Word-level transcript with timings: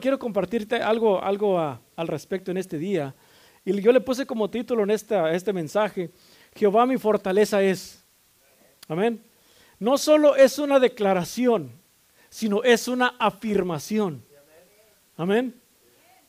Quiero 0.00 0.16
compartirte 0.16 0.76
algo, 0.76 1.20
algo 1.20 1.58
al 1.58 2.06
respecto 2.06 2.52
en 2.52 2.56
este 2.56 2.78
día. 2.78 3.12
Y 3.64 3.80
yo 3.80 3.90
le 3.90 4.00
puse 4.00 4.24
como 4.24 4.48
título 4.48 4.84
en 4.84 4.92
esta, 4.92 5.32
este 5.32 5.52
mensaje, 5.52 6.12
Jehová 6.54 6.86
mi 6.86 6.96
fortaleza 6.98 7.60
es. 7.60 8.04
Amén. 8.86 9.20
No 9.80 9.98
solo 9.98 10.36
es 10.36 10.60
una 10.60 10.78
declaración, 10.78 11.72
sino 12.30 12.62
es 12.62 12.86
una 12.86 13.16
afirmación. 13.18 14.24
Amén. 15.16 15.60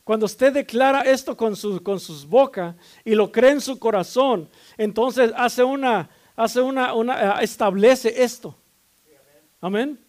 Cuando 0.04 0.25
usted 0.25 0.51
declara 0.51 1.01
esto 1.01 1.38
con, 1.38 1.55
su, 1.55 1.83
con 1.83 1.99
sus 1.99 2.25
bocas 2.25 2.75
y 3.05 3.13
lo 3.13 3.31
cree 3.31 3.51
en 3.51 3.61
su 3.61 3.77
corazón, 3.77 4.49
entonces 4.79 5.31
hace 5.38 5.63
una, 5.63 6.09
hace 6.36 6.59
una, 6.59 6.95
una 6.95 7.39
eh, 7.39 7.43
establece 7.43 8.23
esto. 8.23 8.57
Amén. 9.61 9.99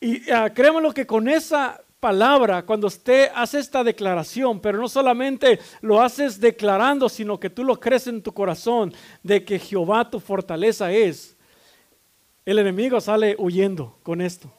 Y 0.00 0.28
uh, 0.32 0.52
créemelo 0.52 0.92
que 0.92 1.06
con 1.06 1.28
esa 1.28 1.80
palabra, 2.04 2.66
cuando 2.66 2.88
usted 2.88 3.30
hace 3.34 3.58
esta 3.58 3.82
declaración, 3.82 4.60
pero 4.60 4.76
no 4.76 4.90
solamente 4.90 5.58
lo 5.80 6.02
haces 6.02 6.38
declarando, 6.38 7.08
sino 7.08 7.40
que 7.40 7.48
tú 7.48 7.64
lo 7.64 7.80
crees 7.80 8.06
en 8.08 8.22
tu 8.22 8.30
corazón 8.34 8.92
de 9.22 9.42
que 9.42 9.58
Jehová 9.58 10.10
tu 10.10 10.20
fortaleza 10.20 10.92
es, 10.92 11.34
el 12.44 12.58
enemigo 12.58 13.00
sale 13.00 13.34
huyendo 13.38 13.96
con 14.02 14.20
esto. 14.20 14.52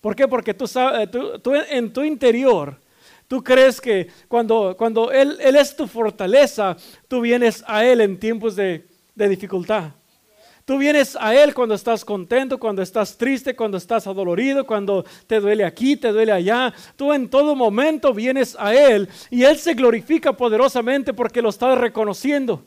¿Por 0.00 0.16
qué? 0.16 0.26
Porque 0.26 0.54
tú, 0.54 0.66
sabes, 0.66 1.08
tú, 1.08 1.54
en 1.54 1.92
tu 1.92 2.02
interior, 2.02 2.80
tú 3.28 3.44
crees 3.44 3.80
que 3.80 4.08
cuando, 4.26 4.74
cuando 4.76 5.12
él, 5.12 5.38
él, 5.40 5.54
es 5.54 5.76
tu 5.76 5.86
fortaleza, 5.86 6.76
tú 7.06 7.20
vienes 7.20 7.62
a 7.68 7.84
Él 7.84 8.00
en 8.00 8.18
tiempos 8.18 8.56
de, 8.56 8.88
de 9.14 9.28
dificultad. 9.28 9.92
Tú 10.72 10.78
vienes 10.78 11.18
a 11.20 11.34
Él 11.34 11.52
cuando 11.52 11.74
estás 11.74 12.02
contento, 12.02 12.58
cuando 12.58 12.80
estás 12.80 13.18
triste, 13.18 13.54
cuando 13.54 13.76
estás 13.76 14.06
adolorido, 14.06 14.66
cuando 14.66 15.04
te 15.26 15.38
duele 15.38 15.66
aquí, 15.66 15.98
te 15.98 16.10
duele 16.10 16.32
allá. 16.32 16.72
Tú 16.96 17.12
en 17.12 17.28
todo 17.28 17.54
momento 17.54 18.14
vienes 18.14 18.56
a 18.58 18.74
Él 18.74 19.06
y 19.28 19.42
Él 19.42 19.58
se 19.58 19.74
glorifica 19.74 20.32
poderosamente 20.32 21.12
porque 21.12 21.42
lo 21.42 21.50
estás 21.50 21.76
reconociendo. 21.76 22.64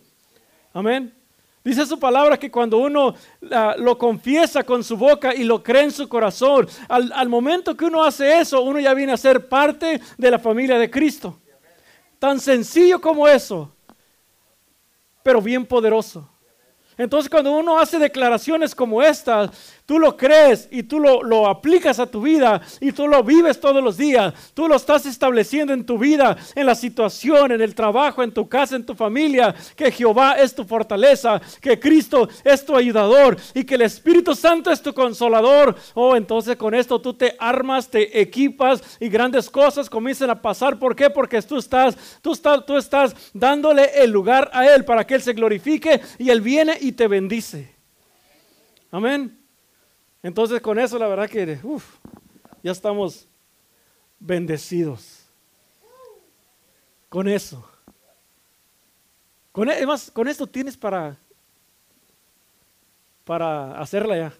Amén. 0.71 1.15
Dice 1.63 1.83
su 1.87 1.97
palabra 1.97 2.37
que 2.37 2.51
cuando 2.51 2.77
uno 2.77 3.15
ah, 3.51 3.73
lo 3.75 3.97
confiesa 3.97 4.63
con 4.63 4.83
su 4.83 4.95
boca 4.97 5.33
y 5.33 5.43
lo 5.43 5.63
cree 5.63 5.85
en 5.85 5.91
su 5.91 6.07
corazón, 6.07 6.67
al, 6.87 7.11
al 7.11 7.27
momento 7.27 7.75
que 7.75 7.85
uno 7.85 8.03
hace 8.03 8.39
eso, 8.39 8.61
uno 8.61 8.79
ya 8.79 8.93
viene 8.93 9.13
a 9.13 9.17
ser 9.17 9.49
parte 9.49 9.99
de 10.15 10.29
la 10.29 10.37
familia 10.37 10.77
de 10.77 10.91
Cristo. 10.91 11.39
Tan 12.19 12.39
sencillo 12.39 13.01
como 13.01 13.27
eso, 13.27 13.75
pero 15.23 15.41
bien 15.41 15.65
poderoso. 15.65 16.29
Entonces 16.97 17.29
cuando 17.29 17.51
uno 17.51 17.77
hace 17.77 17.99
declaraciones 17.99 18.73
como 18.73 19.01
estas, 19.01 19.49
tú 19.85 19.99
lo 19.99 20.17
crees 20.17 20.67
y 20.71 20.83
tú 20.83 20.99
lo, 20.99 21.47
aplicas 21.47 21.99
a 21.99 22.07
tu 22.07 22.21
vida 22.21 22.61
y 22.79 22.91
tú 22.91 23.07
lo 23.07 23.23
vives 23.23 23.59
todos 23.59 23.83
los 23.83 23.97
días, 23.97 24.33
tú 24.53 24.67
lo 24.67 24.75
estás 24.75 25.05
estableciendo 25.05 25.73
en 25.73 25.85
tu 25.85 25.97
vida, 25.97 26.37
en 26.55 26.65
la 26.65 26.75
situación, 26.75 27.51
en 27.51 27.61
el 27.61 27.75
trabajo, 27.75 28.23
en 28.23 28.31
tu 28.31 28.47
casa, 28.49 28.75
en 28.75 28.85
tu 28.85 28.95
familia, 28.95 29.53
que 29.75 29.91
Jehová 29.91 30.33
es 30.33 30.55
tu 30.55 30.65
fortaleza, 30.65 31.41
que 31.61 31.79
Cristo 31.79 32.27
es 32.43 32.65
tu 32.65 32.75
ayudador 32.75 33.37
y 33.53 33.63
que 33.63 33.75
el 33.75 33.83
Espíritu 33.83 34.33
Santo 34.33 34.71
es 34.71 34.81
tu 34.81 34.93
consolador. 34.93 35.75
Oh, 35.93 36.15
entonces 36.15 36.55
con 36.55 36.73
esto 36.73 36.99
tú 36.99 37.13
te 37.13 37.35
armas, 37.39 37.89
te 37.89 38.19
equipas 38.19 38.81
y 38.99 39.07
grandes 39.07 39.49
cosas 39.49 39.89
comienzan 39.89 40.29
a 40.29 40.41
pasar. 40.41 40.79
¿Por 40.79 40.95
qué? 40.95 41.09
Porque 41.09 41.41
tú 41.41 41.57
estás, 41.57 41.95
tú 42.21 42.33
estás, 42.33 42.65
tú 42.65 42.77
estás 42.77 43.15
dándole 43.33 43.91
el 43.95 44.11
lugar 44.11 44.49
a 44.53 44.65
Él 44.67 44.83
para 44.83 45.05
que 45.05 45.15
Él 45.15 45.21
se 45.21 45.33
glorifique 45.33 46.01
y 46.17 46.29
Él 46.29 46.41
viene 46.41 46.77
y 46.79 46.93
te 46.93 47.07
bendice. 47.07 47.75
Amén. 48.91 49.44
Entonces 50.25 50.59
con 50.59 50.79
eso 50.79 50.97
la 50.97 51.07
verdad 51.07 51.29
que 51.29 51.59
ya 52.63 52.71
estamos 52.71 53.27
bendecidos. 54.19 55.23
Con 57.09 57.27
eso. 57.27 57.63
Con, 59.51 59.69
además, 59.69 60.09
con 60.09 60.27
esto 60.27 60.47
tienes 60.47 60.75
para, 60.75 61.15
para 63.23 63.79
hacerla 63.79 64.17
ya. 64.17 64.33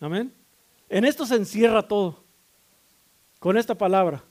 Amén. 0.00 0.34
En 0.88 1.04
esto 1.04 1.24
se 1.24 1.36
encierra 1.36 1.86
todo. 1.86 2.18
Con 3.38 3.56
esta 3.56 3.76
palabra. 3.76 4.24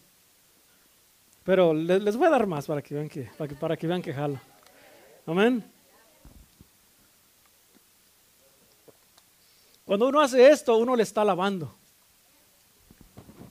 Pero 1.46 1.74
les, 1.74 2.18
voy 2.18 2.28
a 2.28 2.32
dar 2.32 2.46
más 2.48 2.66
para 2.66 2.82
que 2.82 2.96
vean 2.96 3.08
que, 3.08 3.30
para 3.38 3.48
que, 3.48 3.56
para 3.56 3.78
que 3.78 3.88
vean 3.88 4.02
que 4.02 4.14
jala. 4.14 4.42
Amén. 5.26 5.64
Cuando 9.88 10.10
uno 10.10 10.20
hace 10.20 10.50
esto, 10.50 10.76
uno 10.78 10.98
le 10.98 11.04
está 11.04 11.22
alabando. 11.22 11.74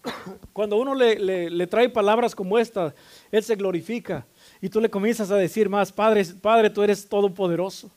Cuando 0.53 0.77
uno 0.77 0.95
le, 0.95 1.67
trae 1.67 1.89
palabras 1.89 2.35
como 2.35 2.59
esta, 2.59 2.95
Él 3.33 3.43
se 3.43 3.57
glorifica. 3.57 4.27
Y 4.61 4.69
tú 4.69 4.79
le 4.79 4.91
comienzas 4.91 5.31
a 5.31 5.37
decir 5.37 5.71
más, 5.71 5.91
Padre, 5.91 6.27
Padre, 6.43 6.69
tú 6.69 6.83
eres 6.83 7.09
todopoderoso. 7.09 7.91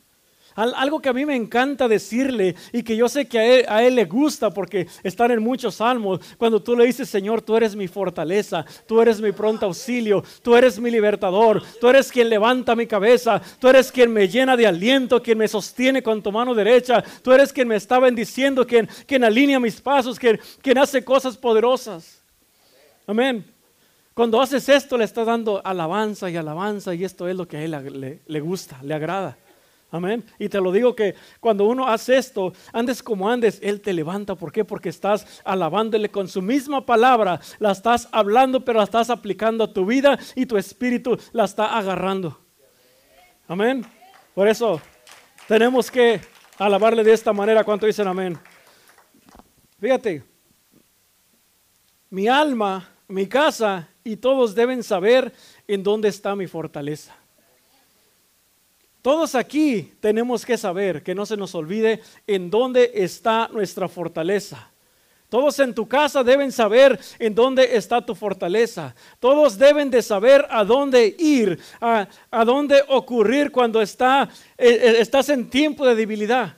Algo 0.59 0.99
que 0.99 1.07
a 1.07 1.13
mí 1.13 1.25
me 1.25 1.37
encanta 1.37 1.87
decirle 1.87 2.53
y 2.73 2.83
que 2.83 2.97
yo 2.97 3.07
sé 3.07 3.29
que 3.29 3.65
a 3.65 3.83
él, 3.83 3.95
le 3.95 4.03
gusta 4.03 4.49
porque 4.49 4.87
están 5.03 5.31
en 5.31 5.41
muchos 5.41 5.75
salmos, 5.75 6.19
cuando 6.37 6.61
tú 6.61 6.75
le 6.75 6.85
dices, 6.85 7.09
Señor, 7.09 7.41
tú 7.41 7.55
eres 7.55 7.77
mi 7.77 7.87
fortaleza, 7.87 8.65
tú 8.85 8.99
eres 8.99 9.21
mi 9.21 9.31
pronto 9.31 9.67
auxilio, 9.67 10.21
tú 10.43 10.57
eres 10.57 10.77
mi 10.77 10.91
libertador, 10.91 11.63
tú 11.79 11.87
eres 11.87 12.11
quien 12.11 12.27
levanta 12.27 12.75
mi 12.75 12.87
cabeza, 12.87 13.41
tú 13.57 13.69
eres 13.69 13.89
quien 13.89 14.11
me 14.11 14.27
llena 14.27 14.57
de 14.57 14.67
aliento, 14.67 15.23
quien 15.23 15.37
me 15.37 15.47
sostiene 15.47 16.03
con 16.03 16.21
tu 16.21 16.29
mano 16.29 16.53
derecha, 16.53 17.01
tú 17.23 17.31
eres 17.31 17.53
quien 17.53 17.69
me 17.69 17.77
está 17.77 17.97
bendiciendo, 17.97 18.67
quien, 18.67 18.89
quien 19.07 19.23
alinea 19.23 19.61
mis 19.61 19.79
pasos, 19.79 20.19
quien, 20.19 20.41
quien 20.61 20.77
hace 20.77 21.05
cosas 21.05 21.37
poderosas. 21.37 22.21
Amén. 23.07 23.45
Cuando 24.13 24.41
haces 24.41 24.67
esto 24.67 24.97
le 24.97 25.05
estás 25.05 25.25
dando 25.25 25.61
alabanza 25.65 26.29
y 26.29 26.35
alabanza 26.35 26.93
y 26.93 27.05
esto 27.05 27.29
es 27.29 27.37
lo 27.37 27.47
que 27.47 27.55
a 27.55 27.63
él 27.63 28.19
le 28.27 28.39
gusta, 28.41 28.77
le 28.83 28.93
agrada. 28.93 29.37
Amén. 29.91 30.23
Y 30.37 30.49
te 30.49 30.61
lo 30.61 30.71
digo 30.71 30.95
que 30.95 31.15
cuando 31.39 31.65
uno 31.65 31.87
hace 31.87 32.17
esto, 32.17 32.53
andes 32.71 33.01
como 33.01 33.29
andes, 33.29 33.59
Él 33.63 33.81
te 33.81 33.91
levanta. 33.91 34.35
¿Por 34.35 34.51
qué? 34.51 34.63
Porque 34.63 34.89
estás 34.89 35.41
alabándole 35.43 36.09
con 36.09 36.27
su 36.27 36.41
misma 36.41 36.85
palabra. 36.85 37.39
La 37.57 37.71
estás 37.71 38.07
hablando, 38.11 38.63
pero 38.63 38.77
la 38.77 38.83
estás 38.83 39.09
aplicando 39.09 39.63
a 39.63 39.73
tu 39.73 39.85
vida 39.85 40.19
y 40.35 40.45
tu 40.45 40.57
espíritu 40.57 41.17
la 41.31 41.45
está 41.45 41.77
agarrando. 41.77 42.39
Amén. 43.47 43.83
Por 44.35 44.47
eso 44.47 44.79
tenemos 45.47 45.89
que 45.89 46.21
alabarle 46.59 47.03
de 47.03 47.13
esta 47.13 47.33
manera. 47.33 47.63
¿Cuánto 47.63 47.87
dicen 47.87 48.07
amén? 48.07 48.37
Fíjate, 49.79 50.23
mi 52.11 52.27
alma, 52.27 52.87
mi 53.07 53.27
casa 53.27 53.89
y 54.03 54.17
todos 54.17 54.53
deben 54.53 54.83
saber 54.83 55.33
en 55.67 55.81
dónde 55.81 56.09
está 56.09 56.35
mi 56.35 56.45
fortaleza. 56.45 57.15
Todos 59.09 59.33
aquí 59.33 59.91
tenemos 59.99 60.45
que 60.45 60.55
saber, 60.55 61.01
que 61.01 61.15
no 61.15 61.25
se 61.25 61.35
nos 61.35 61.55
olvide 61.55 61.99
en 62.27 62.51
dónde 62.51 62.91
está 62.93 63.49
nuestra 63.51 63.87
fortaleza. 63.87 64.69
Todos 65.29 65.57
en 65.57 65.73
tu 65.73 65.87
casa 65.87 66.23
deben 66.23 66.51
saber 66.51 66.99
en 67.17 67.33
dónde 67.33 67.75
está 67.75 68.05
tu 68.05 68.13
fortaleza. 68.13 68.93
Todos 69.19 69.57
deben 69.57 69.89
de 69.89 70.03
saber 70.03 70.45
a 70.51 70.63
dónde 70.63 71.15
ir, 71.17 71.59
a, 71.81 72.07
dónde 72.45 72.83
ocurrir 72.87 73.49
cuando 73.51 73.81
está, 73.81 74.29
eh, 74.55 74.79
eh, 74.79 74.95
estás 74.99 75.29
en 75.29 75.49
tiempo 75.49 75.87
de 75.87 75.95
debilidad. 75.95 76.55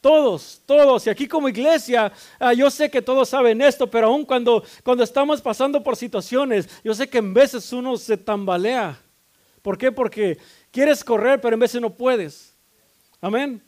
Todos, 0.00 0.62
todos. 0.64 1.04
Y 1.08 1.10
aquí 1.10 1.26
como 1.26 1.48
iglesia, 1.48 2.12
ah, 2.38 2.52
yo 2.52 2.70
sé 2.70 2.92
que 2.92 3.02
todos 3.02 3.28
saben 3.28 3.60
esto, 3.60 3.90
pero 3.90 4.06
aún 4.06 4.24
cuando, 4.24 4.62
cuando 4.84 5.02
estamos 5.02 5.42
pasando 5.42 5.82
por 5.82 5.96
situaciones, 5.96 6.68
yo 6.84 6.94
sé 6.94 7.08
que 7.08 7.18
en 7.18 7.34
veces 7.34 7.72
uno 7.72 7.96
se 7.96 8.16
tambalea. 8.16 9.00
¿Por 9.62 9.78
qué? 9.78 9.92
Porque 9.92 10.38
Quieres 10.72 11.04
correr, 11.04 11.40
pero 11.40 11.54
en 11.54 11.60
veces 11.60 11.80
no 11.80 11.90
puedes. 11.90 12.56
Amén. 13.20 13.62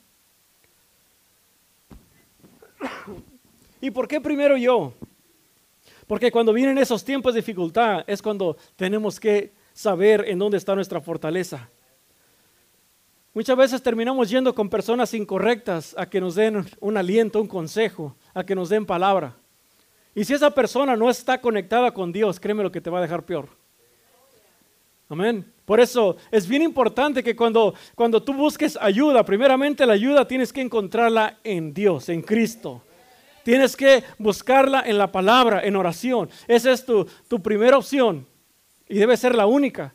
¿Y 3.81 3.91
por 3.91 4.09
qué 4.09 4.21
primero 4.21 4.57
yo? 4.57 4.95
Porque 6.07 6.33
cuando 6.33 6.53
vienen 6.53 6.79
esos 6.79 7.05
tiempos 7.05 7.35
de 7.35 7.41
dificultad 7.41 8.05
es 8.07 8.21
cuando 8.21 8.57
tenemos 8.77 9.21
que 9.21 9.53
saber 9.75 10.25
en 10.27 10.39
dónde 10.39 10.57
está 10.57 10.75
nuestra 10.75 11.01
fortaleza. 11.01 11.69
Muchas 13.35 13.57
veces 13.57 13.83
terminamos 13.83 14.31
yendo 14.31 14.55
con 14.55 14.71
personas 14.71 15.13
incorrectas 15.13 15.95
a 15.99 16.09
que 16.09 16.21
nos 16.21 16.37
den 16.37 16.65
un 16.81 16.97
aliento, 16.97 17.41
un 17.41 17.49
consejo, 17.49 18.17
a 18.33 18.45
que 18.45 18.55
nos 18.55 18.69
den 18.69 18.87
palabra. 18.87 19.37
Y 20.15 20.25
si 20.25 20.33
esa 20.33 20.51
persona 20.51 20.97
no 20.97 21.11
está 21.11 21.41
conectada 21.41 21.93
con 21.93 22.13
Dios, 22.13 22.41
créeme 22.41 22.63
lo 22.63 22.73
que 22.73 22.81
te 22.81 22.91
va 22.91 22.99
a 22.99 23.03
dejar 23.03 23.25
peor. 23.25 23.49
Amén. 25.09 25.54
Por 25.65 25.81
eso 25.81 26.17
es 26.31 26.47
bien 26.47 26.63
importante 26.63 27.23
que 27.23 27.35
cuando, 27.35 27.75
cuando 27.95 28.23
tú 28.23 28.35
busques 28.35 28.79
ayuda, 28.81 29.25
primeramente 29.25 29.87
la 29.87 29.95
ayuda 29.95 30.29
tienes 30.29 30.53
que 30.53 30.61
encontrarla 30.61 31.39
en 31.43 31.73
Dios, 31.73 32.09
en 32.11 32.21
Cristo. 32.21 32.83
Tienes 33.43 33.77
que 33.77 34.05
buscarla 34.19 34.83
en 34.87 34.99
la 34.99 35.11
palabra, 35.11 35.63
en 35.65 35.77
oración. 35.77 36.29
Esa 36.47 36.73
es 36.73 36.85
tu, 36.85 37.07
tu 37.29 37.43
primera 37.43 37.79
opción 37.79 38.27
y 38.89 38.99
debe 38.99 39.17
ser 39.17 39.35
la 39.35 39.47
única. 39.47 39.95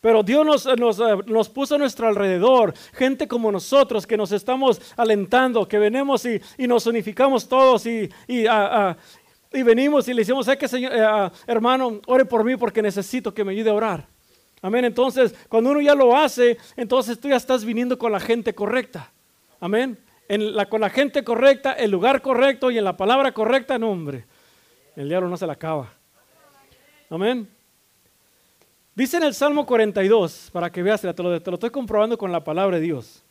Pero 0.00 0.22
Dios 0.22 0.46
nos, 0.46 0.78
nos, 0.78 1.00
eh, 1.00 1.16
nos, 1.26 1.48
puso 1.48 1.74
a 1.74 1.78
nuestro 1.78 2.06
alrededor 2.06 2.72
gente 2.92 3.26
como 3.26 3.50
nosotros 3.50 4.06
que 4.06 4.16
nos 4.16 4.30
estamos 4.30 4.80
alentando, 4.96 5.66
que 5.66 5.78
venimos 5.78 6.24
y, 6.24 6.40
y 6.56 6.68
nos 6.68 6.86
unificamos 6.86 7.48
todos 7.48 7.84
y, 7.86 8.08
y, 8.28 8.44
y 9.52 9.62
venimos 9.62 10.06
y 10.06 10.14
le 10.14 10.22
decimos, 10.22 10.48
que 10.56 10.68
señor, 10.68 10.92
eh, 10.94 11.30
hermano, 11.48 12.00
ore 12.06 12.24
por 12.24 12.44
mí 12.44 12.56
porque 12.56 12.80
necesito 12.80 13.34
que 13.34 13.42
me 13.42 13.52
ayude 13.52 13.70
a 13.70 13.74
orar. 13.74 14.17
Amén. 14.62 14.84
Entonces, 14.84 15.34
cuando 15.48 15.70
uno 15.70 15.80
ya 15.80 15.94
lo 15.94 16.16
hace, 16.16 16.58
entonces 16.76 17.18
tú 17.18 17.28
ya 17.28 17.36
estás 17.36 17.64
viniendo 17.64 17.98
con 17.98 18.12
la 18.12 18.20
gente 18.20 18.54
correcta. 18.54 19.12
Amén. 19.60 19.98
Con 20.68 20.80
la 20.80 20.90
gente 20.90 21.24
correcta, 21.24 21.72
el 21.72 21.90
lugar 21.90 22.20
correcto 22.20 22.70
y 22.70 22.78
en 22.78 22.84
la 22.84 22.96
palabra 22.96 23.32
correcta, 23.32 23.78
no, 23.78 23.90
hombre. 23.90 24.26
El 24.94 25.08
diablo 25.08 25.28
no 25.28 25.36
se 25.36 25.46
la 25.46 25.54
acaba. 25.54 25.90
Amén. 27.08 27.48
Dice 28.94 29.16
en 29.16 29.22
el 29.22 29.32
Salmo 29.32 29.64
42, 29.64 30.50
para 30.52 30.70
que 30.70 30.82
veas, 30.82 31.00
te 31.00 31.22
lo, 31.22 31.40
te 31.40 31.50
lo 31.50 31.54
estoy 31.54 31.70
comprobando 31.70 32.18
con 32.18 32.32
la 32.32 32.42
palabra 32.42 32.76
de 32.78 32.82
Dios. 32.82 33.22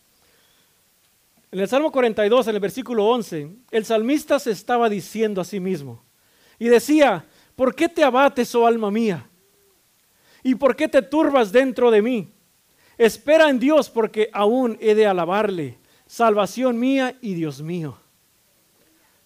En 1.52 1.60
el 1.60 1.68
Salmo 1.68 1.92
42, 1.92 2.48
en 2.48 2.56
el 2.56 2.62
versículo 2.62 3.06
11, 3.06 3.50
el 3.72 3.86
salmista 3.86 4.40
se 4.40 4.52
estaba 4.52 4.90
diciendo 4.90 5.42
a 5.42 5.46
sí 5.46 5.60
mismo 5.60 6.04
y 6.58 6.68
decía, 6.68 7.26
¿por 7.56 7.76
qué 7.76 7.88
te 7.88 8.04
abates, 8.04 8.54
oh 8.56 8.66
alma 8.66 8.90
mía? 8.90 9.27
¿Y 10.44 10.56
por 10.56 10.76
qué 10.76 10.88
te 10.88 11.02
turbas 11.02 11.52
dentro 11.52 11.92
de 11.92 12.02
mí? 12.02 12.32
Espera 12.98 13.50
en 13.50 13.60
Dios 13.60 13.90
porque 13.90 14.30
aún 14.34 14.78
he 14.82 14.96
de 14.96 15.06
alabarle, 15.06 15.78
salvación 16.06 16.80
mía 16.80 17.18
y 17.22 17.34
Dios 17.36 17.62
mío. 17.62 17.98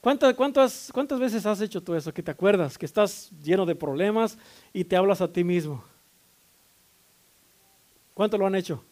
¿Cuántas, 0.02 0.34
cuántas, 0.34 0.90
¿Cuántas 0.92 1.20
veces 1.20 1.46
has 1.46 1.62
hecho 1.62 1.82
tú 1.82 1.94
eso? 1.94 2.14
Que 2.14 2.24
te 2.24 2.32
acuerdas 2.32 2.78
que 2.78 2.86
estás 2.86 3.30
lleno 3.44 3.66
de 3.66 3.76
problemas 3.76 4.38
y 4.74 4.84
te 4.84 4.96
hablas 4.96 5.22
a 5.22 5.32
ti 5.32 5.44
mismo. 5.44 5.84
¿Cuánto 8.14 8.38
lo 8.38 8.48
han 8.48 8.56
hecho? 8.56 8.84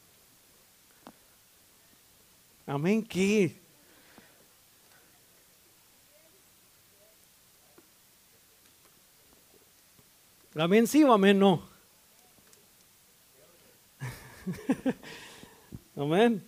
Amén, 2.65 3.03
¿qué? 3.03 3.59
Amén 10.55 10.85
sí 10.85 11.03
o 11.03 11.11
amén 11.13 11.39
no. 11.39 11.68
amén. 15.95 16.43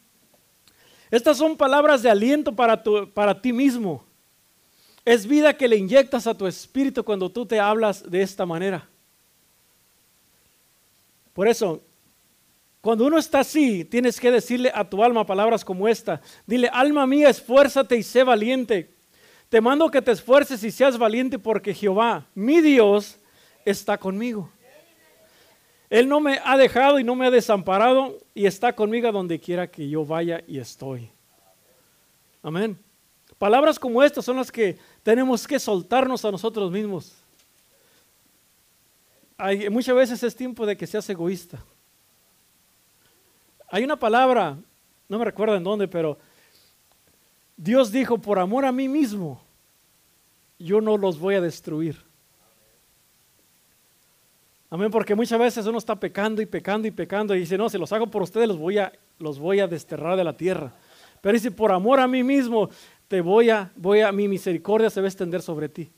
Estas 1.09 1.38
son 1.38 1.57
palabras 1.57 2.01
de 2.01 2.09
aliento 2.09 2.56
para, 2.56 2.81
para 3.13 3.42
ti 3.42 3.51
mismo. 3.51 4.03
Es 5.03 5.25
vida 5.25 5.56
que 5.57 5.68
le 5.68 5.77
inyectas 5.77 6.27
a 6.27 6.33
tu 6.33 6.48
espíritu 6.48 7.03
cuando 7.03 7.30
tú 7.30 7.45
te 7.45 7.59
hablas 7.59 8.09
de 8.09 8.21
esta 8.21 8.45
manera. 8.45 8.88
Por 11.33 11.48
eso, 11.48 11.81
cuando 12.81 13.06
uno 13.06 13.18
está 13.18 13.39
así, 13.39 13.83
tienes 13.86 14.19
que 14.19 14.31
decirle 14.31 14.71
a 14.74 14.89
tu 14.89 15.04
alma 15.04 15.25
palabras 15.25 15.65
como 15.65 15.88
esta. 15.88 16.21
Dile, 16.45 16.69
alma 16.71 17.06
mía, 17.07 17.30
esfuérzate 17.30 17.97
y 17.97 18.04
sé 18.04 18.24
valiente. 18.24 18.94
Te 19.50 19.59
mando 19.59 19.92
que 19.92 20.01
te 20.01 20.12
esfuerces 20.12 20.63
y 20.63 20.71
seas 20.71 20.97
valiente 20.97 21.38
porque 21.38 21.74
Jehová, 21.74 22.25
mi 22.33 22.62
Dios, 22.62 23.18
está 23.65 23.97
conmigo. 23.97 24.50
Él 25.92 26.08
no 26.08 26.22
me 26.22 26.40
ha 26.46 26.56
dejado 26.56 27.00
y 27.00 27.04
no 27.04 27.16
me 27.16 27.28
ha 27.28 27.32
desamparado 27.32 28.18
y 28.34 28.46
está 28.46 28.74
conmigo 28.74 29.12
donde 29.12 29.42
quiera 29.42 29.70
que 29.70 29.90
yo 29.90 30.06
vaya 30.06 30.42
y 30.48 30.58
estoy. 30.58 31.12
Amén. 32.42 32.80
Palabras 33.38 33.78
como 33.78 34.02
estas 34.02 34.24
son 34.24 34.38
las 34.38 34.50
que 34.50 34.78
tenemos 35.04 35.46
que 35.46 35.60
soltarnos 35.60 36.24
a 36.24 36.32
nosotros 36.32 36.72
mismos. 36.72 37.14
Hay, 39.38 39.70
muchas 39.70 39.94
veces 39.94 40.24
es 40.24 40.34
tiempo 40.34 40.66
de 40.66 40.78
que 40.78 40.88
seas 40.88 41.10
egoísta. 41.10 41.62
Hay 43.68 43.84
una 43.84 44.00
palabra, 44.00 44.58
no 45.10 45.20
me 45.20 45.26
recuerdo 45.26 45.58
en 45.58 45.64
dónde, 45.66 45.90
pero 45.90 46.18
Dios 47.58 47.92
dijo, 47.92 48.18
por 48.18 48.40
amor 48.40 48.64
a 48.64 48.72
mí 48.72 48.88
mismo, 48.88 49.44
yo 50.58 50.80
no 50.80 50.96
los 50.96 51.20
voy 51.20 51.36
a 51.36 51.42
destruir. 51.42 52.11
Amén, 54.73 54.89
porque 54.89 55.13
muchas 55.13 55.38
veces 55.38 55.65
uno 55.65 55.77
está 55.77 56.00
pecando 56.00 56.41
y 56.41 56.45
pecando 56.45 56.88
y 56.88 56.91
pecando 56.91 57.35
y 57.35 57.41
dice, 57.41 57.57
no, 57.57 57.69
si 57.69 57.77
los 57.77 57.91
hago 57.91 58.07
por 58.07 58.21
ustedes 58.21 58.47
los 58.47 58.57
voy 58.57 58.77
a, 58.77 58.89
los 59.19 59.38
voy 59.38 59.59
a 59.59 59.68
desterrar 59.68 60.15
de 60.15 60.23
la 60.23 60.31
tierra. 60.31 60.71
Pero 61.19 61.33
dice, 61.33 61.51
por 61.51 61.73
amor 61.73 62.00
a 62.00 62.07
mí 62.07 62.23
mismo, 62.23 62.69
te 63.09 63.19
voy 63.19 63.50
a, 63.50 63.69
voy 63.75 64.00
a, 64.00 64.13
mi 64.13 64.29
misericordia 64.29 64.89
se 64.89 65.01
va 65.01 65.07
a 65.07 65.09
extender 65.09 65.41
sobre 65.41 65.68
ti. 65.68 65.91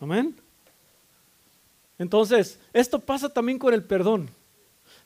Amén. 0.00 0.36
Entonces, 1.98 2.60
esto 2.74 2.98
pasa 2.98 3.30
también 3.30 3.58
con 3.58 3.72
el 3.72 3.82
perdón. 3.82 4.28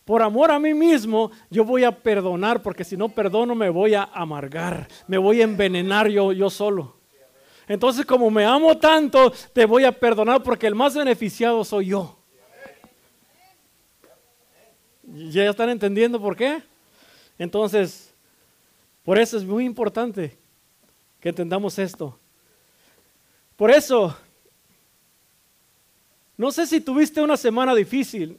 Por 0.05 0.23
amor 0.23 0.51
a 0.51 0.59
mí 0.59 0.75
mismo, 0.75 1.31
yo 1.51 1.65
voy 1.65 1.85
a 1.85 1.93
perdonar, 1.93 2.63
porque 2.63 2.83
si 2.83 2.97
no 2.97 3.11
perdono 3.11 3.55
me 3.55 3.71
voy 3.71 3.95
a 3.95 4.03
amargar, 4.13 4.89
me 5.07 5.19
voy 5.19 5.41
a 5.41 5.45
envenenar 5.45 6.09
yo, 6.09 6.33
yo 6.33 6.51
solo. 6.51 6.96
Entonces, 7.69 8.07
como 8.07 8.31
me 8.31 8.45
amo 8.45 8.77
tanto, 8.79 9.33
te 9.53 9.67
voy 9.67 9.85
a 9.85 9.93
perdonar 9.93 10.43
porque 10.43 10.67
el 10.67 10.75
más 10.75 10.95
beneficiado 10.95 11.65
soy 11.65 11.87
yo. 11.87 12.17
¿Ya 15.03 15.49
están 15.49 15.71
entendiendo 15.71 16.21
por 16.21 16.37
qué? 16.37 16.63
Entonces, 17.39 18.13
por 19.05 19.19
eso 19.19 19.37
es 19.37 19.45
muy 19.45 19.65
importante 19.65 20.37
que 21.21 21.29
entendamos 21.29 21.79
esto. 21.79 22.19
Por 23.57 23.71
eso, 23.71 24.17
no 26.37 26.51
sé 26.51 26.67
si 26.67 26.81
tuviste 26.81 27.23
una 27.23 27.37
semana 27.37 27.75
difícil, 27.75 28.39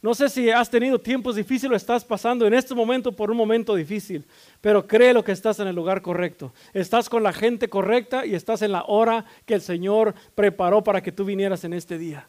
no 0.00 0.14
sé 0.14 0.28
si 0.28 0.48
has 0.48 0.70
tenido 0.70 1.00
tiempos 1.00 1.34
difíciles 1.34 1.72
o 1.72 1.76
estás 1.76 2.04
pasando 2.04 2.46
en 2.46 2.54
este 2.54 2.74
momento 2.74 3.10
por 3.10 3.30
un 3.30 3.36
momento 3.36 3.74
difícil, 3.74 4.24
pero 4.60 4.86
creo 4.86 5.24
que 5.24 5.32
estás 5.32 5.58
en 5.58 5.66
el 5.66 5.74
lugar 5.74 6.02
correcto. 6.02 6.52
Estás 6.72 7.08
con 7.08 7.24
la 7.24 7.32
gente 7.32 7.68
correcta 7.68 8.24
y 8.24 8.34
estás 8.34 8.62
en 8.62 8.72
la 8.72 8.84
hora 8.86 9.24
que 9.44 9.54
el 9.54 9.60
Señor 9.60 10.14
preparó 10.36 10.84
para 10.84 11.02
que 11.02 11.10
tú 11.10 11.24
vinieras 11.24 11.64
en 11.64 11.72
este 11.72 11.98
día. 11.98 12.28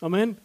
Amén. 0.00 0.38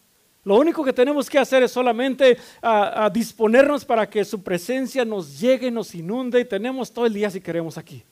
Lo 0.44 0.58
único 0.58 0.84
que 0.84 0.94
tenemos 0.94 1.30
que 1.30 1.40
hacer 1.40 1.64
es 1.64 1.72
solamente 1.72 2.38
a, 2.62 3.10
disponernos 3.12 3.86
para 3.86 4.08
que 4.08 4.26
su 4.26 4.44
presencia 4.44 5.06
nos 5.06 5.40
llegue, 5.40 5.72
nos 5.72 5.96
inunde 5.96 6.42
y 6.42 6.46
tenemos 6.46 6.92
todo 6.92 7.06
el 7.06 7.14
día 7.14 7.32
si 7.32 7.40
queremos 7.40 7.78
aquí. 7.78 8.04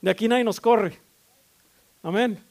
De 0.00 0.10
aquí 0.10 0.28
nadie 0.28 0.44
nos 0.44 0.60
corre. 0.60 0.98
Amén. 2.02 2.47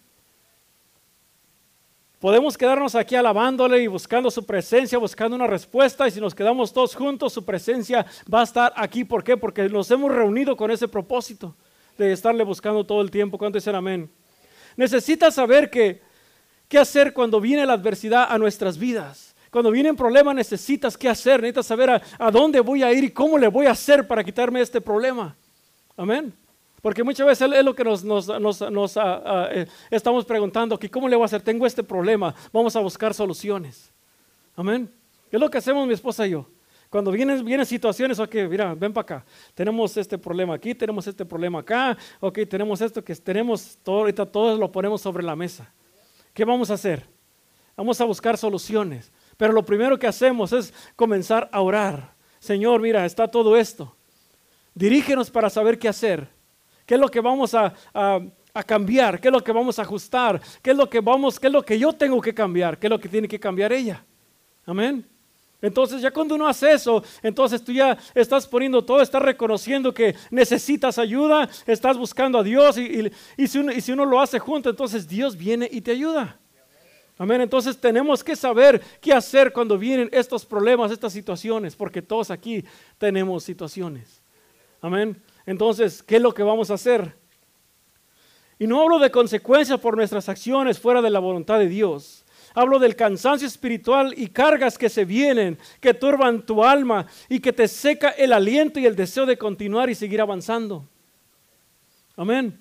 Podemos 2.19 2.57
quedarnos 2.57 2.95
aquí 2.95 3.15
alabándole 3.15 3.79
y 3.83 3.87
buscando 3.87 4.31
su 4.31 4.43
presencia, 4.43 4.97
buscando 4.97 5.35
una 5.35 5.45
respuesta 5.45 6.07
y 6.07 6.11
si 6.11 6.19
nos 6.19 6.33
quedamos 6.33 6.73
todos 6.73 6.95
juntos, 6.95 7.31
su 7.31 7.45
presencia 7.45 8.07
va 8.33 8.41
a 8.41 8.43
estar 8.43 8.73
aquí. 8.75 9.03
¿Por 9.03 9.23
qué? 9.23 9.37
Porque 9.37 9.69
nos 9.69 9.91
hemos 9.91 10.11
reunido 10.11 10.57
con 10.57 10.71
ese 10.71 10.87
propósito 10.87 11.55
de 11.95 12.11
estarle 12.11 12.43
buscando 12.43 12.83
todo 12.83 13.01
el 13.01 13.11
tiempo. 13.11 13.37
¿Cuánto 13.37 13.59
dicen 13.59 13.75
amén? 13.75 14.09
Necesitas 14.75 15.35
saber 15.35 15.69
qué 15.69 16.01
hacer 16.79 17.13
cuando 17.13 17.39
viene 17.39 17.67
la 17.67 17.73
adversidad 17.73 18.25
a 18.29 18.39
nuestras 18.39 18.79
vidas. 18.79 19.35
Cuando 19.51 19.69
vienen 19.69 19.95
problemas 19.95 20.33
necesitas 20.33 20.97
qué 20.97 21.09
hacer, 21.09 21.39
necesitas 21.39 21.67
saber 21.67 21.89
a, 21.91 22.01
a 22.17 22.31
dónde 22.31 22.61
voy 22.61 22.81
a 22.81 22.91
ir 22.91 23.03
y 23.03 23.11
cómo 23.11 23.37
le 23.37 23.47
voy 23.47 23.67
a 23.67 23.71
hacer 23.71 24.07
para 24.07 24.23
quitarme 24.23 24.61
este 24.61 24.81
problema. 24.81 25.35
Amén. 25.95 26.33
Porque 26.81 27.03
muchas 27.03 27.25
veces 27.25 27.51
es 27.51 27.65
lo 27.65 27.75
que 27.75 27.83
nos, 27.83 28.97
ah, 28.97 29.21
ah, 29.25 29.49
eh, 29.51 29.67
estamos 29.89 30.25
preguntando, 30.25 30.77
que 30.77 30.89
¿cómo 30.89 31.09
le 31.09 31.15
voy 31.15 31.23
a 31.23 31.25
hacer? 31.25 31.41
Tengo 31.41 31.65
este 31.65 31.83
problema, 31.83 32.33
vamos 32.53 32.75
a 32.75 32.79
buscar 32.79 33.13
soluciones. 33.13 33.91
Amén. 34.55 34.91
Es 35.31 35.39
lo 35.39 35.49
que 35.49 35.57
hacemos 35.57 35.87
mi 35.87 35.93
esposa 35.93 36.27
y 36.27 36.31
yo. 36.31 36.47
Cuando 36.89 37.11
vienen, 37.11 37.43
vienen 37.43 37.65
situaciones, 37.65 38.17
ok, 38.19 38.33
mira, 38.49 38.73
ven 38.73 38.93
para 38.93 39.01
acá. 39.01 39.25
Tenemos 39.53 39.97
este 39.97 40.17
problema 40.17 40.53
aquí, 40.53 40.73
tenemos 40.73 41.05
este 41.05 41.25
problema 41.25 41.59
acá, 41.59 41.97
ok, 42.19 42.39
tenemos 42.49 42.79
esto 42.79 43.03
que 43.03 43.13
tenemos, 43.15 43.77
todo, 43.83 43.99
ahorita 43.99 44.25
todos 44.25 44.57
lo 44.57 44.71
ponemos 44.71 45.01
sobre 45.01 45.23
la 45.23 45.35
mesa. 45.35 45.73
¿Qué 46.33 46.45
vamos 46.45 46.71
a 46.71 46.75
hacer? 46.75 47.05
Vamos 47.75 47.99
a 47.99 48.05
buscar 48.05 48.37
soluciones. 48.37 49.11
Pero 49.35 49.51
lo 49.51 49.65
primero 49.65 49.99
que 49.99 50.07
hacemos 50.07 50.53
es 50.53 50.73
comenzar 50.95 51.49
a 51.51 51.61
orar. 51.61 52.13
Señor, 52.39 52.81
mira, 52.81 53.05
está 53.05 53.27
todo 53.27 53.57
esto. 53.57 53.95
Dirígenos 54.73 55.29
para 55.29 55.49
saber 55.49 55.77
qué 55.77 55.89
hacer. 55.89 56.36
¿Qué 56.87 56.95
es 56.95 56.99
lo 57.01 57.09
que 57.09 57.19
vamos 57.19 57.53
a, 57.53 57.73
cambiar? 58.65 59.19
¿Qué 59.19 59.27
es 59.27 59.31
lo 59.31 59.43
que 59.43 59.51
vamos 59.51 59.77
a 59.77 59.83
ajustar? 59.83 60.41
¿Qué 60.63 60.71
es 60.71 60.77
lo 60.77 60.89
que 60.89 60.99
vamos, 61.01 61.39
qué 61.39 61.45
es 61.47 61.53
lo 61.53 61.61
que 61.61 61.77
yo 61.77 61.93
tengo 61.93 62.19
que 62.19 62.33
cambiar? 62.33 62.79
¿Qué 62.79 62.87
es 62.87 62.89
lo 62.89 62.99
que 62.99 63.09
tiene 63.09 63.27
que 63.27 63.39
cambiar 63.39 63.71
ella? 63.71 64.03
Amén. 64.65 65.05
Entonces 65.61 66.01
ya 66.01 66.11
cuando 66.11 66.35
uno 66.35 66.47
hace 66.47 66.71
eso, 66.71 67.03
entonces 67.21 67.63
tú 67.63 67.71
ya 67.71 67.97
estás 68.15 68.47
poniendo 68.47 68.83
todo, 68.83 69.01
estás 69.01 69.21
reconociendo 69.21 69.93
que 69.93 70.15
necesitas 70.31 70.97
ayuda, 70.97 71.49
estás 71.65 71.97
buscando 71.97 72.39
a 72.39 72.43
Dios 72.43 72.77
y, 72.77 73.11
si, 73.47 73.59
uno, 73.59 73.71
y 73.71 73.81
si 73.81 73.91
uno 73.91 74.05
lo 74.05 74.21
hace 74.21 74.39
junto, 74.39 74.69
entonces 74.69 75.07
Dios 75.07 75.35
viene 75.35 75.67
y 75.71 75.81
te 75.81 75.91
ayuda. 75.91 76.39
Amén. 77.17 77.41
Entonces 77.41 77.77
tenemos 77.77 78.23
que 78.23 78.35
saber 78.35 78.81
qué 79.01 79.11
hacer 79.11 79.51
cuando 79.51 79.77
vienen 79.77 80.09
estos 80.13 80.45
problemas, 80.45 80.91
estas 80.91 81.11
situaciones, 81.11 81.75
porque 81.75 82.01
todos 82.01 82.31
aquí 82.31 82.63
tenemos 82.97 83.43
situaciones. 83.43 84.21
Amén. 84.81 85.21
Entonces, 85.47 86.03
¿qué 86.03 86.17
es 86.17 86.21
lo 86.21 86.33
que 86.33 86.43
vamos 86.43 86.69
a 86.69 86.75
hacer? 86.75 87.15
Y 88.59 88.67
no 88.67 88.81
hablo 88.81 88.99
de 88.99 89.09
consecuencias 89.09 89.79
por 89.79 89.95
nuestras 89.95 90.27
acciones 90.29 90.77
fuera 90.77 91.01
de 91.01 91.09
la 91.09 91.19
voluntad 91.19 91.57
de 91.57 91.69
Dios. 91.69 92.25
Hablo 92.53 92.79
del 92.79 92.95
cansancio 92.95 93.47
espiritual 93.47 94.13
y 94.17 94.27
cargas 94.27 94.77
que 94.77 94.89
se 94.89 95.05
vienen, 95.05 95.57
que 95.79 95.93
turban 95.93 96.45
tu 96.45 96.63
alma 96.63 97.07
y 97.29 97.39
que 97.39 97.53
te 97.53 97.67
seca 97.67 98.09
el 98.09 98.33
aliento 98.33 98.79
y 98.79 98.85
el 98.85 98.95
deseo 98.95 99.25
de 99.25 99.37
continuar 99.37 99.89
y 99.89 99.95
seguir 99.95 100.19
avanzando. 100.19 100.85
Amén. 102.17 102.59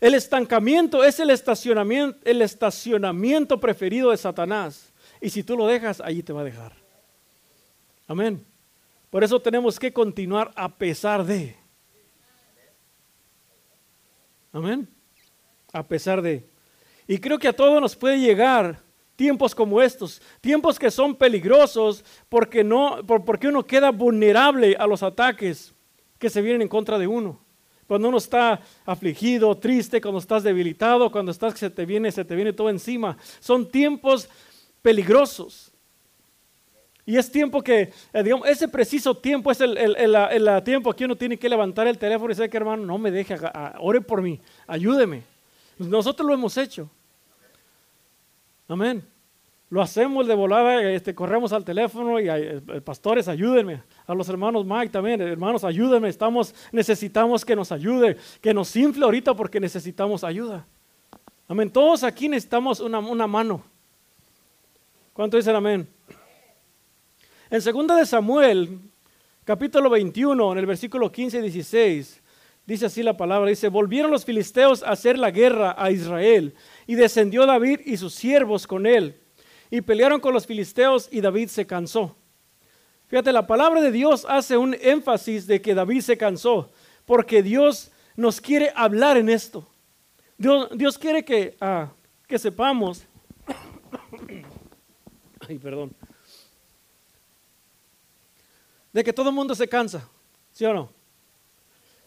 El 0.00 0.14
estancamiento 0.14 1.02
es 1.02 1.18
el 1.18 1.30
estacionamiento, 1.30 2.18
el 2.24 2.42
estacionamiento 2.42 3.58
preferido 3.58 4.10
de 4.10 4.18
Satanás. 4.18 4.92
Y 5.20 5.30
si 5.30 5.42
tú 5.42 5.56
lo 5.56 5.66
dejas, 5.66 6.00
allí 6.00 6.22
te 6.22 6.32
va 6.32 6.42
a 6.42 6.44
dejar. 6.44 6.74
Amén. 8.06 8.44
Por 9.12 9.22
eso 9.22 9.38
tenemos 9.38 9.78
que 9.78 9.92
continuar 9.92 10.50
a 10.56 10.74
pesar 10.74 11.22
de. 11.22 11.54
Amén. 14.50 14.88
A 15.70 15.86
pesar 15.86 16.22
de. 16.22 16.48
Y 17.06 17.18
creo 17.18 17.38
que 17.38 17.48
a 17.48 17.52
todos 17.52 17.78
nos 17.78 17.94
puede 17.94 18.18
llegar 18.18 18.80
tiempos 19.14 19.54
como 19.54 19.82
estos, 19.82 20.22
tiempos 20.40 20.78
que 20.78 20.90
son 20.90 21.14
peligrosos 21.14 22.02
porque 22.30 22.64
no 22.64 23.04
porque 23.06 23.48
uno 23.48 23.66
queda 23.66 23.90
vulnerable 23.90 24.76
a 24.78 24.86
los 24.86 25.02
ataques 25.02 25.74
que 26.18 26.30
se 26.30 26.40
vienen 26.40 26.62
en 26.62 26.68
contra 26.68 26.98
de 26.98 27.06
uno. 27.06 27.38
Cuando 27.86 28.08
uno 28.08 28.16
está 28.16 28.62
afligido, 28.86 29.54
triste, 29.58 30.00
cuando 30.00 30.20
estás 30.20 30.42
debilitado, 30.42 31.12
cuando 31.12 31.32
estás 31.32 31.52
que 31.52 31.60
se 31.60 31.68
te 31.68 31.84
viene, 31.84 32.10
se 32.10 32.24
te 32.24 32.34
viene 32.34 32.54
todo 32.54 32.70
encima. 32.70 33.18
Son 33.40 33.70
tiempos 33.70 34.30
peligrosos. 34.80 35.71
Y 37.04 37.16
es 37.16 37.30
tiempo 37.30 37.62
que, 37.62 37.92
eh, 38.12 38.22
digamos, 38.22 38.48
ese 38.48 38.68
preciso 38.68 39.16
tiempo 39.16 39.50
es 39.50 39.60
el, 39.60 39.76
el, 39.76 40.62
tiempo 40.62 40.92
que 40.92 41.04
uno 41.04 41.16
tiene 41.16 41.36
que 41.36 41.48
levantar 41.48 41.86
el 41.86 41.98
teléfono 41.98 42.32
y 42.32 42.34
decir 42.34 42.48
que 42.48 42.56
hermano, 42.56 42.86
no 42.86 42.96
me 42.96 43.10
deje, 43.10 43.36
ore 43.80 44.00
por 44.00 44.22
mí, 44.22 44.40
ayúdeme. 44.66 45.22
Nosotros 45.78 46.26
lo 46.26 46.32
hemos 46.32 46.56
hecho. 46.56 46.88
Amén. 48.68 49.04
Lo 49.68 49.80
hacemos 49.80 50.26
de 50.26 50.34
volada, 50.34 50.82
este, 50.92 51.14
corremos 51.14 51.52
al 51.52 51.64
teléfono 51.64 52.20
y 52.20 52.28
eh, 52.28 52.60
pastores, 52.84 53.26
ayúdenme. 53.26 53.82
A 54.06 54.14
los 54.14 54.28
hermanos 54.28 54.66
Mike 54.66 54.90
también, 54.90 55.20
hermanos, 55.22 55.64
ayúdenme. 55.64 56.08
Estamos, 56.08 56.54
necesitamos 56.70 57.44
que 57.44 57.56
nos 57.56 57.72
ayude, 57.72 58.18
que 58.40 58.54
nos 58.54 58.76
infle 58.76 59.04
ahorita 59.04 59.34
porque 59.34 59.58
necesitamos 59.58 60.24
ayuda. 60.24 60.66
Amén. 61.48 61.70
Todos 61.70 62.04
aquí 62.04 62.28
necesitamos 62.28 62.80
una, 62.80 62.98
una 62.98 63.26
mano. 63.26 63.64
¿Cuánto 65.14 65.36
dicen 65.36 65.56
amén? 65.56 65.88
En 67.52 67.60
2 67.60 67.96
de 67.98 68.06
Samuel, 68.06 68.80
capítulo 69.44 69.90
21, 69.90 70.52
en 70.52 70.58
el 70.58 70.64
versículo 70.64 71.12
15 71.12 71.36
y 71.36 71.42
16, 71.42 72.22
dice 72.64 72.86
así 72.86 73.02
la 73.02 73.14
palabra, 73.14 73.50
dice, 73.50 73.68
volvieron 73.68 74.10
los 74.10 74.24
filisteos 74.24 74.82
a 74.82 74.92
hacer 74.92 75.18
la 75.18 75.30
guerra 75.30 75.74
a 75.76 75.90
Israel 75.90 76.54
y 76.86 76.94
descendió 76.94 77.44
David 77.44 77.80
y 77.84 77.98
sus 77.98 78.14
siervos 78.14 78.66
con 78.66 78.86
él 78.86 79.20
y 79.70 79.82
pelearon 79.82 80.18
con 80.18 80.32
los 80.32 80.46
filisteos 80.46 81.10
y 81.12 81.20
David 81.20 81.48
se 81.48 81.66
cansó. 81.66 82.16
Fíjate, 83.08 83.32
la 83.32 83.46
palabra 83.46 83.82
de 83.82 83.92
Dios 83.92 84.24
hace 84.30 84.56
un 84.56 84.74
énfasis 84.80 85.46
de 85.46 85.60
que 85.60 85.74
David 85.74 86.00
se 86.00 86.16
cansó, 86.16 86.72
porque 87.04 87.42
Dios 87.42 87.92
nos 88.16 88.40
quiere 88.40 88.72
hablar 88.74 89.18
en 89.18 89.28
esto. 89.28 89.68
Dios, 90.38 90.96
quiere 90.96 91.22
que, 91.22 91.54
ah, 91.60 91.92
que 92.26 92.38
sepamos, 92.38 93.04
ay, 95.46 95.58
perdón, 95.58 95.94
de 98.92 99.04
que 99.04 99.12
todo 99.12 99.30
el 99.30 99.34
mundo 99.34 99.54
se 99.54 99.68
cansa, 99.68 100.08
¿sí 100.52 100.64
o 100.64 100.74
no? 100.74 100.92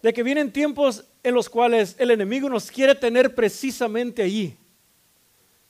De 0.01 0.13
que 0.13 0.23
vienen 0.23 0.51
tiempos 0.51 1.05
en 1.23 1.33
los 1.33 1.49
cuales 1.49 1.95
el 1.97 2.11
enemigo 2.11 2.49
nos 2.49 2.69
quiere 2.69 2.93
tener 2.93 3.33
precisamente 3.33 4.21
allí, 4.21 4.55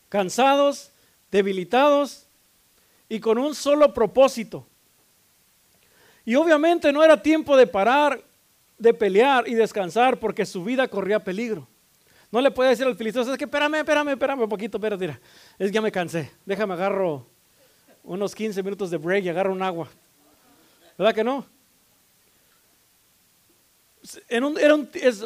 cansados, 0.10 0.91
debilitados 1.31 2.25
y 3.07 3.19
con 3.19 3.38
un 3.38 3.55
solo 3.55 3.93
propósito. 3.93 4.65
Y 6.25 6.36
obviamente 6.36 6.91
no 6.91 7.03
era 7.03 7.22
tiempo 7.22 7.55
de 7.55 7.67
parar, 7.67 8.22
de 8.77 8.93
pelear 8.93 9.48
y 9.48 9.53
descansar 9.53 10.19
porque 10.19 10.45
su 10.45 10.63
vida 10.63 10.88
corría 10.88 11.24
peligro. 11.24 11.67
No 12.31 12.41
le 12.41 12.51
puede 12.51 12.72
decir 12.72 12.86
al 12.86 12.98
filisteo, 12.98 13.22
es 13.22 13.38
que 13.38 13.45
espérame, 13.45 13.75
espérame, 13.75 14.10
espérame 14.10 14.41
un 14.41 14.50
poquito, 14.50 14.77
espérate, 14.77 15.07
mira, 15.07 15.22
es 15.57 15.67
que 15.67 15.75
ya 15.75 15.81
me 15.81 15.91
cansé, 15.91 16.31
déjame 16.45 16.74
agarro 16.74 17.25
unos 18.03 18.36
15 18.36 18.62
minutos 18.62 18.89
de 18.91 18.98
break 18.98 19.24
y 19.24 19.29
agarro 19.29 19.53
un 19.53 19.62
agua. 19.62 19.88
¿Verdad 20.97 21.13
que 21.13 21.23
no? 21.23 21.45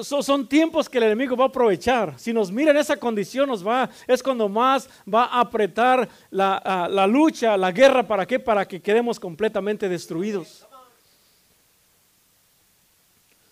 son 0.04 0.48
tiempos 0.48 0.90
que 0.90 0.98
el 0.98 1.04
enemigo 1.06 1.36
va 1.36 1.46
a 1.46 1.48
aprovechar. 1.48 2.18
Si 2.18 2.32
nos 2.32 2.52
mira 2.52 2.72
en 2.72 2.78
esa 2.78 2.98
condición, 2.98 3.50
nos 3.50 3.66
va, 3.66 3.90
es 4.08 4.24
cuando 4.24 4.48
más 4.48 4.90
va 5.12 5.26
a 5.26 5.42
apretar 5.42 6.08
la, 6.30 7.08
lucha, 7.08 7.58
la 7.58 7.72
guerra. 7.72 8.08
¿Para 8.08 8.26
qué? 8.26 8.40
Para 8.40 8.68
que 8.68 8.82
quedemos 8.82 9.20
completamente 9.20 9.90
destruidos. 9.90 10.66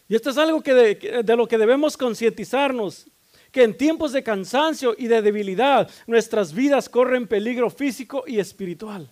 Y 0.08 0.16
esto 0.16 0.30
es 0.30 0.38
algo 0.38 0.62
que 0.62 0.74
de 0.74 1.36
lo 1.36 1.48
que 1.48 1.58
debemos 1.58 1.98
concientizarnos, 1.98 3.08
que 3.52 3.64
en 3.64 3.76
tiempos 3.76 4.14
de 4.14 4.24
cansancio 4.24 4.96
y 4.98 5.08
de 5.08 5.22
debilidad 5.22 5.90
nuestras 6.06 6.54
vidas 6.54 6.88
corren 6.88 7.28
peligro 7.28 7.70
físico 7.70 8.24
y 8.26 8.40
espiritual. 8.40 9.10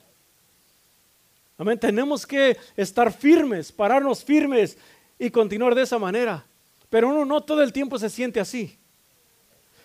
Amén. 1.57 1.79
Tenemos 1.79 2.25
que 2.25 2.57
estar 2.75 3.11
firmes, 3.11 3.71
pararnos 3.71 4.23
firmes 4.23 4.77
y 5.17 5.29
continuar 5.29 5.73
de 5.73 5.83
esa 5.83 5.97
manera. 5.97 6.45
Pero 6.89 7.09
uno 7.09 7.25
no 7.25 7.41
todo 7.41 7.63
el 7.63 7.71
tiempo 7.71 7.97
se 7.97 8.09
siente 8.09 8.39
así. 8.39 8.77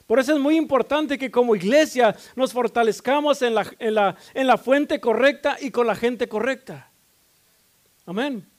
Por 0.06 0.18
eso 0.18 0.34
es 0.34 0.40
muy 0.40 0.56
importante 0.56 1.16
que 1.16 1.30
como 1.30 1.54
iglesia 1.54 2.16
nos 2.34 2.52
fortalezcamos 2.52 3.42
en 3.42 3.54
la, 3.54 3.64
en 3.78 3.94
la, 3.94 4.16
en 4.34 4.48
la 4.48 4.58
fuente 4.58 5.00
correcta 5.00 5.56
y 5.60 5.70
con 5.70 5.86
la 5.86 5.94
gente 5.94 6.28
correcta. 6.28 6.90
Amén. 8.06 8.49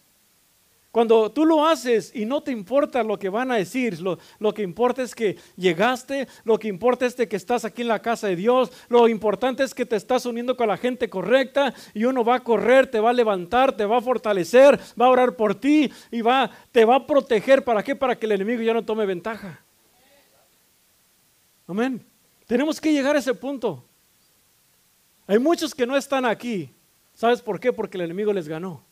Cuando 0.91 1.31
tú 1.31 1.45
lo 1.45 1.65
haces 1.65 2.11
y 2.13 2.25
no 2.25 2.43
te 2.43 2.51
importa 2.51 3.01
lo 3.01 3.17
que 3.17 3.29
van 3.29 3.49
a 3.49 3.55
decir, 3.55 4.01
lo, 4.01 4.53
que 4.53 4.61
importa 4.61 5.01
es 5.01 5.15
que 5.15 5.37
llegaste, 5.55 6.27
lo 6.43 6.59
que 6.59 6.67
importa 6.67 7.05
es 7.05 7.15
que 7.15 7.33
estás 7.37 7.63
aquí 7.63 7.81
en 7.81 7.87
la 7.87 8.01
casa 8.01 8.27
de 8.27 8.35
Dios, 8.35 8.73
lo 8.89 9.07
importante 9.07 9.63
es 9.63 9.73
que 9.73 9.85
te 9.85 9.95
estás 9.95 10.25
uniendo 10.25 10.57
con 10.57 10.67
la 10.67 10.75
gente 10.75 11.09
correcta 11.09 11.73
y 11.93 12.03
uno 12.03 12.25
va 12.25 12.35
a 12.35 12.43
correr, 12.43 12.87
te 12.87 12.99
va 12.99 13.11
a 13.11 13.13
levantar, 13.13 13.75
te 13.77 13.85
va 13.85 13.99
a 13.99 14.01
fortalecer, 14.01 14.77
va 14.99 15.05
a 15.05 15.09
orar 15.09 15.37
por 15.37 15.55
ti 15.55 15.89
y 16.11 16.21
va, 16.21 16.51
te 16.73 16.83
va 16.83 16.97
a 16.97 17.07
proteger. 17.07 17.63
¿Para 17.63 17.83
qué? 17.83 17.95
Para 17.95 18.17
que 18.19 18.25
el 18.25 18.33
enemigo 18.33 18.61
ya 18.61 18.73
no 18.73 18.83
tome 18.83 19.05
ventaja. 19.05 19.63
Amén. 21.67 22.05
Tenemos 22.47 22.81
que 22.81 22.91
llegar 22.91 23.15
a 23.15 23.19
ese 23.19 23.33
punto. 23.33 23.85
Hay 25.25 25.39
muchos 25.39 25.73
que 25.73 25.87
no 25.87 25.95
están 25.95 26.25
aquí. 26.25 26.69
¿Sabes 27.13 27.41
por 27.41 27.61
qué? 27.61 27.71
Porque 27.71 27.97
el 27.97 28.03
enemigo 28.03 28.33
les 28.33 28.49
ganó. 28.49 28.90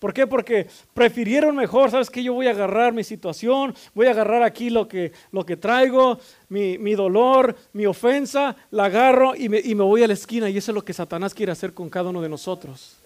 ¿Por 0.00 0.14
qué? 0.14 0.26
Porque 0.26 0.66
prefirieron 0.94 1.54
mejor, 1.54 1.90
¿sabes 1.90 2.08
qué? 2.08 2.22
Yo 2.22 2.32
voy 2.32 2.46
a 2.46 2.52
agarrar 2.52 2.94
mi 2.94 3.04
situación, 3.04 3.74
voy 3.94 4.06
a 4.06 4.12
agarrar 4.12 4.42
aquí 4.42 4.70
lo 4.70 4.88
que, 4.88 5.12
lo 5.30 5.44
que 5.44 5.58
traigo, 5.58 6.18
mi, 6.48 6.94
dolor, 6.94 7.54
mi 7.74 7.84
ofensa, 7.84 8.56
la 8.70 8.86
agarro 8.86 9.36
y 9.36 9.50
me, 9.50 9.60
y 9.60 9.74
me 9.74 9.84
voy 9.84 10.02
a 10.02 10.06
la 10.06 10.14
esquina. 10.14 10.48
Y 10.48 10.56
eso 10.56 10.70
es 10.72 10.74
lo 10.74 10.82
que 10.82 10.94
Satanás 10.94 11.34
quiere 11.34 11.52
hacer 11.52 11.74
con 11.74 11.90
cada 11.90 12.08
uno 12.08 12.22
de 12.22 12.30
nosotros. 12.30 12.96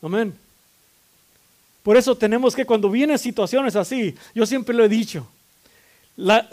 Amén. 0.00 0.34
Por 1.82 1.98
eso 1.98 2.16
tenemos 2.16 2.56
que 2.56 2.64
cuando 2.64 2.88
vienen 2.88 3.18
situaciones 3.18 3.76
así, 3.76 4.14
yo 4.34 4.46
siempre 4.46 4.74
lo 4.74 4.82
he 4.82 4.88
dicho, 4.88 5.26
la, 6.16 6.48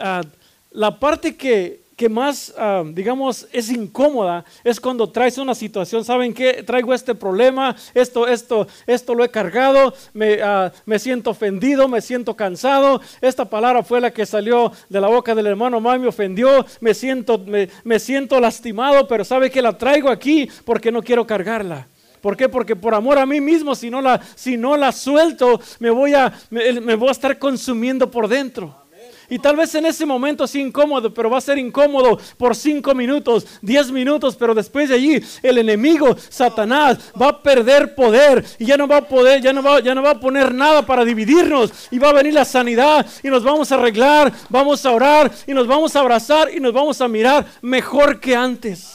ah, 0.00 0.22
la 0.70 0.98
parte 0.98 1.36
que, 1.36 1.83
que 1.96 2.08
más, 2.08 2.52
ah, 2.58 2.82
digamos, 2.84 3.46
es 3.52 3.70
incómoda 3.70 4.44
es 4.64 4.80
cuando 4.80 5.10
traes 5.10 5.38
una 5.38 5.54
situación, 5.54 6.04
¿saben 6.04 6.34
qué? 6.34 6.62
Traigo 6.62 6.92
este 6.92 7.14
problema, 7.14 7.76
esto, 7.94 8.26
esto, 8.26 8.66
esto 8.86 9.14
lo 9.14 9.24
he 9.24 9.30
cargado, 9.30 9.94
me, 10.12 10.42
ah, 10.42 10.72
me 10.86 10.98
siento 10.98 11.30
ofendido, 11.30 11.88
me 11.88 12.00
siento 12.00 12.34
cansado, 12.34 13.00
esta 13.20 13.48
palabra 13.48 13.82
fue 13.82 14.00
la 14.00 14.10
que 14.10 14.26
salió 14.26 14.72
de 14.88 15.00
la 15.00 15.08
boca 15.08 15.34
del 15.34 15.46
hermano 15.46 15.80
más 15.80 16.00
me 16.00 16.08
ofendió, 16.08 16.66
me 16.80 16.94
siento, 16.94 17.38
me, 17.38 17.68
me 17.84 17.98
siento 17.98 18.40
lastimado, 18.40 19.06
pero 19.06 19.24
¿sabe 19.24 19.50
que 19.50 19.62
la 19.62 19.78
traigo 19.78 20.10
aquí 20.10 20.48
porque 20.64 20.90
no 20.90 21.02
quiero 21.02 21.26
cargarla? 21.26 21.88
¿Por 22.20 22.38
qué? 22.38 22.48
Porque 22.48 22.74
por 22.74 22.94
amor 22.94 23.18
a 23.18 23.26
mí 23.26 23.38
mismo, 23.38 23.74
si 23.74 23.90
no 23.90 24.00
la, 24.00 24.18
si 24.34 24.56
no 24.56 24.78
la 24.78 24.92
suelto, 24.92 25.60
me 25.78 25.90
voy, 25.90 26.14
a, 26.14 26.32
me 26.50 26.94
voy 26.94 27.08
a 27.08 27.12
estar 27.12 27.38
consumiendo 27.38 28.10
por 28.10 28.28
dentro. 28.28 28.83
Y 29.28 29.38
tal 29.38 29.56
vez 29.56 29.74
en 29.74 29.86
ese 29.86 30.04
momento 30.04 30.44
es 30.44 30.54
incómodo, 30.54 31.12
pero 31.12 31.30
va 31.30 31.38
a 31.38 31.40
ser 31.40 31.58
incómodo 31.58 32.18
por 32.36 32.54
cinco 32.54 32.94
minutos, 32.94 33.46
diez 33.62 33.90
minutos, 33.90 34.36
pero 34.36 34.54
después 34.54 34.88
de 34.88 34.96
allí 34.96 35.22
el 35.42 35.58
enemigo, 35.58 36.16
Satanás, 36.28 36.98
va 37.20 37.28
a 37.28 37.42
perder 37.42 37.94
poder 37.94 38.44
y 38.58 38.66
ya 38.66 38.76
no 38.76 38.86
va 38.86 38.98
a 38.98 39.08
poder, 39.08 39.40
ya 39.40 39.52
no 39.52 39.62
va, 39.62 40.10
a 40.10 40.20
poner 40.20 40.52
nada 40.52 40.84
para 40.84 41.04
dividirnos 41.04 41.72
y 41.90 41.98
va 41.98 42.10
a 42.10 42.12
venir 42.12 42.34
la 42.34 42.44
sanidad 42.44 43.06
y 43.22 43.28
nos 43.28 43.42
vamos 43.42 43.72
a 43.72 43.76
arreglar, 43.76 44.32
vamos 44.48 44.84
a 44.84 44.92
orar 44.92 45.32
y 45.46 45.54
nos 45.54 45.66
vamos 45.66 45.96
a 45.96 46.00
abrazar 46.00 46.54
y 46.54 46.60
nos 46.60 46.72
vamos 46.72 47.00
a 47.00 47.08
mirar 47.08 47.46
mejor 47.62 48.20
que 48.20 48.36
antes. 48.36 48.94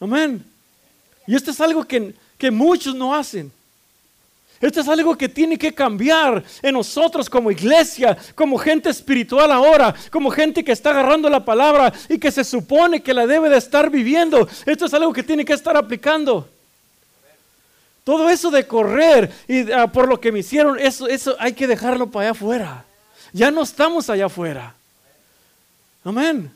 Amén. 0.00 0.44
Y 1.26 1.34
esto 1.34 1.50
es 1.50 1.60
algo 1.60 1.84
que, 1.84 2.14
que 2.38 2.50
muchos 2.50 2.94
no 2.94 3.14
hacen. 3.14 3.50
Esto 4.60 4.80
es 4.80 4.88
algo 4.88 5.16
que 5.16 5.28
tiene 5.28 5.58
que 5.58 5.74
cambiar 5.74 6.42
en 6.62 6.74
nosotros 6.74 7.28
como 7.28 7.50
iglesia, 7.50 8.16
como 8.34 8.56
gente 8.56 8.88
espiritual 8.88 9.52
ahora, 9.52 9.94
como 10.10 10.30
gente 10.30 10.64
que 10.64 10.72
está 10.72 10.90
agarrando 10.90 11.28
la 11.28 11.44
palabra 11.44 11.92
y 12.08 12.18
que 12.18 12.30
se 12.30 12.42
supone 12.42 13.02
que 13.02 13.12
la 13.12 13.26
debe 13.26 13.50
de 13.50 13.58
estar 13.58 13.90
viviendo. 13.90 14.48
Esto 14.64 14.86
es 14.86 14.94
algo 14.94 15.12
que 15.12 15.22
tiene 15.22 15.44
que 15.44 15.52
estar 15.52 15.76
aplicando. 15.76 16.48
Todo 18.02 18.30
eso 18.30 18.50
de 18.50 18.66
correr 18.66 19.30
y 19.48 19.70
ah, 19.72 19.88
por 19.88 20.08
lo 20.08 20.20
que 20.20 20.32
me 20.32 20.38
hicieron, 20.38 20.78
eso, 20.78 21.08
eso 21.08 21.36
hay 21.38 21.52
que 21.52 21.66
dejarlo 21.66 22.08
para 22.08 22.26
allá 22.26 22.30
afuera. 22.30 22.84
Ya 23.32 23.50
no 23.50 23.62
estamos 23.62 24.08
allá 24.08 24.26
afuera. 24.26 24.74
Amén. 26.04 26.50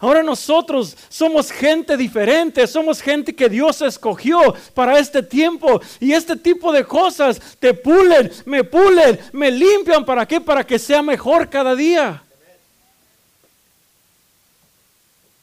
Ahora 0.00 0.22
nosotros 0.22 0.96
somos 1.08 1.50
gente 1.50 1.96
diferente, 1.96 2.64
somos 2.68 3.00
gente 3.02 3.34
que 3.34 3.48
Dios 3.48 3.82
escogió 3.82 4.54
para 4.72 4.96
este 4.98 5.24
tiempo. 5.24 5.80
Y 5.98 6.12
este 6.12 6.36
tipo 6.36 6.72
de 6.72 6.84
cosas 6.84 7.40
te 7.58 7.74
pulen, 7.74 8.30
me 8.44 8.62
pulen, 8.62 9.18
me 9.32 9.50
limpian. 9.50 10.04
¿Para 10.04 10.26
qué? 10.26 10.40
Para 10.40 10.64
que 10.64 10.78
sea 10.78 11.02
mejor 11.02 11.48
cada 11.48 11.74
día. 11.74 12.22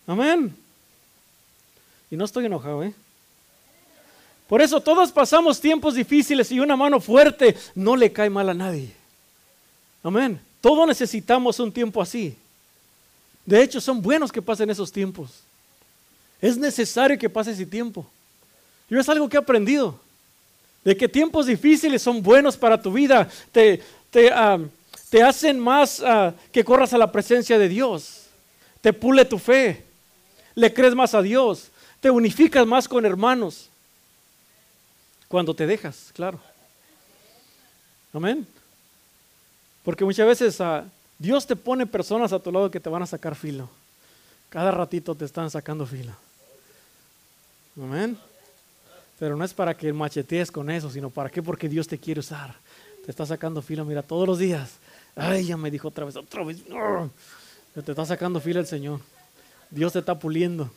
Amén. 0.08 0.56
Y 2.10 2.16
no 2.16 2.24
estoy 2.24 2.46
enojado, 2.46 2.84
¿eh? 2.84 2.94
Por 4.48 4.62
eso 4.62 4.80
todos 4.80 5.12
pasamos 5.12 5.60
tiempos 5.60 5.96
difíciles 5.96 6.50
y 6.52 6.62
una 6.62 6.78
mano 6.78 7.02
fuerte 7.02 7.58
no 7.74 7.98
le 7.98 8.14
cae 8.14 8.30
mal 8.30 8.48
a 8.48 8.54
nadie. 8.54 8.94
Amén. 10.02 10.40
Todos 10.62 10.88
necesitamos 10.88 11.60
un 11.60 11.74
tiempo 11.74 12.02
así. 12.02 12.38
De 13.46 13.62
hecho, 13.62 13.80
son 13.80 14.02
buenos 14.02 14.32
que 14.32 14.42
pasen 14.42 14.70
esos 14.70 14.92
tiempos. 14.92 15.30
Es 16.42 16.58
necesario 16.58 17.18
que 17.18 17.30
pase 17.30 17.52
ese 17.52 17.66
tiempo. 17.66 18.06
Yo 18.90 19.00
es 19.00 19.10
algo 19.10 19.30
que 19.30 19.38
he 19.38 19.40
aprendido. 19.40 20.00
De 20.84 20.96
que 20.96 21.08
tiempos 21.08 21.46
difíciles 21.46 22.02
son 22.02 22.22
buenos 22.22 22.58
para 22.58 22.82
tu 22.82 22.92
vida. 22.92 23.30
Te, 23.52 23.82
te, 24.10 24.32
ah, 24.32 24.60
hacen 25.26 25.60
más 25.60 26.02
ah, 26.02 26.34
que 26.52 26.64
corras 26.64 26.94
a 26.94 26.98
la 26.98 27.12
presencia 27.12 27.58
de 27.58 27.70
Dios. 27.70 28.24
Te 28.82 28.94
pule 28.94 29.26
tu 29.26 29.40
fe. 29.40 29.84
Le 30.54 30.74
crees 30.74 30.96
más 30.96 31.14
a 31.14 31.22
Dios. 31.22 31.70
Te 32.00 32.10
unificas 32.10 32.66
más 32.68 32.88
con 32.88 33.06
hermanos. 33.06 33.70
Cuando 35.28 35.56
te 35.56 35.66
dejas, 35.66 36.12
claro. 36.14 36.40
Amén. 38.14 38.46
Porque 39.84 40.06
muchas 40.06 40.28
veces 40.28 40.62
ah, 40.62 40.86
Dios 41.18 41.48
te 41.48 41.56
pone 41.56 41.86
personas 41.86 42.34
a 42.34 42.40
tu 42.40 42.52
lado 42.52 42.70
que 42.70 42.80
te 42.80 42.90
van 42.90 43.04
a 43.04 43.08
sacar 43.08 43.36
filo. 43.36 43.70
Cada 44.50 44.72
ratito 44.72 45.16
te 45.16 45.26
están 45.26 45.50
sacando 45.50 45.86
filo. 45.86 46.14
Amén. 47.78 48.18
Pero 49.18 49.36
no 49.36 49.44
es 49.46 49.54
para 49.54 49.76
que 49.76 49.92
machetees 49.94 50.52
con 50.52 50.70
eso, 50.70 50.90
sino 50.90 51.10
para 51.10 51.30
qué, 51.30 51.42
porque 51.42 51.70
Dios 51.70 51.88
te 51.88 51.98
quiere 51.98 52.20
usar. 52.20 52.54
Te 53.06 53.12
está 53.12 53.26
sacando 53.26 53.62
filo, 53.62 53.86
mira, 53.86 54.02
todos 54.02 54.28
los 54.28 54.40
días. 54.40 54.72
Ay, 55.16 55.46
ya 55.46 55.58
me 55.58 55.72
dijo 55.72 55.88
otra 55.88 56.06
vez, 56.06 56.16
otra 56.16 56.44
vez. 56.44 56.58
Te 57.74 57.92
está 57.92 58.06
sacando 58.06 58.40
filo 58.40 58.60
el 58.60 58.68
Señor. 58.68 59.00
Dios 59.70 59.94
te 59.94 60.00
está 60.00 60.18
puliendo. 60.18 60.70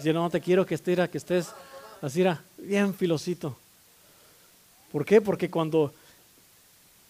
Si 0.00 0.12
no, 0.12 0.28
te 0.28 0.40
quiero 0.40 0.66
que 0.66 0.74
estés, 0.74 1.08
que 1.08 1.18
estés 1.18 1.48
así, 2.02 2.24
bien 2.58 2.94
filosito. 2.94 3.56
¿Por 4.90 5.04
qué? 5.04 5.20
Porque 5.20 5.50
cuando 5.50 5.92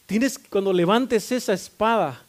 tienes, 0.07 0.39
cuando 0.39 0.73
levantes 0.73 1.31
esa 1.33 1.53
espada, 1.53 2.24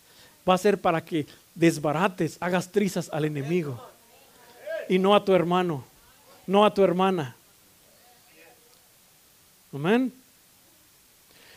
va 0.48 0.54
a 0.54 0.58
ser 0.58 0.80
para 0.80 1.04
que 1.04 1.26
desbarates, 1.54 2.38
hagas 2.40 2.72
trizas 2.72 3.10
al 3.12 3.26
enemigo. 3.26 3.82
Y 4.88 5.00
no 5.00 5.16
a 5.16 5.24
tu 5.24 5.34
hermano, 5.34 5.84
no 6.46 6.66
a 6.66 6.74
tu 6.74 6.84
hermana. 6.84 7.36
Amén. 9.74 10.14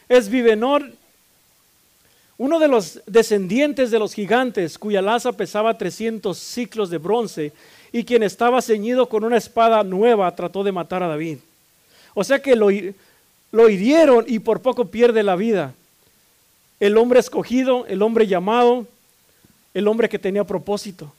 Es 0.09 0.29
Vivenor, 0.29 0.91
uno 2.39 2.59
de 2.59 2.69
los 2.69 3.01
descendientes 3.07 3.91
de 3.91 3.99
los 3.99 4.15
gigantes, 4.15 4.79
cuya 4.79 5.03
laza 5.03 5.33
pesaba 5.33 5.77
300 5.77 6.39
ciclos 6.39 6.89
de 6.89 6.99
bronce, 6.99 7.53
y 7.93 8.05
quien 8.05 8.23
estaba 8.23 8.63
ceñido 8.63 9.09
con 9.09 9.25
una 9.25 9.37
espada 9.37 9.83
nueva, 9.83 10.35
trató 10.35 10.63
de 10.65 10.73
matar 10.73 11.03
a 11.03 11.09
David. 11.09 11.39
O 12.15 12.25
sea 12.25 12.41
que 12.41 12.57
lo, 12.57 12.69
lo 13.53 13.69
hirieron 13.69 14.25
y 14.27 14.39
por 14.39 14.63
poco 14.63 14.87
pierde 14.87 15.23
la 15.23 15.37
vida. 15.37 15.75
El 16.81 16.97
hombre 16.97 17.21
escogido, 17.21 17.87
el 17.87 18.03
hombre 18.03 18.27
llamado, 18.27 18.87
el 19.75 19.89
hombre 19.89 20.09
que 20.09 20.19
tenía 20.19 20.45
propósito. 20.45 21.13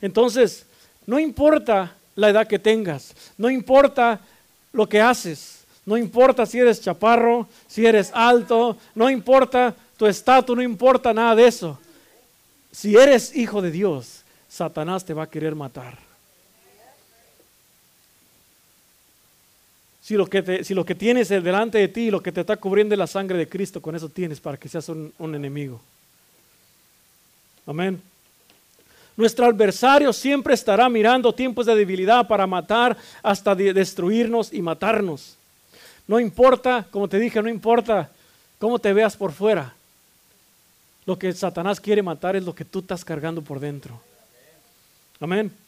Entonces, 0.00 0.66
no 1.06 1.18
importa 1.18 1.94
la 2.14 2.30
edad 2.30 2.46
que 2.46 2.58
tengas, 2.58 3.14
no 3.38 3.50
importa 3.50 4.20
lo 4.72 4.88
que 4.88 5.00
haces, 5.00 5.64
no 5.84 5.96
importa 5.96 6.44
si 6.46 6.58
eres 6.58 6.80
chaparro, 6.80 7.48
si 7.66 7.86
eres 7.86 8.10
alto, 8.12 8.76
no 8.94 9.08
importa 9.08 9.74
tu 9.96 10.06
estatus, 10.06 10.56
no 10.56 10.62
importa 10.62 11.14
nada 11.14 11.34
de 11.34 11.46
eso. 11.46 11.78
Si 12.72 12.96
eres 12.96 13.34
hijo 13.34 13.62
de 13.62 13.70
Dios, 13.70 14.22
Satanás 14.48 15.04
te 15.04 15.14
va 15.14 15.24
a 15.24 15.30
querer 15.30 15.54
matar. 15.54 16.05
Si 20.06 20.14
lo, 20.14 20.28
que 20.28 20.62
si 20.62 20.72
lo 20.72 20.84
que 20.84 20.94
tienes 20.94 21.30
delante 21.30 21.78
de 21.78 21.88
ti, 21.88 22.12
lo 22.12 22.22
que 22.22 22.30
te 22.30 22.42
está 22.42 22.56
cubriendo 22.56 22.94
es 22.94 22.98
la 23.00 23.08
sangre 23.08 23.38
de 23.38 23.48
Cristo, 23.48 23.82
con 23.82 23.96
eso 23.96 24.08
tienes 24.08 24.38
para 24.38 24.56
que 24.56 24.68
seas 24.68 24.88
un, 24.88 25.12
un 25.18 25.34
enemigo. 25.34 25.80
Amén. 27.66 28.00
Nuestro 29.16 29.46
adversario 29.46 30.12
siempre 30.12 30.54
estará 30.54 30.88
mirando 30.88 31.34
tiempos 31.34 31.66
de 31.66 31.74
debilidad 31.74 32.28
para 32.28 32.46
matar 32.46 32.96
hasta 33.20 33.56
destruirnos 33.56 34.52
y 34.52 34.62
matarnos. 34.62 35.34
No 36.06 36.20
importa, 36.20 36.86
como 36.92 37.08
te 37.08 37.18
dije, 37.18 37.42
no 37.42 37.48
importa 37.48 38.08
cómo 38.60 38.78
te 38.78 38.92
veas 38.92 39.16
por 39.16 39.32
fuera. 39.32 39.74
Lo 41.04 41.18
que 41.18 41.32
Satanás 41.32 41.80
quiere 41.80 42.00
matar 42.00 42.36
es 42.36 42.44
lo 42.44 42.54
que 42.54 42.64
tú 42.64 42.78
estás 42.78 43.04
cargando 43.04 43.42
por 43.42 43.58
dentro. 43.58 44.00
Amén. 45.18 45.65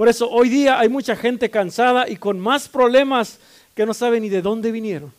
Por 0.00 0.08
eso 0.08 0.30
hoy 0.30 0.48
día 0.48 0.80
hay 0.80 0.88
mucha 0.88 1.14
gente 1.14 1.50
cansada 1.50 2.08
y 2.08 2.16
con 2.16 2.40
más 2.40 2.70
problemas 2.70 3.38
que 3.74 3.84
no 3.84 3.92
sabe 3.92 4.18
ni 4.18 4.30
de 4.30 4.40
dónde 4.40 4.72
vinieron. 4.72 5.12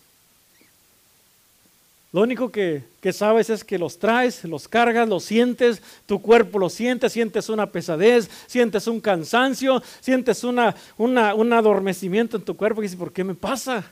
Lo 2.11 2.21
único 2.21 2.51
que, 2.51 2.81
sabes 3.13 3.51
es 3.51 3.63
que 3.63 3.77
los 3.77 3.99
traes, 3.99 4.43
los 4.43 4.67
cargas, 4.67 5.07
los 5.07 5.23
sientes, 5.23 5.83
tu 6.07 6.19
cuerpo 6.19 6.57
lo 6.57 6.67
siente, 6.67 7.11
sientes 7.11 7.47
una 7.49 7.67
pesadez, 7.67 8.27
sientes 8.47 8.87
un 8.87 8.99
cansancio, 8.99 9.83
sientes 9.99 10.43
una, 10.43 10.75
un 10.97 11.53
adormecimiento 11.53 12.37
en 12.37 12.43
tu 12.43 12.57
cuerpo 12.57 12.81
y 12.81 12.85
dices, 12.85 12.97
¿por 12.97 13.13
qué 13.13 13.23
me 13.23 13.35
pasa? 13.35 13.83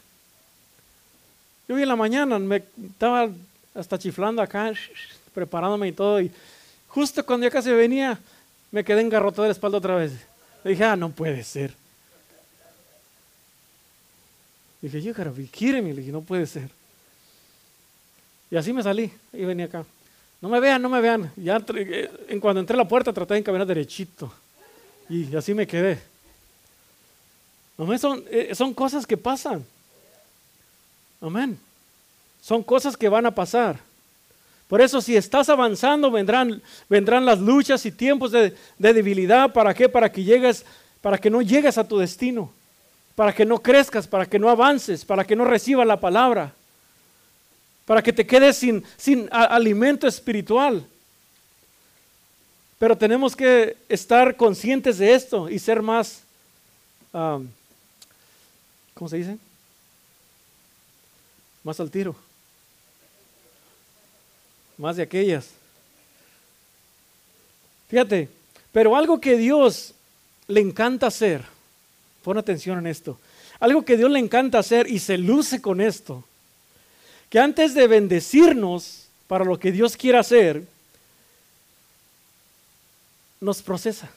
Yo 1.67 1.75
hoy 1.75 1.84
en 1.84 1.88
la 1.88 1.95
mañana 1.95 2.39
me 2.39 2.63
estaba 2.84 3.30
hasta 3.75 3.99
chiflando 3.99 4.41
acá, 4.41 4.73
preparándome 5.36 5.89
y 5.89 5.91
todo, 5.91 6.19
y 6.19 6.32
justo 6.88 7.23
cuando 7.23 7.45
ya 7.45 7.52
casi 7.52 7.69
venía, 7.69 8.17
me 8.71 8.84
quedé 8.84 9.02
engarrotado 9.02 9.43
de 9.43 9.49
la 9.49 9.54
espalda 9.54 9.78
otra 9.78 9.93
vez. 9.93 10.29
Dije, 10.63 10.84
ah, 10.84 10.95
no 10.95 11.10
puede 11.10 11.43
ser. 11.43 11.74
Dije, 14.82 15.02
yo, 15.02 15.13
cara, 15.13 15.32
quiere, 15.52 15.82
le 15.82 15.93
dije, 15.93 16.12
no 16.12 16.22
puede 16.22 16.45
ser. 16.45 16.69
Y 18.52 18.56
así 18.56 18.74
me 18.74 18.82
salí 18.82 19.12
y 19.34 19.45
venía 19.45 19.65
acá. 19.65 19.86
No 20.41 20.50
me 20.50 20.60
vean, 20.60 20.82
no 20.82 20.89
me 20.89 21.02
vean. 21.02 21.32
Ya 21.36 21.63
eh, 21.76 22.10
en 22.30 22.39
cuando 22.39 22.62
entré 22.62 22.76
a 22.76 22.78
la 22.78 22.88
puerta 22.88 23.12
traté 23.12 23.34
de 23.34 23.41
encaminar 23.41 23.67
derechito. 23.67 24.32
Y 25.10 25.36
así 25.36 25.54
me 25.54 25.67
quedé. 25.67 26.00
son, 28.00 28.24
eh, 28.30 28.54
son 28.56 28.74
cosas 28.74 29.06
que 29.06 29.17
pasan. 29.17 29.65
Amén. 31.22 31.60
Son 32.41 32.63
cosas 32.63 32.95
que 32.95 33.10
van 33.10 33.26
a 33.26 33.36
pasar. 33.36 33.80
Por 34.69 34.82
eso 34.82 35.01
si 35.01 35.17
estás 35.17 35.49
avanzando 35.49 36.12
vendrán, 36.12 36.62
vendrán 36.88 37.25
las 37.25 37.39
luchas 37.39 37.84
y 37.88 37.91
tiempos 37.91 38.32
de, 38.32 38.55
debilidad. 38.77 39.51
¿Para 39.51 39.73
qué? 39.73 39.89
Para 39.89 40.12
que 40.12 40.23
llegues, 40.23 40.63
para 41.01 41.17
que 41.17 41.32
no 41.32 41.41
llegues 41.41 41.79
a 41.79 41.88
tu 41.88 41.97
destino. 41.97 42.53
Para 43.15 43.34
que 43.34 43.45
no 43.45 43.58
crezcas, 43.63 44.08
para 44.08 44.27
que 44.27 44.38
no 44.38 44.47
avances, 44.47 45.03
para 45.03 45.25
que 45.25 45.36
no 45.36 45.43
recibas 45.43 45.88
la 45.88 45.99
palabra. 45.99 46.53
Para 47.86 48.03
que 48.03 48.13
te 48.13 48.27
quedes 48.27 48.58
sin, 48.58 48.84
sin 48.95 49.27
alimento 49.32 50.08
espiritual. 50.08 50.86
Pero 52.77 52.95
tenemos 52.95 53.36
que 53.36 53.75
estar 53.89 54.36
conscientes 54.36 54.99
de 54.99 55.15
esto 55.15 55.49
y 55.49 55.58
ser 55.58 55.82
más, 55.82 56.21
¿cómo 57.12 59.10
se 59.10 59.17
dice? 59.17 59.38
Más 61.63 61.79
al 61.79 61.89
tiro 61.89 62.29
más 64.80 64.96
de 64.96 65.04
aquellas. 65.04 65.50
Fíjate, 67.89 68.30
pero 68.72 68.96
algo 68.96 69.20
que 69.20 69.38
Dios 69.38 69.94
le 70.48 70.62
encanta 70.62 71.08
hacer, 71.08 71.44
pon 72.24 72.38
atención 72.38 72.80
en 72.80 72.88
esto, 72.88 73.20
algo 73.60 73.84
que 73.84 73.98
Dios 73.98 74.10
le 74.10 74.20
encanta 74.20 74.58
hacer 74.58 74.89
y 74.89 75.00
se 75.00 75.18
luce 75.18 75.62
con 75.62 75.82
esto, 75.82 76.24
que 77.30 77.39
antes 77.39 77.74
de 77.74 77.88
bendecirnos 77.88 79.08
para 79.28 79.44
lo 79.44 79.60
que 79.60 79.72
Dios 79.72 79.98
quiere 79.98 80.18
hacer, 80.18 80.63
nos 83.42 83.62
procesa. 83.62 84.10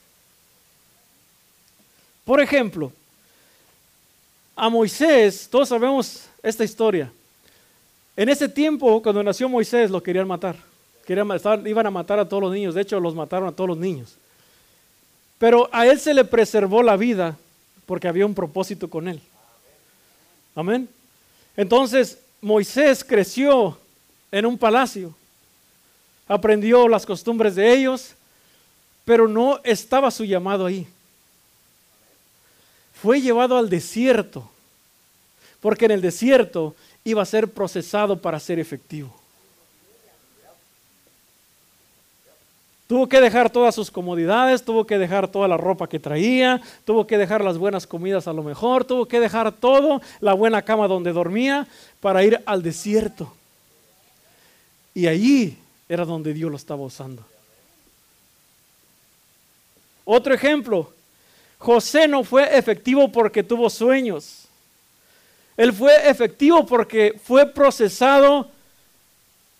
Por 2.25 2.41
ejemplo, 2.41 2.93
a 4.55 4.69
Moisés, 4.69 5.49
todos 5.51 5.69
sabemos 5.69 6.27
esta 6.43 6.63
historia. 6.63 7.11
En 8.17 8.29
ese 8.29 8.49
tiempo, 8.49 9.03
cuando 9.03 9.23
nació 9.23 9.49
Moisés, 9.49 9.91
lo 9.91 10.03
querían 10.03 10.29
matar. 10.29 10.57
Querían, 11.07 11.29
iban 11.67 11.87
a 11.87 11.91
matar 11.91 12.19
a 12.19 12.29
todos 12.29 12.43
los 12.43 12.53
niños. 12.53 12.75
De 12.75 12.83
hecho, 12.83 13.01
los 13.01 13.15
mataron 13.15 13.49
a 13.49 13.53
todos 13.53 13.69
los 13.69 13.79
niños. 13.79 14.17
Pero 15.39 15.69
a 15.73 15.87
él 15.87 15.99
se 15.99 16.15
le 16.15 16.25
preservó 16.25 16.83
la 16.83 16.97
vida 16.97 17.37
porque 17.87 18.09
había 18.09 18.27
un 18.27 18.35
propósito 18.35 18.89
con 18.89 19.09
él. 19.09 19.21
Amén. 20.55 20.89
Entonces, 21.57 22.19
Moisés 22.41 23.05
creció 23.05 23.79
en 24.31 24.47
un 24.47 24.59
palacio. 24.59 25.15
aprendió 26.29 26.89
las 26.89 27.05
costumbres 27.05 27.55
de 27.55 27.73
ellos, 27.73 28.15
pero 29.05 29.29
no 29.29 29.61
estaba 29.65 30.11
su 30.11 30.25
llamado 30.25 30.65
ahí. 30.65 30.87
Fue 32.95 33.21
llevado 33.21 33.59
al 33.59 33.69
desierto, 33.69 34.49
porque 35.61 35.87
en 35.87 35.91
el 35.91 36.01
desierto 36.01 36.75
iba 37.05 37.23
a 37.23 37.27
ser 37.27 37.49
procesado 37.49 38.21
para 38.21 38.39
ser 38.39 38.59
efectivo. 38.59 39.13
Tuvo 42.87 43.09
que 43.09 43.21
dejar 43.23 43.49
todas 43.49 43.75
sus 43.75 43.91
comodidades, 43.91 44.63
tuvo 44.63 44.87
que 44.87 44.99
dejar 44.99 45.27
toda 45.27 45.49
la 45.49 45.57
ropa 45.57 45.89
que 45.89 45.99
traía, 45.99 46.61
tuvo 46.85 47.07
que 47.07 47.17
dejar 47.17 47.43
las 47.43 47.57
buenas 47.57 47.87
comidas 47.87 48.29
a 48.29 48.35
lo 48.35 48.43
mejor, 48.43 48.85
tuvo 48.85 49.07
que 49.07 49.19
dejar 49.19 49.51
todo, 49.51 50.03
la 50.21 50.35
buena 50.35 50.61
cama 50.61 50.89
donde 50.89 51.13
dormía, 51.13 51.67
para 52.01 52.23
ir 52.23 52.43
al 52.45 52.63
desierto. 52.63 53.33
Y 54.95 55.07
allí 55.07 55.57
era 55.89 56.05
donde 56.05 56.35
Dios 56.35 56.51
lo 56.51 56.57
estaba 56.57 56.83
usando. 56.83 57.25
Otro 60.05 60.35
ejemplo, 60.35 60.93
José 61.57 62.07
no 62.09 62.25
fue 62.25 62.59
efectivo 62.59 63.11
porque 63.11 63.43
tuvo 63.43 63.71
sueños. 63.71 64.42
Él 65.57 65.73
fue 65.73 66.09
efectivo 66.09 66.67
porque 66.67 67.19
fue 67.23 67.47
procesado 67.47 68.49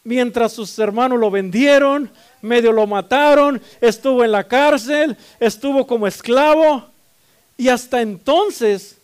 mientras 0.05 0.53
sus 0.53 0.79
hermanos 0.79 1.19
lo 1.19 1.31
vendieron, 1.31 2.11
medio 2.41 2.73
lo 2.73 2.87
mataron, 2.87 3.61
estuvo 3.81 4.25
en 4.25 4.33
la 4.33 4.45
cárcel, 4.45 5.17
estuvo 5.39 5.87
como 5.87 6.07
esclavo 6.07 6.87
y 7.57 7.69
hasta 7.69 8.01
entonces 8.01 8.97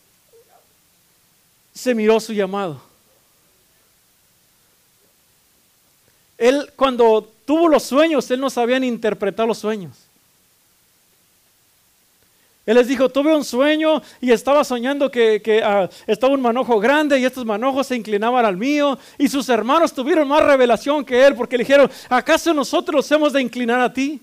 se 1.75 1.95
miró 1.95 2.19
su 2.19 2.33
llamado. 2.33 2.83
Él 6.37 6.71
cuando 6.77 7.31
tuvo 7.45 7.69
los 7.69 7.83
sueños, 7.83 8.31
él 8.31 8.41
no 8.41 8.51
sabía 8.51 8.79
ni 8.79 8.89
interpretar 8.89 9.47
los 9.47 9.59
sueños. 9.59 10.08
Él 12.69 12.75
les 12.75 12.87
dijo, 12.87 13.09
tuve 13.09 13.35
un 13.35 13.47
sueño 13.47 14.03
y 14.21 14.31
estaba 14.31 14.63
soñando 14.63 15.11
que, 15.11 15.63
ah, 15.65 15.89
estaba 16.07 16.35
un 16.35 16.43
manojo 16.43 16.79
grande 16.79 17.19
y 17.19 17.25
estos 17.25 17.47
manojos 17.47 17.87
se 17.87 17.97
inclinaban 17.97 18.45
al 18.45 18.59
mío. 18.59 18.99
Y 19.17 19.27
sus 19.27 19.49
hermanos 19.49 19.91
tuvieron 19.95 20.29
más 20.29 20.45
revelación 20.45 21.03
que 21.03 21.27
él 21.27 21.35
porque 21.35 21.57
le 21.57 21.65
dijeron, 21.65 21.91
¿acaso 22.11 22.53
nosotros 22.53 22.97
nos 22.97 23.11
hemos 23.11 23.33
de 23.33 23.41
inclinar 23.41 23.81
a 23.81 23.91
ti? 23.91 24.21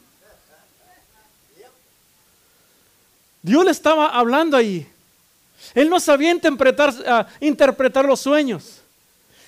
Dios 3.42 3.66
le 3.66 3.72
estaba 3.72 4.10
hablando 4.10 4.56
ahí. 4.56 4.86
Él 5.74 5.90
no 5.90 6.00
sabía 6.00 6.30
interpretar, 6.30 6.94
ah, 7.08 7.26
interpretar 7.40 8.06
los 8.06 8.20
sueños 8.20 8.85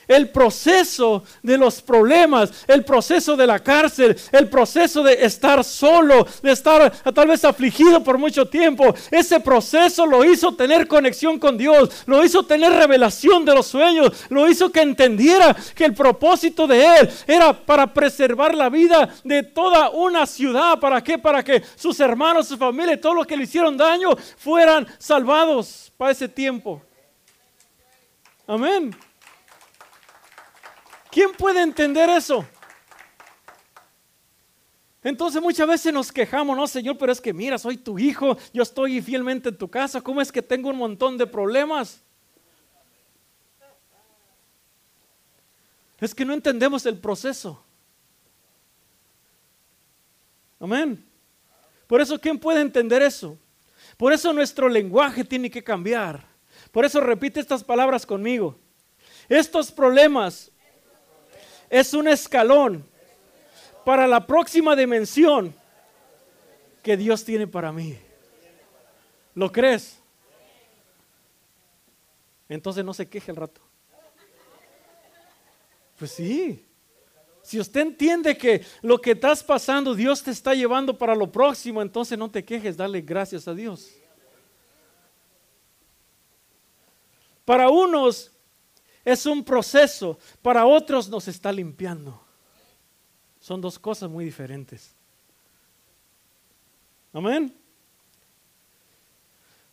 el 0.08 0.30
proceso 0.30 1.24
de 1.44 1.58
los 1.58 1.82
problemas, 1.82 2.52
el 2.68 2.84
proceso 2.84 3.36
de 3.36 3.48
la 3.48 3.60
cárcel, 3.60 4.16
el 4.32 4.50
proceso 4.50 5.04
de 5.04 5.26
estar 5.26 5.64
solo, 5.64 6.26
de 6.42 6.52
estar 6.52 6.92
tal 7.14 7.28
vez 7.28 7.44
afligido 7.44 8.04
por 8.04 8.18
mucho 8.18 8.48
tiempo. 8.48 8.94
Ese 9.12 9.40
proceso 9.40 10.06
lo 10.06 10.24
hizo 10.24 10.56
tener 10.56 10.88
conexión 10.88 11.40
con 11.40 11.58
Dios, 11.58 12.04
lo 12.06 12.24
hizo 12.24 12.44
tener 12.44 12.72
revelación 12.74 13.46
de 13.46 13.54
los 13.54 13.68
sueños, 13.68 14.12
lo 14.30 14.50
hizo 14.50 14.72
que 14.72 14.82
entendiera 14.82 15.56
que 15.76 15.86
el 15.86 15.94
propósito 15.94 16.68
de 16.68 17.00
Él 17.00 17.10
era 17.28 17.54
para 17.54 17.94
preservar 17.94 18.56
la 18.56 18.70
vida 18.70 19.10
de 19.24 19.44
toda 19.44 19.90
una 19.90 20.26
ciudad. 20.26 20.80
¿Para 20.80 21.04
qué? 21.04 21.18
Para 21.18 21.44
que 21.44 21.64
sus 21.76 22.00
hermanos, 22.00 22.48
su 22.48 22.58
familia 22.58 22.94
y 22.94 23.02
todos 23.02 23.16
los 23.16 23.28
que 23.28 23.38
le 23.38 23.44
hicieron 23.44 23.78
daño 23.78 24.10
fueran 24.38 24.88
salvados 24.98 25.92
para 25.98 26.12
ese 26.12 26.30
tiempo. 26.30 26.82
Amén. 28.48 28.96
¿Quién 31.18 31.32
puede 31.32 31.64
entender 31.64 32.12
eso? 32.12 32.46
Entonces 35.04 35.42
muchas 35.42 35.68
veces 35.68 35.92
nos 35.92 36.12
quejamos, 36.12 36.56
no 36.56 36.68
Señor, 36.68 36.96
pero 37.00 37.12
es 37.12 37.20
que 37.20 37.34
mira, 37.34 37.58
soy 37.58 37.76
tu 37.76 37.98
hijo, 37.98 38.38
yo 38.54 38.62
estoy 38.62 39.02
fielmente 39.02 39.50
en 39.50 39.58
tu 39.58 39.68
casa, 39.68 40.00
¿cómo 40.00 40.22
es 40.22 40.32
que 40.32 40.44
tengo 40.44 40.70
un 40.70 40.78
montón 40.78 41.18
de 41.18 41.26
problemas? 41.26 42.04
Es 46.00 46.14
que 46.14 46.24
no 46.24 46.36
entendemos 46.36 46.86
el 46.86 47.00
proceso. 47.00 47.64
Amén. 50.60 51.04
Por 51.88 52.00
eso, 52.00 52.22
¿quién 52.22 52.38
puede 52.38 52.62
entender 52.62 53.02
eso? 53.02 53.40
Por 53.98 54.14
eso 54.14 54.32
nuestro 54.34 54.70
lenguaje 54.70 55.24
tiene 55.24 55.50
que 55.50 55.64
cambiar. 55.64 56.28
Por 56.72 56.86
eso 56.86 57.02
repite 57.02 57.40
estas 57.40 57.64
palabras 57.64 58.06
conmigo. 58.06 58.60
Estos 59.28 59.72
problemas 59.72 60.52
es 61.70 61.94
un 61.94 62.08
escalón 62.08 62.86
para 63.86 64.08
la 64.08 64.26
próxima 64.26 64.76
dimensión 64.76 65.54
que 66.84 66.98
Dios 66.98 67.24
tiene 67.24 67.48
para 67.48 67.72
mí. 67.72 67.98
¿Lo 69.36 69.52
crees? 69.52 70.00
Entonces 72.50 72.84
no 72.84 72.94
se 72.94 73.08
queje 73.08 73.32
el 73.32 73.38
rato. 73.38 73.62
Pues 75.98 76.12
sí. 76.12 76.64
Si 77.42 77.60
usted 77.60 77.82
entiende 77.82 78.38
que 78.38 78.66
lo 78.82 79.00
que 79.00 79.12
estás 79.12 79.44
pasando, 79.44 79.96
Dios 79.96 80.22
te 80.22 80.32
está 80.32 80.54
llevando 80.54 80.98
para 80.98 81.16
lo 81.16 81.32
próximo, 81.32 81.82
entonces 81.82 82.18
no 82.18 82.30
te 82.30 82.44
quejes, 82.44 82.76
dale 82.76 83.02
gracias 83.02 83.48
a 83.48 83.54
Dios. 83.54 83.94
Para 87.46 87.70
unos 87.70 88.37
es 89.08 89.26
un 89.26 89.42
proceso, 89.42 90.20
para 90.42 90.66
otros 90.66 91.08
nos 91.08 91.30
está 91.30 91.50
limpiando. 91.50 92.22
Son 93.40 93.62
dos 93.62 93.80
cosas 93.80 94.10
muy 94.10 94.26
diferentes. 94.26 94.94
Amén. 97.14 97.56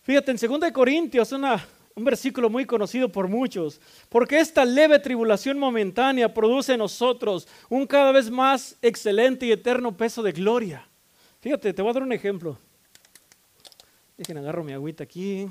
Fíjate, 0.02 0.30
en 0.30 0.36
2 0.36 0.70
Corintios, 0.70 1.32
una, 1.32 1.66
un 1.96 2.04
versículo 2.04 2.48
muy 2.48 2.64
conocido 2.64 3.10
por 3.10 3.26
muchos, 3.26 3.80
porque 4.08 4.38
esta 4.38 4.64
leve 4.64 5.00
tribulación 5.00 5.58
momentánea 5.58 6.32
produce 6.32 6.74
en 6.74 6.78
nosotros 6.78 7.48
un 7.68 7.88
cada 7.88 8.12
vez 8.12 8.30
más 8.30 8.76
excelente 8.82 9.46
y 9.46 9.50
eterno 9.50 9.96
peso 9.96 10.22
de 10.22 10.30
gloria. 10.30 10.86
Fíjate, 11.40 11.74
te 11.74 11.82
voy 11.82 11.90
a 11.90 11.94
dar 11.94 12.04
un 12.04 12.12
ejemplo. 12.12 12.56
Dejen, 14.16 14.38
agarro 14.38 14.62
mi 14.62 14.74
agüita 14.74 15.02
aquí. 15.02 15.48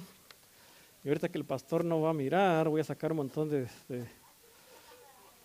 Y 1.04 1.10
ahorita 1.10 1.30
que 1.30 1.38
el 1.38 1.46
pastor 1.46 1.84
no 1.84 2.02
va 2.02 2.12
a 2.12 2.14
mirar, 2.14 2.70
voy 2.70 2.80
a 2.80 2.84
sacar 2.84 3.12
un 3.12 3.18
montón 3.18 3.50
de... 3.50 3.68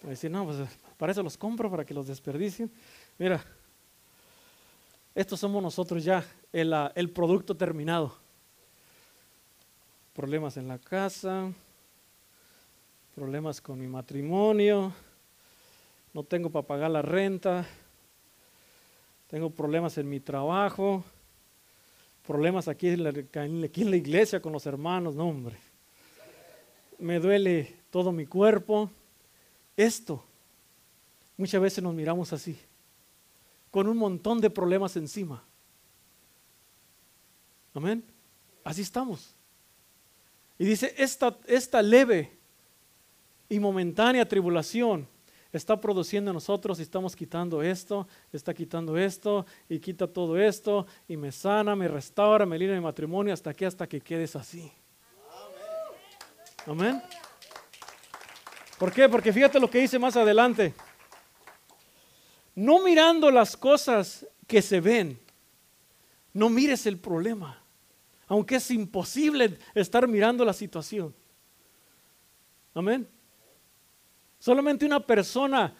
decir, 0.03 0.31
no, 0.31 0.45
pues 0.45 0.57
para 0.97 1.11
eso 1.11 1.23
los 1.23 1.37
compro, 1.37 1.71
para 1.71 1.85
que 1.85 1.93
los 1.93 2.07
desperdicien. 2.07 2.71
Mira, 3.19 3.45
estos 5.15 5.41
somos 5.41 5.61
nosotros 5.61 6.05
ya, 6.05 6.25
el, 6.53 6.73
el 6.95 7.11
producto 7.11 7.57
terminado. 7.57 8.17
Problemas 10.15 10.57
en 10.57 10.69
la 10.69 10.79
casa, 10.79 11.53
problemas 13.17 13.61
con 13.61 13.81
mi 13.81 13.89
matrimonio, 13.89 14.93
no 16.15 16.23
tengo 16.23 16.51
para 16.51 16.67
pagar 16.67 16.91
la 16.91 17.03
renta, 17.03 17.67
tengo 19.29 19.51
problemas 19.51 19.99
en 19.99 20.09
mi 20.09 20.21
trabajo, 20.21 21.03
problemas 22.29 22.69
aquí 22.69 22.89
en, 22.89 23.05
la, 23.05 23.97
iglesia 23.97 24.43
con 24.43 24.53
los 24.53 24.67
hermanos, 24.67 25.15
no 25.15 25.27
hombre. 25.27 25.57
Me 26.99 27.19
duele 27.19 27.75
todo 27.91 28.13
mi 28.13 28.27
cuerpo. 28.27 28.91
Esto, 29.75 30.23
muchas 31.39 31.59
veces 31.59 31.83
nos 31.83 31.95
miramos 31.95 32.31
así, 32.35 32.59
con 33.71 33.89
un 33.89 33.97
montón 33.97 34.43
de 34.43 34.51
problemas 34.51 34.95
encima. 34.97 35.43
Amén. 37.73 38.05
Así 38.63 38.83
estamos. 38.83 39.35
Y 40.59 40.67
dice, 40.67 40.95
esta, 40.99 41.35
esta 41.47 41.81
leve 41.81 42.37
y 43.49 43.59
momentánea 43.59 44.29
tribulación 44.29 45.09
está 45.53 45.81
produciendo 45.81 46.31
en 46.31 46.35
nosotros 46.35 46.79
y 46.79 46.83
estamos 46.83 47.17
quitando 47.17 47.63
esto, 47.63 48.07
está 48.33 48.53
quitando 48.53 48.99
esto 48.99 49.47
y 49.69 49.79
quita 49.79 50.07
todo 50.07 50.39
esto 50.39 50.87
y 51.09 51.17
me 51.17 51.33
sana, 51.33 51.75
me 51.75 51.89
restaura, 51.89 52.45
me 52.45 52.59
libra 52.59 52.75
mi 52.75 52.83
matrimonio 52.83 53.33
hasta 53.33 53.51
aquí, 53.51 53.65
hasta 53.65 53.87
que 53.87 54.01
quedes 54.01 54.37
así. 54.37 54.71
Amén. 56.67 57.03
¿Por 58.79 58.93
qué? 58.93 59.09
Porque 59.09 59.33
fíjate 59.33 59.59
lo 59.59 59.71
que 59.71 59.81
dice 59.81 59.99
más 59.99 60.17
adelante. 60.17 60.75
No 62.55 62.83
mirando 62.83 63.31
las 63.31 63.57
cosas 63.57 64.27
que 64.47 64.61
se 64.61 64.81
ven, 64.81 65.19
no 66.33 66.49
mires 66.49 66.87
el 66.87 66.99
problema, 66.99 67.63
aunque 68.27 68.57
es 68.57 68.71
imposible 68.71 69.59
estar 69.75 70.07
mirando 70.07 70.45
la 70.45 70.53
situación. 70.53 71.15
Amén. 72.75 73.09
Solamente 74.39 74.87
una 74.87 75.01
persona 75.01 75.75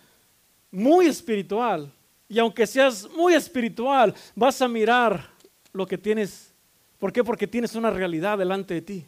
muy 0.71 1.07
espiritual, 1.07 1.93
y 2.29 2.39
aunque 2.39 2.67
seas 2.67 3.09
muy 3.11 3.35
espiritual, 3.35 4.15
vas 4.35 4.61
a 4.61 4.69
mirar 4.69 5.31
lo 5.73 5.87
que 5.87 5.97
tienes. 5.97 6.53
¿Por 6.99 7.13
qué? 7.13 7.25
Porque 7.25 7.47
tienes 7.47 7.75
una 7.75 7.91
realidad 7.91 8.37
delante 8.37 8.75
de 8.75 8.83
ti. 8.83 9.07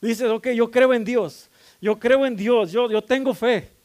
Dices, 0.00 0.30
ok, 0.30 0.48
yo 0.48 0.70
creo 0.70 0.94
en 0.94 1.04
Dios, 1.04 1.50
yo 1.80 1.98
creo 1.98 2.24
en 2.24 2.36
Dios, 2.36 2.72
yo, 2.72 2.90
yo 2.90 3.02
tengo 3.02 3.34
fe. 3.34 3.76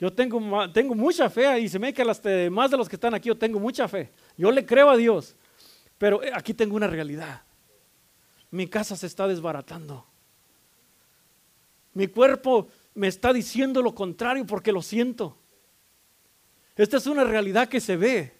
Yo 0.00 0.12
tengo, 0.12 0.70
tengo 0.70 0.94
mucha 0.94 1.28
fe 1.28 1.58
y 1.60 1.68
se 1.68 1.78
me 1.78 1.92
que 1.92 2.04
las 2.04 2.22
más 2.50 2.70
de 2.70 2.76
los 2.76 2.88
que 2.88 2.94
están 2.94 3.14
aquí, 3.14 3.28
yo 3.28 3.36
tengo 3.36 3.58
mucha 3.58 3.88
fe. 3.88 4.10
Yo 4.36 4.52
le 4.52 4.64
creo 4.64 4.90
a 4.90 4.96
Dios. 4.96 5.34
Pero 5.98 6.22
eh, 6.22 6.30
aquí 6.32 6.54
tengo 6.54 6.76
una 6.76 6.86
realidad. 6.86 7.42
Mi 8.50 8.68
casa 8.68 8.94
se 8.94 9.06
está 9.06 9.26
desbaratando. 9.26 10.06
Mi 11.94 12.06
cuerpo 12.06 12.68
me 12.98 13.06
está 13.06 13.32
diciendo 13.32 13.80
lo 13.80 13.94
contrario 13.94 14.44
porque 14.44 14.72
lo 14.72 14.82
siento. 14.82 15.38
Esta 16.74 16.96
es 16.96 17.06
una 17.06 17.22
realidad 17.22 17.68
que 17.68 17.80
se 17.80 17.96
ve. 17.96 18.34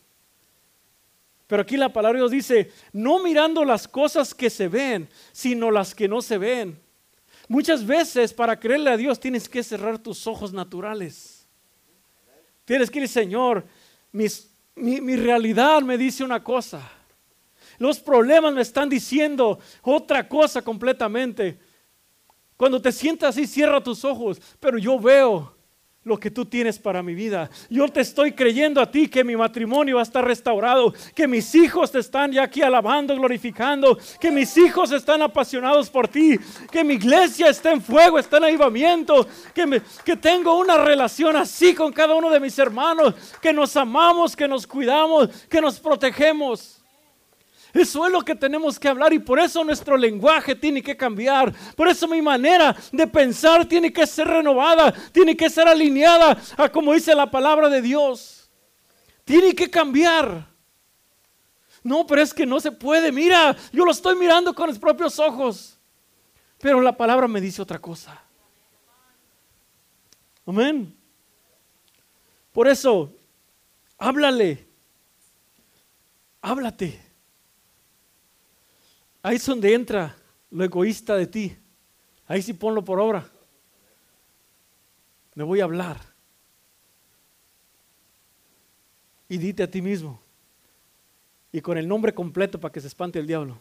Pero 1.46 1.62
aquí 1.62 1.76
la 1.76 1.92
palabra 1.92 2.18
Dios 2.18 2.32
dice, 2.32 2.72
no 2.92 3.22
mirando 3.22 3.64
las 3.64 3.86
cosas 3.86 4.34
que 4.34 4.50
se 4.50 4.66
ven, 4.66 5.08
sino 5.32 5.70
las 5.70 5.94
que 5.94 6.08
no 6.08 6.20
se 6.20 6.38
ven. 6.38 6.78
Muchas 7.46 7.86
veces 7.86 8.34
para 8.34 8.58
creerle 8.58 8.90
a 8.90 8.96
Dios 8.96 9.20
tienes 9.20 9.48
que 9.48 9.62
cerrar 9.62 9.98
tus 9.98 10.26
ojos 10.26 10.52
naturales. 10.52 11.46
Tienes 12.64 12.90
que 12.90 12.98
ir, 12.98 13.08
Señor, 13.08 13.64
mi, 14.10 14.26
mi 14.74 15.16
realidad 15.16 15.82
me 15.82 15.96
dice 15.96 16.24
una 16.24 16.42
cosa. 16.42 16.82
Los 17.78 18.00
problemas 18.00 18.52
me 18.52 18.62
están 18.62 18.88
diciendo 18.88 19.60
otra 19.82 20.28
cosa 20.28 20.62
completamente. 20.62 21.67
Cuando 22.58 22.82
te 22.82 22.90
sientas 22.90 23.30
así, 23.30 23.46
cierra 23.46 23.80
tus 23.80 24.04
ojos, 24.04 24.42
pero 24.58 24.78
yo 24.78 24.98
veo 24.98 25.54
lo 26.02 26.18
que 26.18 26.28
tú 26.28 26.44
tienes 26.44 26.76
para 26.76 27.04
mi 27.04 27.14
vida. 27.14 27.48
Yo 27.70 27.86
te 27.88 28.00
estoy 28.00 28.32
creyendo 28.32 28.80
a 28.80 28.90
ti 28.90 29.06
que 29.06 29.22
mi 29.22 29.36
matrimonio 29.36 29.96
va 29.96 30.02
a 30.02 30.04
estar 30.04 30.24
restaurado, 30.24 30.92
que 31.14 31.28
mis 31.28 31.54
hijos 31.54 31.92
te 31.92 32.00
están 32.00 32.32
ya 32.32 32.42
aquí 32.42 32.62
alabando, 32.62 33.14
glorificando, 33.14 33.96
que 34.18 34.32
mis 34.32 34.56
hijos 34.56 34.90
están 34.90 35.22
apasionados 35.22 35.88
por 35.88 36.08
ti, 36.08 36.36
que 36.72 36.82
mi 36.82 36.94
iglesia 36.94 37.48
está 37.48 37.70
en 37.70 37.80
fuego, 37.80 38.18
está 38.18 38.38
en 38.38 38.44
avivamiento, 38.44 39.24
que, 39.54 39.80
que 40.04 40.16
tengo 40.16 40.58
una 40.58 40.78
relación 40.78 41.36
así 41.36 41.74
con 41.76 41.92
cada 41.92 42.16
uno 42.16 42.28
de 42.28 42.40
mis 42.40 42.58
hermanos, 42.58 43.14
que 43.40 43.52
nos 43.52 43.76
amamos, 43.76 44.34
que 44.34 44.48
nos 44.48 44.66
cuidamos, 44.66 45.28
que 45.48 45.60
nos 45.60 45.78
protegemos. 45.78 46.77
Eso 47.72 48.06
es 48.06 48.12
lo 48.12 48.22
que 48.22 48.34
tenemos 48.34 48.78
que 48.78 48.88
hablar 48.88 49.12
y 49.12 49.18
por 49.18 49.38
eso 49.38 49.62
nuestro 49.62 49.96
lenguaje 49.96 50.54
tiene 50.54 50.82
que 50.82 50.96
cambiar. 50.96 51.54
Por 51.76 51.88
eso 51.88 52.08
mi 52.08 52.22
manera 52.22 52.74
de 52.90 53.06
pensar 53.06 53.66
tiene 53.66 53.92
que 53.92 54.06
ser 54.06 54.26
renovada, 54.26 54.92
tiene 55.12 55.36
que 55.36 55.50
ser 55.50 55.68
alineada 55.68 56.36
a 56.56 56.68
como 56.70 56.94
dice 56.94 57.14
la 57.14 57.30
palabra 57.30 57.68
de 57.68 57.82
Dios. 57.82 58.50
Tiene 59.24 59.54
que 59.54 59.70
cambiar. 59.70 60.48
No, 61.82 62.06
pero 62.06 62.22
es 62.22 62.32
que 62.32 62.46
no 62.46 62.58
se 62.58 62.72
puede. 62.72 63.12
Mira, 63.12 63.54
yo 63.72 63.84
lo 63.84 63.90
estoy 63.90 64.16
mirando 64.16 64.54
con 64.54 64.68
los 64.68 64.78
propios 64.78 65.18
ojos. 65.18 65.78
Pero 66.58 66.80
la 66.80 66.96
palabra 66.96 67.28
me 67.28 67.40
dice 67.40 67.62
otra 67.62 67.78
cosa. 67.78 68.20
Amén. 70.46 70.94
Por 72.52 72.66
eso, 72.66 73.12
háblale. 73.98 74.66
Háblate. 76.40 77.07
Ahí 79.22 79.36
es 79.36 79.46
donde 79.46 79.74
entra 79.74 80.16
lo 80.50 80.64
egoísta 80.64 81.16
de 81.16 81.26
ti. 81.26 81.56
Ahí 82.26 82.42
sí 82.42 82.52
ponlo 82.52 82.84
por 82.84 83.00
obra. 83.00 83.28
Me 85.34 85.44
voy 85.44 85.60
a 85.60 85.64
hablar. 85.64 85.98
Y 89.28 89.38
dite 89.38 89.62
a 89.62 89.70
ti 89.70 89.82
mismo. 89.82 90.20
Y 91.52 91.60
con 91.60 91.78
el 91.78 91.88
nombre 91.88 92.14
completo 92.14 92.60
para 92.60 92.72
que 92.72 92.80
se 92.80 92.86
espante 92.86 93.18
el 93.18 93.26
diablo. 93.26 93.60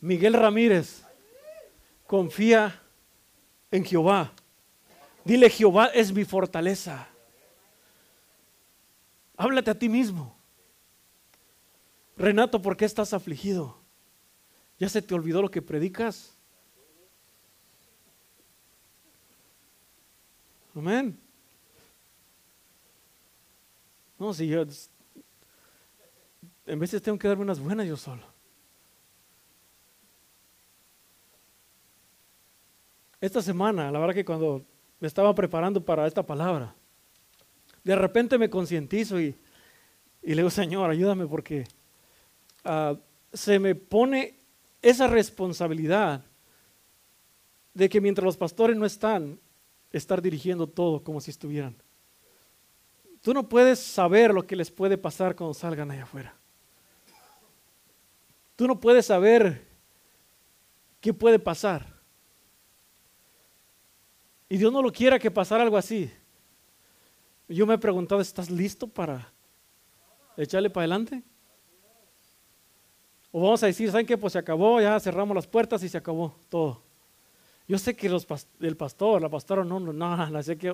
Miguel 0.00 0.34
Ramírez, 0.34 1.02
confía 2.06 2.82
en 3.70 3.84
Jehová. 3.84 4.32
Dile, 5.24 5.48
Jehová 5.48 5.86
es 5.86 6.12
mi 6.12 6.24
fortaleza. 6.24 7.08
Háblate 9.36 9.70
a 9.70 9.78
ti 9.78 9.88
mismo. 9.88 10.36
Renato, 12.16 12.60
¿por 12.60 12.76
qué 12.76 12.84
estás 12.84 13.12
afligido? 13.12 13.83
¿Ya 14.78 14.88
se 14.88 15.02
te 15.02 15.14
olvidó 15.14 15.40
lo 15.40 15.50
que 15.50 15.62
predicas? 15.62 16.34
Amén. 20.74 21.18
No, 24.18 24.34
si 24.34 24.48
yo 24.48 24.64
en 26.66 26.78
veces 26.78 27.02
tengo 27.02 27.18
que 27.18 27.28
darme 27.28 27.44
unas 27.44 27.60
buenas 27.60 27.86
yo 27.86 27.96
solo. 27.96 28.22
Esta 33.20 33.40
semana, 33.40 33.90
la 33.90 33.98
verdad 33.98 34.14
que 34.14 34.24
cuando 34.24 34.64
me 35.00 35.06
estaba 35.06 35.34
preparando 35.34 35.84
para 35.84 36.06
esta 36.06 36.22
palabra, 36.24 36.74
de 37.82 37.96
repente 37.96 38.38
me 38.38 38.50
concientizo 38.50 39.20
y, 39.20 39.36
le 40.22 40.36
digo, 40.36 40.50
Señor, 40.50 40.90
ayúdame 40.90 41.26
porque 41.26 41.64
ah, 42.64 42.96
se 43.32 43.58
me 43.58 43.74
pone 43.74 44.43
esa 44.84 45.06
responsabilidad 45.06 46.22
de 47.72 47.88
que 47.88 48.02
mientras 48.02 48.24
los 48.24 48.36
pastores 48.36 48.76
no 48.76 48.84
están, 48.84 49.40
estar 49.90 50.20
dirigiendo 50.20 50.66
todo 50.66 51.02
como 51.02 51.22
si 51.22 51.30
estuvieran. 51.30 51.74
Tú 53.22 53.32
no 53.32 53.48
puedes 53.48 53.78
saber 53.78 54.34
lo 54.34 54.46
que 54.46 54.54
les 54.54 54.70
puede 54.70 54.98
pasar 54.98 55.34
cuando 55.34 55.54
salgan 55.54 55.90
allá 55.90 56.02
afuera. 56.02 56.36
Tú 58.56 58.66
no 58.66 58.78
puedes 58.78 59.06
saber 59.06 59.66
qué 61.00 61.14
puede 61.14 61.38
pasar. 61.38 61.86
Y 64.50 64.58
Dios 64.58 64.70
no 64.70 64.82
lo 64.82 64.92
quiera 64.92 65.18
que 65.18 65.30
pasara 65.30 65.62
algo 65.62 65.78
así. 65.78 66.12
Yo 67.48 67.66
me 67.66 67.74
he 67.74 67.78
preguntado, 67.78 68.20
¿estás 68.20 68.50
listo 68.50 68.86
para 68.86 69.32
echarle 70.36 70.68
para 70.68 70.82
adelante? 70.82 71.22
O 73.36 73.40
vamos 73.40 73.60
a 73.64 73.66
decir, 73.66 73.90
¿saben 73.90 74.06
qué? 74.06 74.16
Pues 74.16 74.34
se 74.34 74.38
acabó, 74.38 74.80
ya 74.80 75.00
cerramos 75.00 75.34
las 75.34 75.48
puertas 75.48 75.82
y 75.82 75.88
se 75.88 75.98
acabó 75.98 76.36
todo. 76.48 76.80
Yo 77.66 77.76
sé 77.78 77.96
que 77.96 78.08
los, 78.08 78.24
el 78.60 78.76
pastor, 78.76 79.20
la 79.20 79.28
pastora, 79.28 79.64
no, 79.64 79.80
no, 79.80 79.92
no, 79.92 80.26
no 80.30 80.42
sé 80.44 80.56
que 80.56 80.72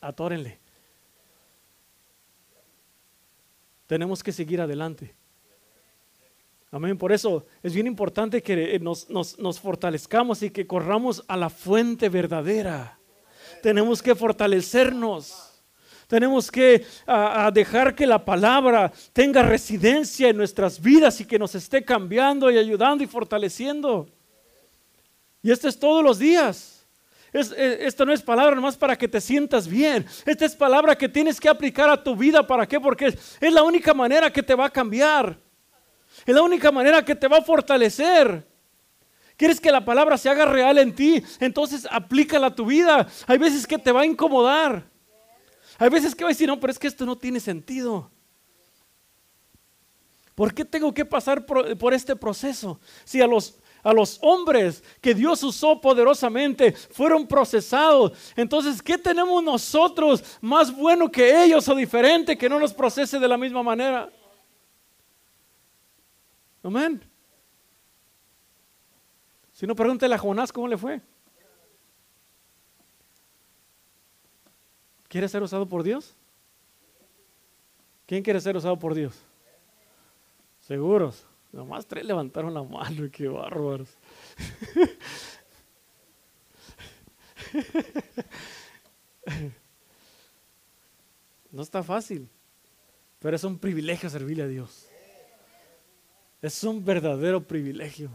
atórenle. 0.00 0.58
Tenemos 3.86 4.22
que 4.22 4.32
seguir 4.32 4.62
adelante. 4.62 5.14
Amén. 6.70 6.96
Por 6.96 7.12
eso 7.12 7.44
es 7.62 7.74
bien 7.74 7.86
importante 7.86 8.42
que 8.42 8.78
nos, 8.78 9.10
nos, 9.10 9.38
nos 9.38 9.60
fortalezcamos 9.60 10.42
y 10.42 10.48
que 10.48 10.66
corramos 10.66 11.22
a 11.28 11.36
la 11.36 11.50
fuente 11.50 12.08
verdadera. 12.08 12.98
Tenemos 13.62 14.02
que 14.02 14.14
fortalecernos. 14.14 15.51
Tenemos 16.06 16.50
que 16.50 16.84
dejar 17.52 17.94
que 17.94 18.06
la 18.06 18.24
palabra 18.24 18.92
tenga 19.12 19.42
residencia 19.42 20.28
en 20.28 20.36
nuestras 20.36 20.80
vidas 20.80 21.20
y 21.20 21.24
que 21.24 21.38
nos 21.38 21.54
esté 21.54 21.84
cambiando 21.84 22.50
y 22.50 22.58
ayudando 22.58 23.02
y 23.02 23.06
fortaleciendo. 23.06 24.08
Y 25.42 25.50
esto 25.50 25.68
es 25.68 25.78
todos 25.78 26.04
los 26.04 26.18
días. 26.18 26.86
esto 27.32 28.04
no 28.04 28.12
es 28.12 28.22
palabra 28.22 28.54
nomás 28.54 28.76
para 28.76 28.96
que 28.96 29.08
te 29.08 29.20
sientas 29.20 29.66
bien. 29.66 30.06
Esta 30.24 30.44
es 30.44 30.54
palabra 30.54 30.96
que 30.96 31.08
tienes 31.08 31.40
que 31.40 31.48
aplicar 31.48 31.88
a 31.90 32.02
tu 32.02 32.14
vida. 32.14 32.46
¿Para 32.46 32.66
qué? 32.66 32.78
Porque 32.78 33.06
es, 33.06 33.36
es 33.40 33.52
la 33.52 33.62
única 33.62 33.94
manera 33.94 34.32
que 34.32 34.42
te 34.42 34.54
va 34.54 34.66
a 34.66 34.70
cambiar. 34.70 35.38
Es 36.24 36.34
la 36.34 36.42
única 36.42 36.70
manera 36.70 37.04
que 37.04 37.14
te 37.14 37.26
va 37.26 37.38
a 37.38 37.42
fortalecer. 37.42 38.46
¿Quieres 39.36 39.60
que 39.60 39.72
la 39.72 39.84
palabra 39.84 40.16
se 40.18 40.28
haga 40.28 40.44
real 40.44 40.78
en 40.78 40.94
ti? 40.94 41.22
Entonces 41.40 41.88
aplícala 41.90 42.48
a 42.48 42.54
tu 42.54 42.66
vida. 42.66 43.08
Hay 43.26 43.38
veces 43.38 43.66
que 43.66 43.78
te 43.78 43.90
va 43.90 44.02
a 44.02 44.06
incomodar. 44.06 44.91
Hay 45.78 45.88
veces 45.88 46.14
que 46.14 46.24
va 46.24 46.30
a 46.30 46.32
decir, 46.32 46.48
no, 46.48 46.58
pero 46.60 46.70
es 46.70 46.78
que 46.78 46.86
esto 46.86 47.06
no 47.06 47.16
tiene 47.16 47.40
sentido. 47.40 48.10
¿Por 50.34 50.54
qué 50.54 50.64
tengo 50.64 50.92
que 50.92 51.04
pasar 51.04 51.44
por, 51.44 51.94
este 51.94 52.16
proceso? 52.16 52.80
Si 53.04 53.20
a 53.20 53.26
los, 53.26 53.58
a 53.82 53.92
los 53.92 54.18
hombres 54.22 54.82
que 55.00 55.14
Dios 55.14 55.42
usó 55.42 55.80
poderosamente 55.80 56.72
fueron 56.72 57.26
procesados, 57.26 58.12
entonces, 58.34 58.82
¿qué 58.82 58.96
tenemos 58.96 59.42
nosotros 59.42 60.24
más 60.40 60.74
bueno 60.74 61.10
que 61.10 61.44
ellos 61.44 61.68
o 61.68 61.74
diferente 61.74 62.38
que 62.38 62.48
no 62.48 62.58
nos 62.58 62.72
procese 62.72 63.18
de 63.18 63.28
la 63.28 63.36
misma 63.36 63.62
manera? 63.62 64.10
Amén. 66.62 67.02
Si 69.52 69.66
no, 69.66 69.74
pregúntele 69.76 70.14
a 70.14 70.18
Jonás 70.18 70.52
cómo 70.52 70.66
le 70.66 70.78
fue. 70.78 71.00
¿Quiere 75.12 75.28
ser 75.28 75.42
usado 75.42 75.68
por 75.68 75.82
Dios? 75.82 76.16
¿Quién 78.06 78.22
quiere 78.22 78.40
ser 78.40 78.56
usado 78.56 78.78
por 78.78 78.94
Dios? 78.94 79.14
Seguros. 80.60 81.26
Nomás 81.52 81.84
tres 81.86 82.06
levantaron 82.06 82.54
la 82.54 82.62
mano, 82.62 83.10
qué 83.12 83.28
bárbaros. 83.28 83.90
No 91.50 91.60
está 91.60 91.82
fácil, 91.82 92.30
pero 93.18 93.36
es 93.36 93.44
un 93.44 93.58
privilegio 93.58 94.08
servirle 94.08 94.44
a 94.44 94.46
Dios. 94.46 94.86
Es 96.40 96.64
un 96.64 96.82
verdadero 96.82 97.46
privilegio. 97.46 98.10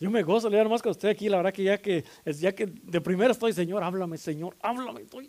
Yo 0.00 0.10
me 0.10 0.22
gozo 0.22 0.48
leer 0.48 0.68
más 0.68 0.80
que 0.80 0.88
usted 0.88 1.08
aquí, 1.08 1.28
la 1.28 1.38
verdad 1.38 1.52
que 1.52 1.64
ya 1.64 1.78
que 1.78 2.04
ya 2.24 2.54
que 2.54 2.66
de 2.66 3.00
primera 3.00 3.32
estoy, 3.32 3.52
Señor, 3.52 3.82
háblame, 3.82 4.16
Señor, 4.16 4.56
háblame, 4.62 5.02
estoy, 5.02 5.28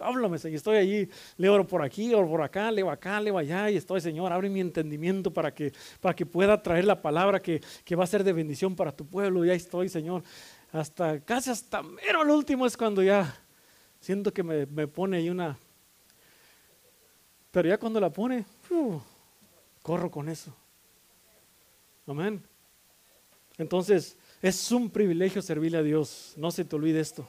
háblame, 0.00 0.38
Señor. 0.38 0.56
Estoy 0.56 0.76
allí, 0.78 1.10
leo 1.36 1.66
por 1.66 1.82
aquí, 1.82 2.14
o 2.14 2.26
por 2.26 2.40
acá, 2.40 2.70
leo 2.70 2.90
acá, 2.90 3.20
leo 3.20 3.36
allá, 3.36 3.68
y 3.70 3.76
estoy, 3.76 4.00
Señor, 4.00 4.32
abre 4.32 4.48
mi 4.48 4.60
entendimiento 4.60 5.30
para 5.30 5.52
que, 5.52 5.74
para 6.00 6.16
que 6.16 6.24
pueda 6.24 6.62
traer 6.62 6.86
la 6.86 7.02
palabra 7.02 7.40
que, 7.40 7.60
que 7.84 7.96
va 7.96 8.04
a 8.04 8.06
ser 8.06 8.24
de 8.24 8.32
bendición 8.32 8.74
para 8.74 8.92
tu 8.92 9.06
pueblo. 9.06 9.44
Y 9.44 9.50
ahí 9.50 9.58
estoy, 9.58 9.90
Señor. 9.90 10.22
Hasta 10.72 11.20
casi 11.20 11.50
hasta 11.50 11.82
mero 11.82 12.22
el 12.22 12.30
último 12.30 12.64
es 12.64 12.78
cuando 12.78 13.02
ya 13.02 13.34
siento 14.00 14.32
que 14.32 14.42
me, 14.42 14.64
me 14.64 14.86
pone 14.86 15.18
ahí 15.18 15.28
una. 15.28 15.58
Pero 17.50 17.68
ya 17.68 17.76
cuando 17.76 18.00
la 18.00 18.10
pone, 18.10 18.46
corro 19.82 20.10
con 20.10 20.30
eso. 20.30 20.54
Amén. 22.06 22.42
Entonces, 23.58 24.16
es 24.40 24.70
un 24.70 24.88
privilegio 24.88 25.42
servirle 25.42 25.78
a 25.78 25.82
Dios. 25.82 26.32
No 26.36 26.50
se 26.50 26.64
te 26.64 26.76
olvide 26.76 27.00
esto. 27.00 27.28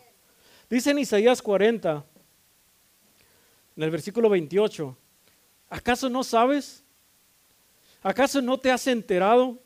Dice 0.69 0.91
en 0.91 0.99
Isaías 0.99 1.41
40, 1.41 2.05
en 3.75 3.83
el 3.83 3.89
versículo 3.89 4.29
28, 4.29 4.95
¿acaso 5.69 6.09
no 6.09 6.23
sabes? 6.23 6.83
¿Acaso 8.03 8.41
no 8.41 8.59
te 8.59 8.71
has 8.71 8.85
enterado? 8.87 9.57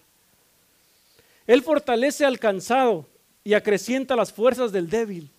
Él 1.47 1.63
fortalece 1.63 2.25
al 2.25 2.39
cansado 2.39 3.09
y 3.43 3.55
acrecienta 3.55 4.17
las 4.17 4.33
fuerzas 4.33 4.73
del 4.73 4.89
débil. 4.89 5.31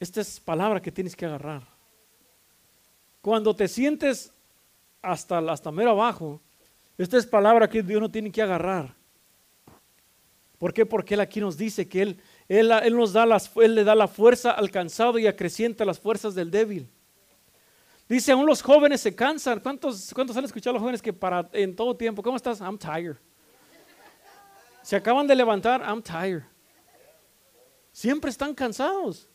Esta 0.00 0.20
es 0.20 0.40
palabra 0.40 0.82
que 0.82 0.90
tienes 0.90 1.14
que 1.14 1.24
agarrar. 1.24 1.62
Cuando 3.20 3.54
te 3.54 3.68
sientes 3.68 4.32
hasta, 5.00 5.38
hasta 5.38 5.70
mero 5.70 5.90
abajo, 5.90 6.40
esta 6.98 7.16
es 7.16 7.26
palabra 7.26 7.68
que 7.68 7.82
Dios 7.82 8.00
no 8.00 8.10
tiene 8.10 8.32
que 8.32 8.42
agarrar. 8.42 8.94
¿Por 10.58 10.72
qué? 10.72 10.84
Porque 10.84 11.14
Él 11.14 11.20
aquí 11.20 11.40
nos 11.40 11.56
dice 11.56 11.88
que 11.88 12.02
Él, 12.02 12.20
él, 12.48 12.96
nos 12.96 13.12
da 13.12 13.26
las, 13.26 13.50
él 13.56 13.74
le 13.74 13.84
da 13.84 13.94
la 13.94 14.08
fuerza 14.08 14.50
al 14.52 14.70
cansado 14.70 15.18
y 15.18 15.26
acrecienta 15.26 15.84
las 15.84 16.00
fuerzas 16.00 16.34
del 16.34 16.50
débil. 16.50 16.88
Dice, 18.08 18.32
aún 18.32 18.46
los 18.46 18.60
jóvenes 18.60 19.00
se 19.00 19.14
cansan. 19.14 19.60
¿Cuántos, 19.60 20.12
cuántos 20.12 20.36
han 20.36 20.44
escuchado 20.44 20.72
a 20.72 20.74
los 20.74 20.82
jóvenes 20.82 21.00
que 21.00 21.12
para 21.12 21.48
en 21.52 21.74
todo 21.74 21.96
tiempo, 21.96 22.22
¿cómo 22.22 22.36
estás? 22.36 22.60
I'm 22.60 22.76
tired. 22.76 23.16
Se 24.82 24.96
acaban 24.96 25.26
de 25.26 25.34
levantar, 25.34 25.80
I'm 25.82 26.02
tired. 26.02 26.42
Siempre 27.92 28.30
están 28.30 28.54
cansados. 28.54 29.28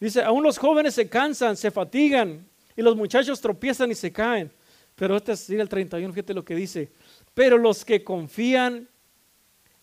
Dice, 0.00 0.22
aún 0.22 0.42
los 0.42 0.58
jóvenes 0.58 0.94
se 0.94 1.08
cansan, 1.08 1.56
se 1.56 1.70
fatigan 1.70 2.48
y 2.74 2.82
los 2.82 2.96
muchachos 2.96 3.40
tropiezan 3.40 3.90
y 3.90 3.94
se 3.94 4.12
caen. 4.12 4.52
Pero 4.96 5.16
este 5.16 5.32
es 5.32 5.48
el 5.50 5.68
31, 5.68 6.12
fíjate 6.12 6.34
lo 6.34 6.44
que 6.44 6.54
dice. 6.54 6.90
Pero 7.34 7.56
los 7.58 7.84
que 7.84 8.02
confían 8.02 8.88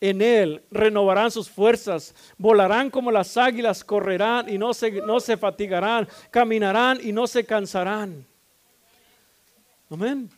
en 0.02 0.22
Él 0.22 0.64
renovarán 0.72 1.32
sus 1.32 1.50
fuerzas, 1.50 2.14
volarán 2.38 2.90
como 2.90 3.12
las 3.12 3.38
águilas, 3.38 3.84
correrán 3.84 4.50
y 4.50 4.58
no 4.58 4.74
se, 4.74 4.92
no 4.92 5.20
se 5.20 5.38
fatigarán, 5.38 6.08
caminarán 6.32 7.00
y 7.02 7.12
no 7.12 7.28
se 7.28 7.46
cansarán. 7.46 8.26
Amén. 9.90 10.30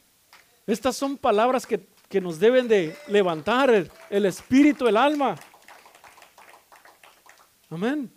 Estas 0.66 0.96
son 0.96 1.18
palabras 1.18 1.66
que 1.66 1.78
que 2.12 2.20
nos 2.20 2.38
deben 2.38 2.68
de 2.68 2.94
levantar 3.08 3.70
el, 4.10 4.26
espíritu, 4.26 4.86
el 4.86 4.98
alma. 4.98 5.38
Amén. 7.70 8.12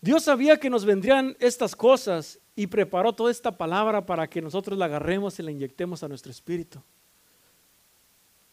Dios 0.00 0.24
sabía 0.24 0.58
que 0.58 0.68
nos 0.68 0.84
vendrían 0.84 1.36
estas 1.38 1.76
cosas 1.76 2.40
y 2.56 2.66
preparó 2.66 3.12
toda 3.12 3.30
esta 3.30 3.56
palabra 3.56 4.04
para 4.04 4.28
que 4.28 4.42
nosotros 4.42 4.76
la 4.76 4.86
agarremos 4.86 5.38
y 5.38 5.44
la 5.44 5.52
inyectemos 5.52 6.02
a 6.02 6.08
nuestro 6.08 6.32
espíritu. 6.32 6.82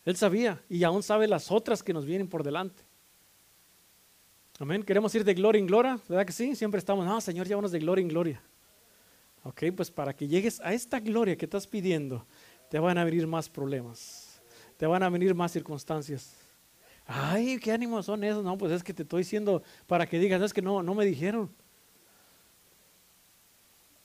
Él 0.05 0.15
sabía 0.15 0.63
y 0.69 0.83
aún 0.83 1.01
sabe 1.01 1.27
las 1.27 1.51
otras 1.51 1.81
que 1.81 1.91
nos 1.93 2.05
vienen 2.05 2.27
por 2.27 2.43
delante. 2.43 2.83
Amén. 4.59 4.83
Queremos 4.83 5.13
ir 5.15 5.23
de 5.23 5.33
gloria 5.33 5.59
en 5.59 5.65
gloria, 5.65 5.99
¿verdad 6.07 6.25
que 6.25 6.33
sí? 6.33 6.55
Siempre 6.55 6.77
estamos, 6.77 7.03
no, 7.03 7.19
Señor, 7.19 7.47
llévanos 7.47 7.71
de 7.71 7.79
gloria 7.79 8.03
en 8.03 8.09
gloria. 8.09 8.43
Ok, 9.47 9.65
pues 9.77 9.91
para 9.91 10.11
que 10.15 10.27
llegues 10.27 10.59
a 10.61 10.73
esta 10.73 10.99
gloria 10.99 11.37
que 11.37 11.45
estás 11.45 11.67
pidiendo, 11.67 12.25
te 12.67 12.79
van 12.79 12.97
a 12.97 13.03
venir 13.03 13.27
más 13.27 13.47
problemas, 13.47 14.41
te 14.75 14.87
van 14.87 15.03
a 15.03 15.09
venir 15.09 15.35
más 15.35 15.51
circunstancias. 15.51 16.35
Ay, 17.05 17.59
qué 17.59 17.71
ánimos 17.71 18.07
son 18.07 18.23
esos. 18.23 18.43
No, 18.43 18.57
pues 18.57 18.71
es 18.71 18.83
que 18.83 18.91
te 18.91 19.03
estoy 19.03 19.19
diciendo 19.19 19.61
para 19.85 20.07
que 20.07 20.17
digas, 20.17 20.41
es 20.41 20.51
que 20.51 20.63
no, 20.63 20.81
no 20.81 20.95
me 20.95 21.05
dijeron. 21.05 21.51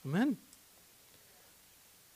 Amén. 0.05 0.37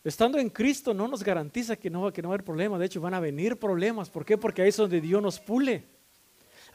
Estando 0.04 0.38
en 0.38 0.52
Cristo 0.52 0.94
no 0.94 1.08
nos 1.08 1.24
garantiza 1.24 1.76
que 1.76 1.90
no, 1.90 2.14
que 2.14 2.22
no 2.22 2.30
va 2.30 2.34
a 2.34 2.36
haber 2.36 2.46
problemas. 2.46 2.80
De 2.80 2.86
hecho, 2.86 3.02
van 3.02 3.16
a 3.16 3.20
venir 3.20 3.58
problemas. 3.58 4.08
¿Por 4.08 4.24
qué? 4.24 4.38
Porque 4.38 4.62
ahí 4.62 4.70
es 4.70 4.78
donde 4.78 5.02
Dios 5.02 5.20
nos 5.20 5.40
pule. 5.40 5.84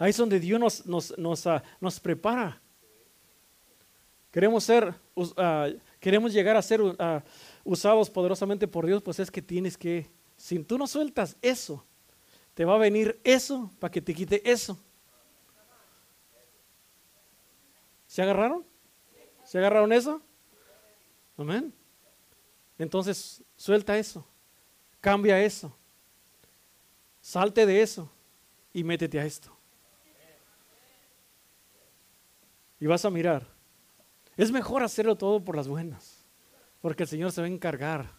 Ahí 0.00 0.10
es 0.10 0.16
donde 0.16 0.40
Dios 0.40 0.58
nos, 0.58 0.84
nos, 0.84 1.16
nos, 1.16 1.46
ah, 1.46 1.62
nos 1.80 2.00
prepara. 2.00 2.60
Queremos 4.32 4.64
ser 4.64 4.94
uh, 5.14 5.32
queremos 6.00 6.32
llegar 6.32 6.56
a 6.56 6.62
ser 6.62 6.80
usados 7.62 8.10
poderosamente 8.10 8.66
por 8.66 8.86
Dios, 8.86 9.02
pues 9.02 9.20
es 9.20 9.30
que 9.30 9.42
tienes 9.42 9.76
que, 9.76 10.10
si 10.36 10.58
tú 10.64 10.78
no 10.78 10.86
sueltas 10.86 11.36
eso, 11.42 11.84
te 12.54 12.64
va 12.64 12.74
a 12.74 12.78
venir 12.78 13.20
eso 13.22 13.70
para 13.78 13.92
que 13.92 14.00
te 14.00 14.14
quite 14.14 14.50
eso. 14.50 14.78
¿Se 18.06 18.22
agarraron? 18.22 18.66
¿Se 19.44 19.58
agarraron 19.58 19.92
eso? 19.92 20.20
Amén. 21.36 21.72
Entonces, 22.76 23.42
suelta 23.56 23.96
eso. 23.96 24.26
Cambia 25.00 25.40
eso. 25.42 25.76
Salte 27.20 27.66
de 27.66 27.82
eso 27.82 28.10
y 28.72 28.82
métete 28.82 29.20
a 29.20 29.24
esto. 29.24 29.56
Y 32.80 32.86
vas 32.86 33.04
a 33.04 33.10
mirar 33.10 33.46
es 34.42 34.50
mejor 34.50 34.82
hacerlo 34.82 35.16
todo 35.16 35.44
por 35.44 35.56
las 35.56 35.68
buenas, 35.68 36.24
porque 36.80 37.02
el 37.02 37.08
Señor 37.08 37.30
se 37.32 37.40
va 37.40 37.46
a 37.46 37.50
encargar 37.50 38.10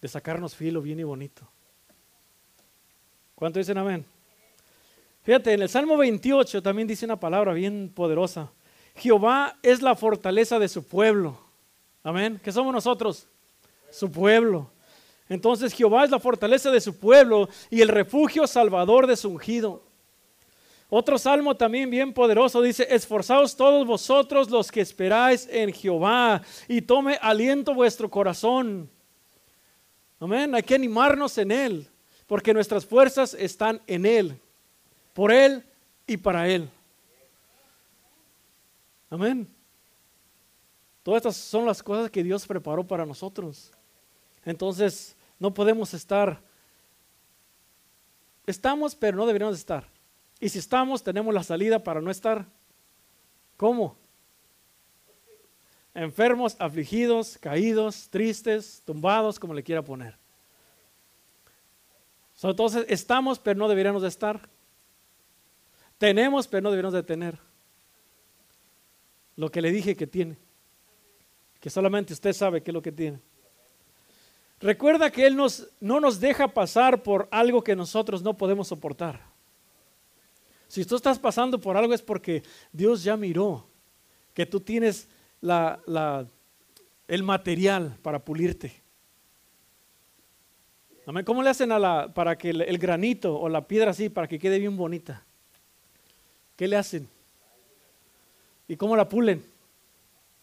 de 0.00 0.08
sacarnos 0.08 0.54
filo 0.54 0.80
bien 0.80 1.00
y 1.00 1.04
bonito. 1.04 1.42
¿Cuánto 3.34 3.58
dicen 3.58 3.78
amén? 3.78 4.06
Fíjate, 5.22 5.52
en 5.52 5.62
el 5.62 5.68
Salmo 5.68 5.96
28 5.96 6.62
también 6.62 6.86
dice 6.86 7.04
una 7.04 7.18
palabra 7.18 7.52
bien 7.52 7.90
poderosa. 7.94 8.50
Jehová 8.94 9.58
es 9.62 9.82
la 9.82 9.96
fortaleza 9.96 10.58
de 10.58 10.68
su 10.68 10.84
pueblo. 10.84 11.38
Amén. 12.02 12.40
¿Qué 12.42 12.52
somos 12.52 12.72
nosotros? 12.72 13.26
Su 13.90 14.10
pueblo. 14.10 14.70
Entonces 15.28 15.72
Jehová 15.72 16.04
es 16.04 16.10
la 16.10 16.20
fortaleza 16.20 16.70
de 16.70 16.80
su 16.80 16.98
pueblo 16.98 17.48
y 17.68 17.80
el 17.80 17.88
refugio 17.88 18.46
salvador 18.46 19.06
de 19.06 19.16
su 19.16 19.30
ungido. 19.30 19.82
Otro 20.92 21.18
salmo 21.18 21.56
también 21.56 21.88
bien 21.88 22.12
poderoso 22.12 22.60
dice, 22.60 22.84
esforzaos 22.90 23.54
todos 23.54 23.86
vosotros 23.86 24.50
los 24.50 24.72
que 24.72 24.80
esperáis 24.80 25.48
en 25.48 25.72
Jehová 25.72 26.42
y 26.66 26.82
tome 26.82 27.16
aliento 27.22 27.72
vuestro 27.72 28.10
corazón. 28.10 28.90
Amén, 30.18 30.52
hay 30.52 30.64
que 30.64 30.74
animarnos 30.74 31.38
en 31.38 31.52
Él, 31.52 31.88
porque 32.26 32.52
nuestras 32.52 32.84
fuerzas 32.84 33.34
están 33.34 33.80
en 33.86 34.04
Él, 34.04 34.40
por 35.14 35.30
Él 35.30 35.64
y 36.08 36.16
para 36.16 36.48
Él. 36.48 36.68
Amén. 39.08 39.48
Todas 41.04 41.18
estas 41.18 41.36
son 41.36 41.64
las 41.66 41.82
cosas 41.84 42.10
que 42.10 42.24
Dios 42.24 42.44
preparó 42.46 42.84
para 42.84 43.06
nosotros. 43.06 43.70
Entonces, 44.44 45.16
no 45.38 45.54
podemos 45.54 45.94
estar, 45.94 46.42
estamos, 48.44 48.96
pero 48.96 49.16
no 49.16 49.24
deberíamos 49.24 49.56
estar. 49.56 49.86
Y 50.40 50.48
si 50.48 50.58
estamos, 50.58 51.02
tenemos 51.02 51.34
la 51.34 51.42
salida 51.42 51.84
para 51.84 52.00
no 52.00 52.10
estar. 52.10 52.46
¿Cómo? 53.58 53.94
Enfermos, 55.94 56.56
afligidos, 56.58 57.36
caídos, 57.38 58.08
tristes, 58.08 58.82
tumbados, 58.86 59.38
como 59.38 59.52
le 59.52 59.62
quiera 59.62 59.82
poner. 59.82 60.16
entonces, 62.42 62.86
estamos, 62.88 63.38
pero 63.38 63.58
no 63.58 63.68
deberíamos 63.68 64.00
de 64.00 64.08
estar. 64.08 64.48
Tenemos, 65.98 66.48
pero 66.48 66.62
no 66.62 66.70
deberíamos 66.70 66.94
de 66.94 67.02
tener. 67.02 67.38
Lo 69.36 69.50
que 69.50 69.60
le 69.60 69.70
dije 69.70 69.94
que 69.94 70.06
tiene. 70.06 70.38
Que 71.60 71.68
solamente 71.68 72.14
usted 72.14 72.32
sabe 72.32 72.62
qué 72.62 72.70
es 72.70 72.74
lo 72.74 72.80
que 72.80 72.92
tiene. 72.92 73.20
Recuerda 74.60 75.10
que 75.10 75.26
Él 75.26 75.36
nos, 75.36 75.68
no 75.80 76.00
nos 76.00 76.18
deja 76.18 76.48
pasar 76.48 77.02
por 77.02 77.28
algo 77.30 77.62
que 77.62 77.76
nosotros 77.76 78.22
no 78.22 78.38
podemos 78.38 78.68
soportar. 78.68 79.29
Si 80.70 80.84
tú 80.84 80.94
estás 80.94 81.18
pasando 81.18 81.60
por 81.60 81.76
algo 81.76 81.92
es 81.92 82.00
porque 82.00 82.44
Dios 82.70 83.02
ya 83.02 83.16
miró 83.16 83.66
que 84.32 84.46
tú 84.46 84.60
tienes 84.60 85.08
la, 85.40 86.28
el 87.08 87.22
material 87.24 87.98
para 88.02 88.24
pulirte. 88.24 88.80
¿Cómo 91.26 91.42
le 91.42 91.50
hacen 91.50 91.70
la, 91.70 92.14
para 92.14 92.38
que 92.38 92.50
el, 92.50 92.78
granito 92.78 93.36
o 93.36 93.48
la 93.48 93.66
piedra 93.66 93.90
así, 93.90 94.10
para 94.10 94.28
que 94.28 94.38
quede 94.38 94.60
bien 94.60 94.76
bonita? 94.76 95.24
¿Qué 96.54 96.68
le 96.68 96.76
hacen? 96.76 97.08
¿Y 98.68 98.76
cómo 98.76 98.94
la 98.94 99.08
pulen? 99.08 99.44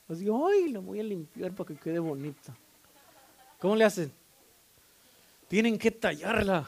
Pues 0.08 0.20
digo, 0.20 0.46
ay, 0.46 0.74
la 0.74 0.80
voy 0.80 1.00
a 1.00 1.04
limpiar 1.04 1.54
para 1.54 1.70
que 1.70 1.76
quede 1.78 2.00
bonita. 2.00 2.54
¿Cómo 3.60 3.78
le 3.78 3.86
hacen? 3.86 4.12
Tienen 5.48 5.78
que 5.78 5.90
tallarla 5.90 6.68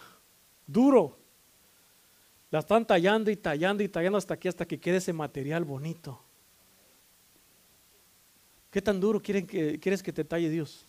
duro. 0.65 1.18
La 2.51 2.59
están 2.59 2.85
tallando 2.85 3.29
y 3.29 3.35
tallando 3.35 3.83
y 3.83 3.89
tallando 3.89 4.17
hasta 4.17 4.33
aquí, 4.33 4.47
hasta 4.47 4.65
que 4.65 4.79
quede 4.79 4.97
ese 4.97 5.13
material 5.13 5.65
bonito. 5.65 6.19
¿Qué 8.71 8.81
tan 8.81 8.99
duro 8.99 9.21
quieren 9.21 9.45
que, 9.45 9.79
quieres 9.79 10.01
que 10.01 10.13
te 10.13 10.23
talle 10.23 10.49
Dios? 10.49 10.85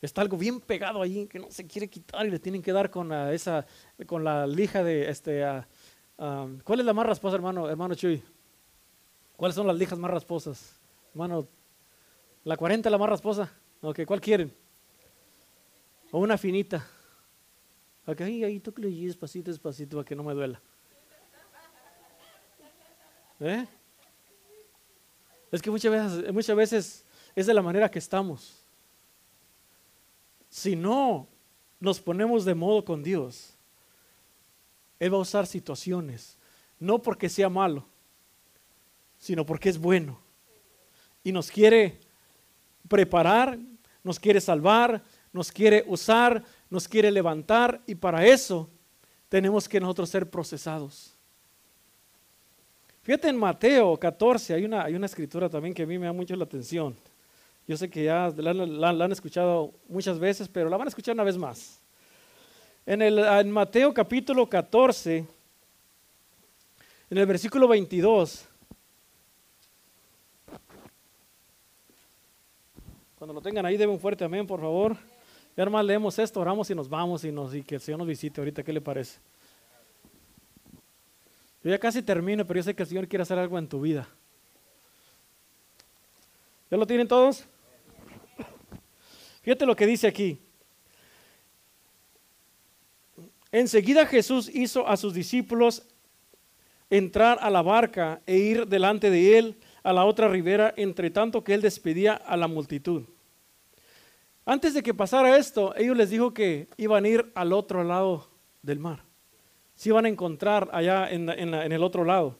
Está 0.00 0.20
algo 0.20 0.36
bien 0.36 0.60
pegado 0.60 1.00
ahí 1.00 1.26
que 1.28 1.38
no 1.38 1.50
se 1.50 1.66
quiere 1.66 1.88
quitar 1.88 2.26
y 2.26 2.30
le 2.30 2.40
tienen 2.40 2.62
que 2.62 2.72
dar 2.72 2.90
con 2.90 3.08
la, 3.08 3.32
esa, 3.32 3.64
con 4.06 4.24
la 4.24 4.46
lija 4.46 4.82
de 4.82 5.08
este. 5.08 5.44
¿Cuál 6.16 6.80
es 6.80 6.86
la 6.86 6.92
más 6.92 7.06
rasposa, 7.06 7.36
hermano, 7.36 7.68
hermano 7.68 7.94
Chuy? 7.94 8.22
¿Cuáles 9.36 9.54
son 9.54 9.66
las 9.66 9.76
lijas 9.76 9.98
más 9.98 10.10
rasposas, 10.10 10.80
hermano? 11.12 11.46
La 12.44 12.56
40 12.56 12.88
es 12.88 12.90
la 12.90 12.98
más 12.98 13.08
rasposa. 13.08 13.52
Ok, 13.80 14.00
¿cuál 14.04 14.20
quieren? 14.20 14.52
O 16.10 16.18
una 16.18 16.36
finita. 16.36 16.84
Ok, 18.06 18.20
ahí, 18.22 18.42
ahí, 18.42 18.58
despacito, 19.06 19.50
despacito 19.50 19.96
para 19.96 20.06
que 20.06 20.16
no 20.16 20.24
me 20.24 20.34
duela. 20.34 20.60
¿Eh? 23.38 23.66
Es 25.52 25.62
que 25.62 25.70
muchas 25.70 25.92
veces, 25.92 26.32
muchas 26.32 26.56
veces 26.56 27.04
es 27.36 27.46
de 27.46 27.54
la 27.54 27.62
manera 27.62 27.90
que 27.90 27.98
estamos. 27.98 28.64
Si 30.48 30.74
no 30.74 31.28
nos 31.78 32.00
ponemos 32.00 32.44
de 32.44 32.54
modo 32.54 32.84
con 32.84 33.02
Dios, 33.02 33.54
Él 34.98 35.12
va 35.12 35.18
a 35.18 35.22
usar 35.22 35.46
situaciones, 35.46 36.36
no 36.78 37.00
porque 37.00 37.28
sea 37.28 37.48
malo, 37.48 37.86
sino 39.18 39.46
porque 39.46 39.68
es 39.68 39.78
bueno. 39.78 40.20
Y 41.22 41.30
nos 41.30 41.50
quiere 41.50 42.00
preparar, 42.88 43.58
nos 44.02 44.18
quiere 44.18 44.40
salvar, 44.40 45.02
nos 45.32 45.50
quiere 45.50 45.84
usar, 45.86 46.44
nos 46.72 46.88
quiere 46.88 47.10
levantar 47.10 47.82
y 47.86 47.94
para 47.94 48.24
eso 48.24 48.66
tenemos 49.28 49.68
que 49.68 49.78
nosotros 49.78 50.08
ser 50.08 50.30
procesados. 50.30 51.14
Fíjate 53.02 53.28
en 53.28 53.36
Mateo 53.36 53.98
14, 53.98 54.54
hay 54.54 54.64
una, 54.64 54.82
hay 54.82 54.94
una 54.94 55.04
escritura 55.04 55.50
también 55.50 55.74
que 55.74 55.82
a 55.82 55.86
mí 55.86 55.98
me 55.98 56.06
da 56.06 56.14
mucho 56.14 56.34
la 56.34 56.44
atención. 56.44 56.96
Yo 57.68 57.76
sé 57.76 57.90
que 57.90 58.04
ya 58.04 58.32
la, 58.34 58.88
han 58.88 59.12
escuchado 59.12 59.74
muchas 59.86 60.18
veces, 60.18 60.48
pero 60.48 60.70
la 60.70 60.78
van 60.78 60.86
a 60.86 60.88
escuchar 60.88 61.12
una 61.12 61.24
vez 61.24 61.36
más. 61.36 61.82
En, 62.86 63.02
el, 63.02 63.18
en 63.18 63.50
Mateo 63.50 63.92
capítulo 63.92 64.48
14, 64.48 65.26
en 67.10 67.18
el 67.18 67.26
versículo 67.26 67.68
22, 67.68 68.48
cuando 73.18 73.34
lo 73.34 73.42
tengan 73.42 73.66
ahí, 73.66 73.76
deben 73.76 73.94
un 73.94 74.00
fuerte 74.00 74.24
amén, 74.24 74.46
por 74.46 74.58
favor. 74.58 75.11
Ya 75.56 75.64
hermano, 75.64 75.82
leemos 75.82 76.18
esto, 76.18 76.40
oramos 76.40 76.70
y 76.70 76.74
nos 76.74 76.88
vamos 76.88 77.24
y, 77.24 77.32
nos, 77.32 77.54
y 77.54 77.62
que 77.62 77.74
el 77.74 77.80
Señor 77.80 77.98
nos 77.98 78.08
visite 78.08 78.40
ahorita. 78.40 78.62
¿Qué 78.62 78.72
le 78.72 78.80
parece? 78.80 79.20
Yo 81.62 81.70
ya 81.70 81.78
casi 81.78 82.02
termino, 82.02 82.46
pero 82.46 82.58
yo 82.58 82.64
sé 82.64 82.74
que 82.74 82.82
el 82.82 82.88
Señor 82.88 83.06
quiere 83.06 83.22
hacer 83.22 83.38
algo 83.38 83.58
en 83.58 83.68
tu 83.68 83.80
vida. 83.80 84.08
¿Ya 86.70 86.76
lo 86.76 86.86
tienen 86.86 87.06
todos? 87.06 87.44
Fíjate 89.42 89.66
lo 89.66 89.76
que 89.76 89.86
dice 89.86 90.06
aquí. 90.06 90.40
Enseguida 93.50 94.06
Jesús 94.06 94.48
hizo 94.48 94.88
a 94.88 94.96
sus 94.96 95.12
discípulos 95.12 95.86
entrar 96.88 97.38
a 97.42 97.50
la 97.50 97.60
barca 97.60 98.22
e 98.26 98.38
ir 98.38 98.66
delante 98.66 99.10
de 99.10 99.38
él 99.38 99.58
a 99.82 99.92
la 99.92 100.04
otra 100.04 100.28
ribera, 100.28 100.72
entre 100.76 101.10
tanto 101.10 101.44
que 101.44 101.52
él 101.52 101.60
despedía 101.60 102.14
a 102.14 102.36
la 102.36 102.48
multitud. 102.48 103.04
Antes 104.44 104.74
de 104.74 104.82
que 104.82 104.92
pasara 104.92 105.36
esto, 105.36 105.74
ellos 105.76 105.96
les 105.96 106.10
dijo 106.10 106.34
que 106.34 106.68
iban 106.76 107.04
a 107.04 107.08
ir 107.08 107.32
al 107.34 107.52
otro 107.52 107.84
lado 107.84 108.28
del 108.62 108.78
mar. 108.78 109.04
Se 109.74 109.90
iban 109.90 110.04
a 110.04 110.08
encontrar 110.08 110.68
allá 110.72 111.10
en, 111.10 111.28
el 111.28 111.82
otro 111.82 112.04
lado. 112.04 112.38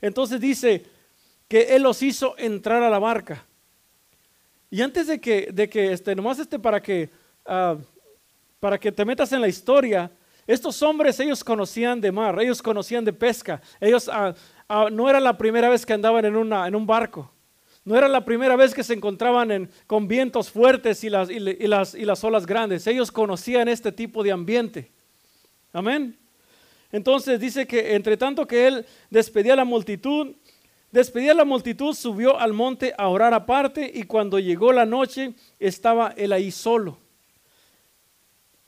Entonces 0.00 0.40
dice 0.40 0.84
que 1.48 1.76
él 1.76 1.82
los 1.82 2.02
hizo 2.02 2.36
entrar 2.38 2.82
a 2.82 2.90
la 2.90 2.98
barca. 2.98 3.46
Y 4.70 4.82
antes 4.82 5.06
de 5.06 5.20
que, 5.20 5.48
de 5.52 5.68
que 5.68 5.92
este, 5.92 6.14
nomás 6.14 6.38
este 6.38 6.58
para 6.58 6.82
que, 6.82 7.10
ah, 7.46 7.76
para 8.58 8.78
que 8.78 8.90
te 8.90 9.04
metas 9.04 9.32
en 9.32 9.40
la 9.40 9.48
historia, 9.48 10.10
estos 10.46 10.82
hombres, 10.82 11.18
ellos 11.20 11.42
conocían 11.42 12.00
de 12.00 12.12
mar, 12.12 12.38
ellos 12.40 12.60
conocían 12.60 13.04
de 13.04 13.12
pesca, 13.12 13.62
ellos 13.80 14.10
ah, 14.12 14.34
ah, 14.68 14.88
no 14.90 15.08
era 15.08 15.20
la 15.20 15.38
primera 15.38 15.68
vez 15.68 15.86
que 15.86 15.94
andaban 15.94 16.24
en, 16.24 16.36
un 16.36 16.86
barco. 16.86 17.30
No 17.84 17.96
era 17.96 18.08
la 18.08 18.24
primera 18.24 18.56
vez 18.56 18.72
que 18.72 18.82
se 18.82 18.94
encontraban 18.94 19.70
con 19.86 20.08
vientos 20.08 20.50
fuertes 20.50 21.04
y 21.04 21.10
las, 21.10 21.28
y, 21.30 21.38
las, 21.38 21.94
y 21.94 22.04
las 22.04 22.24
olas 22.24 22.46
grandes. 22.46 22.86
Ellos 22.86 23.12
conocían 23.12 23.68
este 23.68 23.92
tipo 23.92 24.22
de 24.22 24.32
ambiente. 24.32 24.90
Amén. 25.72 26.18
Entonces 26.90 27.38
dice 27.40 27.66
que 27.66 27.94
entre 27.94 28.16
tanto 28.16 28.46
que 28.46 28.66
él 28.66 28.86
despedía 29.10 29.52
a 29.52 29.56
la 29.56 29.64
multitud, 29.64 30.34
despedía 30.92 31.32
a 31.32 31.34
la 31.34 31.44
multitud, 31.44 31.92
subió 31.92 32.38
al 32.38 32.52
monte 32.52 32.94
a 32.96 33.08
orar 33.08 33.34
aparte 33.34 33.90
y 33.92 34.04
cuando 34.04 34.38
llegó 34.38 34.72
la 34.72 34.86
noche 34.86 35.34
estaba 35.58 36.14
él 36.16 36.32
ahí 36.32 36.50
solo. 36.50 36.98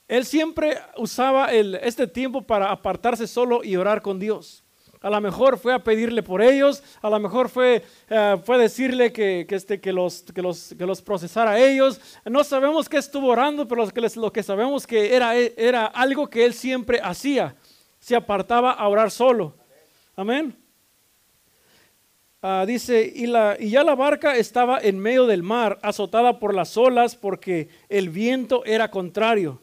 Él 0.09 0.25
siempre 0.25 0.79
usaba 0.97 1.53
este 1.53 2.07
tiempo 2.07 2.43
para 2.43 2.71
apartarse 2.71 3.27
solo 3.27 3.65
y 3.65 3.77
orar 3.77 4.03
con 4.03 4.19
Dios. 4.19 4.66
A 5.07 5.11
lo 5.11 5.21
mejor 5.21 5.57
fue 5.57 5.73
a 5.73 5.79
pedirle 5.79 6.21
por 6.21 6.43
ellos, 6.43 6.83
a 7.01 7.09
lo 7.09 7.21
mejor 7.21 7.49
fue, 7.49 7.85
uh, 8.11 8.39
fue 8.39 8.59
decirle 8.59 9.13
que, 9.13 9.47
que, 9.49 9.55
este, 9.55 9.81
que, 9.81 9.93
los, 9.93 10.25
que, 10.35 10.43
los, 10.43 10.75
que 10.77 10.85
los 10.85 11.01
procesara 11.01 11.53
a 11.53 11.61
ellos. 11.61 12.01
No 12.25 12.43
sabemos 12.43 12.89
qué 12.89 12.97
estuvo 12.97 13.29
orando, 13.29 13.69
pero 13.69 13.87
lo 14.17 14.33
que, 14.33 14.43
sabemos 14.43 14.85
que 14.85 15.15
era, 15.15 15.37
era 15.37 15.87
algo 15.87 16.29
que 16.29 16.45
él 16.45 16.55
siempre 16.55 16.99
hacía. 17.01 17.55
Se 18.01 18.17
apartaba 18.17 18.73
a 18.73 18.89
orar 18.89 19.13
solo. 19.13 19.55
Amén. 20.17 20.57
Uh, 22.43 22.67
dice, 22.67 23.13
y, 23.15 23.27
la, 23.27 23.57
y 23.61 23.71
ya 23.71 23.85
la 23.85 23.95
barca 23.95 24.35
estaba 24.35 24.81
en 24.81 24.99
medio 24.99 25.27
del 25.27 25.45
mar, 25.45 25.79
azotada 25.83 26.41
por 26.41 26.53
las 26.53 26.77
olas, 26.77 27.15
porque 27.15 27.69
el 27.89 28.09
viento 28.09 28.65
era 28.65 28.91
contrario. 28.91 29.63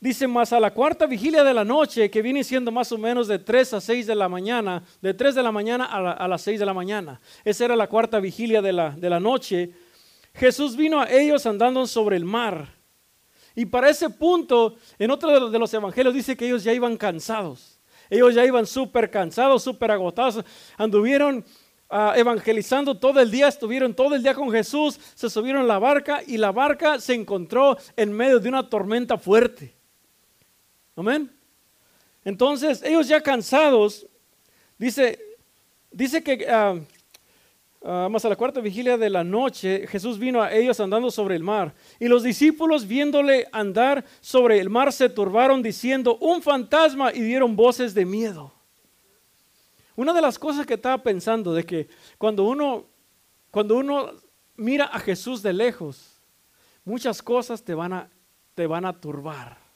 Dice 0.00 0.28
más 0.28 0.52
a 0.52 0.60
la 0.60 0.72
cuarta 0.72 1.06
vigilia 1.06 1.42
de 1.42 1.52
la 1.52 1.64
noche, 1.64 2.08
que 2.08 2.22
viene 2.22 2.44
siendo 2.44 2.70
más 2.70 2.92
o 2.92 2.98
menos 2.98 3.26
de 3.26 3.40
3 3.40 3.74
a 3.74 3.80
6 3.80 4.06
de 4.06 4.14
la 4.14 4.28
mañana, 4.28 4.84
de 5.02 5.12
3 5.12 5.34
de 5.34 5.42
la 5.42 5.50
mañana 5.50 5.86
a, 5.86 6.28
las 6.28 6.42
6 6.42 6.60
de 6.60 6.66
la 6.66 6.72
mañana. 6.72 7.20
Esa 7.44 7.64
era 7.64 7.74
la 7.74 7.88
cuarta 7.88 8.20
vigilia 8.20 8.62
de 8.62 8.72
la, 8.72 9.20
noche. 9.20 9.72
Jesús 10.34 10.76
vino 10.76 11.00
a 11.00 11.10
ellos 11.10 11.44
andando 11.46 11.84
sobre 11.88 12.16
el 12.16 12.24
mar. 12.24 12.72
Y 13.56 13.66
para 13.66 13.90
ese 13.90 14.08
punto, 14.08 14.76
en 15.00 15.10
otro 15.10 15.50
de 15.50 15.58
los 15.58 15.74
evangelios 15.74 16.14
dice 16.14 16.36
que 16.36 16.46
ellos 16.46 16.62
ya 16.62 16.72
iban 16.72 16.96
cansados. 16.96 17.80
Ellos 18.08 18.36
ya 18.36 18.44
iban 18.44 18.66
súper 18.66 19.10
cansados, 19.10 19.64
súper 19.64 19.90
agotados. 19.90 20.44
Anduvieron 20.76 21.44
ah, 21.90 22.14
evangelizando 22.16 22.96
todo 22.96 23.18
el 23.18 23.32
día, 23.32 23.48
estuvieron 23.48 23.92
todo 23.94 24.14
el 24.14 24.22
día 24.22 24.34
con 24.34 24.52
Jesús, 24.52 25.00
se 25.16 25.28
subieron 25.28 25.62
a 25.62 25.66
la 25.66 25.80
barca 25.80 26.22
y 26.24 26.36
la 26.36 26.52
barca 26.52 27.00
se 27.00 27.14
encontró 27.14 27.76
en 27.96 28.12
medio 28.12 28.38
de 28.38 28.48
una 28.48 28.70
tormenta 28.70 29.18
fuerte. 29.18 29.77
Amén. 30.98 31.30
Entonces, 32.24 32.82
ellos 32.82 33.06
ya 33.06 33.20
cansados, 33.20 34.04
dice, 34.76 35.16
dice 35.92 36.24
que 36.24 36.44
uh, 36.44 37.86
a 37.86 38.28
la 38.28 38.34
cuarta 38.34 38.60
vigilia 38.60 38.98
de 38.98 39.08
la 39.08 39.22
noche, 39.22 39.86
Jesús 39.86 40.18
vino 40.18 40.42
a 40.42 40.52
ellos 40.52 40.80
andando 40.80 41.12
sobre 41.12 41.36
el 41.36 41.44
mar. 41.44 41.72
Y 42.00 42.08
los 42.08 42.24
discípulos, 42.24 42.84
viéndole 42.84 43.46
andar 43.52 44.04
sobre 44.20 44.58
el 44.58 44.70
mar, 44.70 44.92
se 44.92 45.08
turbaron 45.08 45.62
diciendo, 45.62 46.18
un 46.18 46.42
fantasma, 46.42 47.12
y 47.14 47.20
dieron 47.20 47.54
voces 47.54 47.94
de 47.94 48.04
miedo. 48.04 48.52
Una 49.94 50.12
de 50.12 50.20
las 50.20 50.36
cosas 50.36 50.66
que 50.66 50.74
estaba 50.74 51.00
pensando 51.00 51.54
de 51.54 51.62
que 51.62 51.88
cuando 52.18 52.42
uno, 52.42 52.86
cuando 53.52 53.76
uno 53.76 54.14
mira 54.56 54.86
a 54.86 54.98
Jesús 54.98 55.44
de 55.44 55.52
lejos, 55.52 56.20
muchas 56.84 57.22
cosas 57.22 57.62
te 57.62 57.72
van 57.72 57.92
a, 57.92 58.10
te 58.56 58.66
van 58.66 58.84
a 58.84 59.00
turbar 59.00 59.67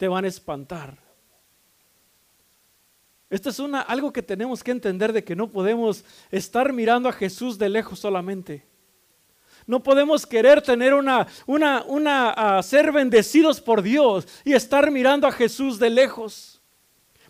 te 0.00 0.08
van 0.08 0.24
a 0.24 0.28
espantar. 0.28 0.96
Esto 3.28 3.50
es 3.50 3.58
una, 3.58 3.82
algo 3.82 4.10
que 4.14 4.22
tenemos 4.22 4.64
que 4.64 4.70
entender 4.70 5.12
de 5.12 5.22
que 5.22 5.36
no 5.36 5.50
podemos 5.50 6.06
estar 6.30 6.72
mirando 6.72 7.06
a 7.06 7.12
Jesús 7.12 7.58
de 7.58 7.68
lejos 7.68 7.98
solamente. 7.98 8.66
No 9.66 9.82
podemos 9.82 10.26
querer 10.26 10.62
tener 10.62 10.94
una, 10.94 11.26
una, 11.46 11.84
una, 11.86 12.62
ser 12.62 12.90
bendecidos 12.92 13.60
por 13.60 13.82
Dios 13.82 14.26
y 14.42 14.54
estar 14.54 14.90
mirando 14.90 15.26
a 15.26 15.32
Jesús 15.32 15.78
de 15.78 15.90
lejos. 15.90 16.62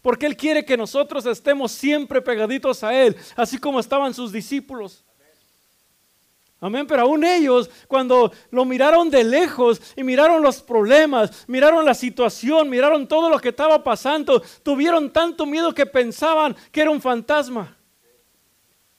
Porque 0.01 0.27
Él 0.27 0.37
quiere 0.37 0.65
que 0.65 0.77
nosotros 0.77 1.27
estemos 1.27 1.73
siempre 1.73 2.23
pegaditos 2.23 2.85
a 2.85 2.95
Él, 2.95 3.17
así 3.35 3.59
como 3.59 3.81
estaban 3.81 4.15
sus 4.15 4.31
discípulos. 4.31 5.05
Amén, 6.63 6.87
pero 6.87 7.03
aún 7.03 7.25
ellos, 7.25 7.71
cuando 7.89 8.31
lo 8.51 8.67
miraron 8.67 9.09
de 9.09 9.25
lejos 9.25 9.81
y 9.97 10.05
miraron 10.05 10.43
los 10.43 10.61
problemas, 10.61 11.49
miraron 11.49 11.87
la 11.87 11.95
situación, 11.95 12.69
miraron 12.69 13.09
todo 13.09 13.31
lo 13.31 13.39
que 13.39 13.49
estaba 13.49 13.83
pasando, 13.83 14.43
tuvieron 14.63 15.11
tanto 15.11 15.47
miedo 15.47 15.73
que 15.73 15.87
pensaban 15.87 16.55
que 16.71 16.83
era 16.83 16.91
un 16.91 17.01
fantasma. 17.01 17.79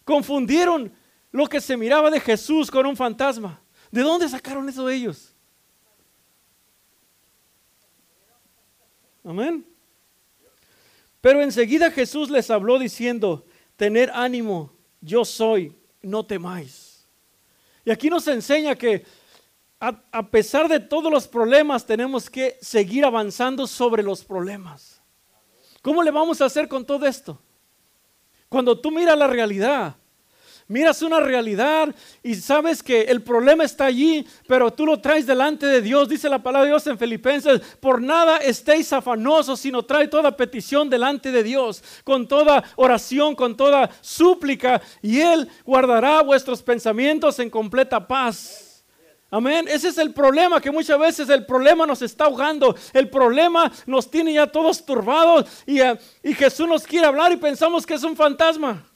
Confundieron 0.03 0.91
lo 1.31 1.45
que 1.45 1.61
se 1.61 1.77
miraba 1.77 2.09
de 2.09 2.19
Jesús 2.19 2.71
con 2.71 2.87
un 2.87 2.97
fantasma. 2.97 3.61
¿De 3.91 4.01
dónde 4.01 4.27
sacaron 4.27 4.67
eso 4.67 4.89
ellos? 4.89 5.35
Amén. 9.23 9.63
Pero 11.21 11.43
enseguida 11.43 11.91
Jesús 11.91 12.31
les 12.31 12.49
habló 12.49 12.79
diciendo, 12.79 13.45
tener 13.75 14.09
ánimo, 14.15 14.73
yo 14.99 15.23
soy, 15.23 15.75
no 16.01 16.25
temáis. 16.25 16.90
Y 17.83 17.91
aquí 17.91 18.09
nos 18.09 18.27
enseña 18.27 18.75
que 18.75 19.05
a, 19.79 20.29
pesar 20.29 20.67
de 20.67 20.79
todos 20.79 21.11
los 21.11 21.27
problemas 21.27 21.85
tenemos 21.85 22.29
que 22.29 22.57
seguir 22.61 23.03
avanzando 23.03 23.65
sobre 23.65 24.03
los 24.03 24.23
problemas. 24.23 25.01
¿Cómo 25.81 26.03
le 26.03 26.11
vamos 26.11 26.39
a 26.39 26.45
hacer 26.45 26.67
con 26.67 26.85
todo 26.85 27.07
esto? 27.07 27.41
Cuando 28.47 28.79
tú 28.79 28.91
miras 28.91 29.17
la 29.17 29.25
realidad, 29.25 29.95
miras 30.71 31.01
una 31.01 31.19
realidad 31.19 31.93
y 32.23 32.35
sabes 32.35 32.81
que 32.81 33.01
el 33.01 33.21
problema 33.21 33.63
está 33.63 33.85
allí, 33.85 34.25
pero 34.47 34.71
tú 34.71 34.85
lo 34.85 35.01
traes 35.01 35.27
delante 35.27 35.65
de 35.65 35.81
Dios. 35.81 36.07
Dice 36.07 36.29
la 36.29 36.41
palabra 36.41 36.65
de 36.65 36.71
Dios 36.71 36.87
en 36.87 36.97
Filipenses, 36.97 37.61
por 37.79 38.01
nada 38.01 38.37
estéis 38.37 38.91
afanosos, 38.93 39.59
sino 39.59 39.83
trae 39.83 40.07
toda 40.07 40.35
petición 40.35 40.89
delante 40.89 41.31
de 41.31 41.43
Dios, 41.43 41.83
con 42.03 42.27
toda 42.27 42.63
oración, 42.77 43.35
con 43.35 43.57
toda 43.57 43.89
súplica, 43.99 44.81
y 45.01 45.19
Él 45.19 45.49
guardará 45.65 46.21
vuestros 46.21 46.63
pensamientos 46.63 47.37
en 47.39 47.49
completa 47.49 48.07
paz. 48.07 48.85
Amén. 49.29 49.65
Ese 49.69 49.87
es 49.87 49.97
el 49.97 50.13
problema, 50.13 50.59
que 50.59 50.71
muchas 50.71 50.99
veces 50.99 51.29
el 51.29 51.45
problema 51.45 51.85
nos 51.85 52.01
está 52.01 52.25
ahogando. 52.25 52.75
El 52.91 53.09
problema 53.09 53.71
nos 53.85 54.11
tiene 54.11 54.33
ya 54.33 54.47
todos 54.47 54.85
turbados 54.85 55.45
y, 55.65 55.81
uh, 55.81 55.97
y 56.21 56.33
Jesús 56.33 56.67
nos 56.67 56.83
quiere 56.85 57.07
hablar 57.07 57.31
y 57.31 57.37
pensamos 57.37 57.85
que 57.85 57.93
es 57.93 58.03
un 58.03 58.15
fantasma. 58.17 58.90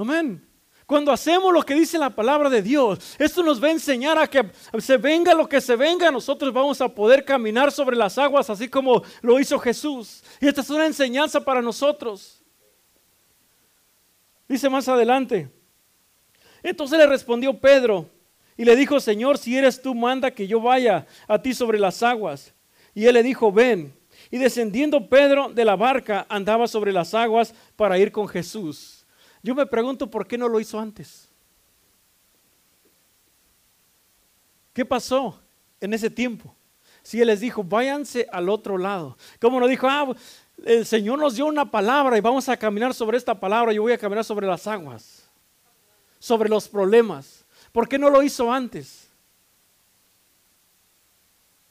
Amén. 0.00 0.46
Cuando 0.86 1.12
hacemos 1.12 1.52
lo 1.52 1.62
que 1.62 1.74
dice 1.74 1.98
la 1.98 2.10
palabra 2.10 2.48
de 2.48 2.62
Dios, 2.62 3.14
esto 3.18 3.42
nos 3.42 3.62
va 3.62 3.68
a 3.68 3.72
enseñar 3.72 4.18
a 4.18 4.26
que 4.26 4.50
se 4.78 4.96
venga 4.96 5.34
lo 5.34 5.48
que 5.48 5.60
se 5.60 5.76
venga, 5.76 6.10
nosotros 6.10 6.52
vamos 6.52 6.80
a 6.80 6.88
poder 6.88 7.24
caminar 7.24 7.70
sobre 7.70 7.96
las 7.96 8.16
aguas 8.16 8.48
así 8.50 8.66
como 8.66 9.02
lo 9.20 9.38
hizo 9.38 9.58
Jesús. 9.58 10.24
Y 10.40 10.48
esta 10.48 10.62
es 10.62 10.70
una 10.70 10.86
enseñanza 10.86 11.40
para 11.44 11.60
nosotros. 11.60 12.42
Dice 14.48 14.68
más 14.68 14.88
adelante. 14.88 15.48
Entonces 16.62 16.98
le 16.98 17.06
respondió 17.06 17.60
Pedro 17.60 18.08
y 18.56 18.64
le 18.64 18.74
dijo, 18.74 18.98
Señor, 19.00 19.38
si 19.38 19.56
eres 19.56 19.80
tú, 19.80 19.94
manda 19.94 20.30
que 20.30 20.46
yo 20.46 20.60
vaya 20.60 21.06
a 21.28 21.40
ti 21.40 21.54
sobre 21.54 21.78
las 21.78 22.02
aguas. 22.02 22.54
Y 22.94 23.06
él 23.06 23.14
le 23.14 23.22
dijo, 23.22 23.52
ven. 23.52 23.94
Y 24.30 24.38
descendiendo 24.38 25.08
Pedro 25.08 25.50
de 25.50 25.64
la 25.64 25.76
barca, 25.76 26.26
andaba 26.28 26.66
sobre 26.66 26.90
las 26.90 27.14
aguas 27.14 27.54
para 27.76 27.98
ir 27.98 28.10
con 28.10 28.26
Jesús. 28.26 28.99
Yo 29.42 29.54
me 29.54 29.66
pregunto 29.66 30.10
por 30.10 30.26
qué 30.26 30.36
no 30.36 30.48
lo 30.48 30.60
hizo 30.60 30.78
antes. 30.78 31.28
¿Qué 34.72 34.84
pasó 34.84 35.40
en 35.80 35.94
ese 35.94 36.10
tiempo? 36.10 36.54
Si 37.02 37.20
Él 37.20 37.28
les 37.28 37.40
dijo, 37.40 37.64
váyanse 37.64 38.26
al 38.30 38.48
otro 38.48 38.76
lado. 38.76 39.16
¿Cómo 39.40 39.58
no 39.58 39.66
dijo, 39.66 39.86
ah, 39.88 40.14
el 40.64 40.84
Señor 40.84 41.18
nos 41.18 41.34
dio 41.34 41.46
una 41.46 41.70
palabra 41.70 42.16
y 42.18 42.20
vamos 42.20 42.48
a 42.48 42.56
caminar 42.56 42.94
sobre 42.94 43.16
esta 43.16 43.38
palabra, 43.38 43.72
yo 43.72 43.82
voy 43.82 43.92
a 43.92 43.98
caminar 43.98 44.24
sobre 44.24 44.46
las 44.46 44.66
aguas, 44.66 45.28
sobre 46.18 46.48
los 46.48 46.68
problemas. 46.68 47.44
¿Por 47.72 47.88
qué 47.88 47.98
no 47.98 48.10
lo 48.10 48.22
hizo 48.22 48.52
antes? 48.52 49.08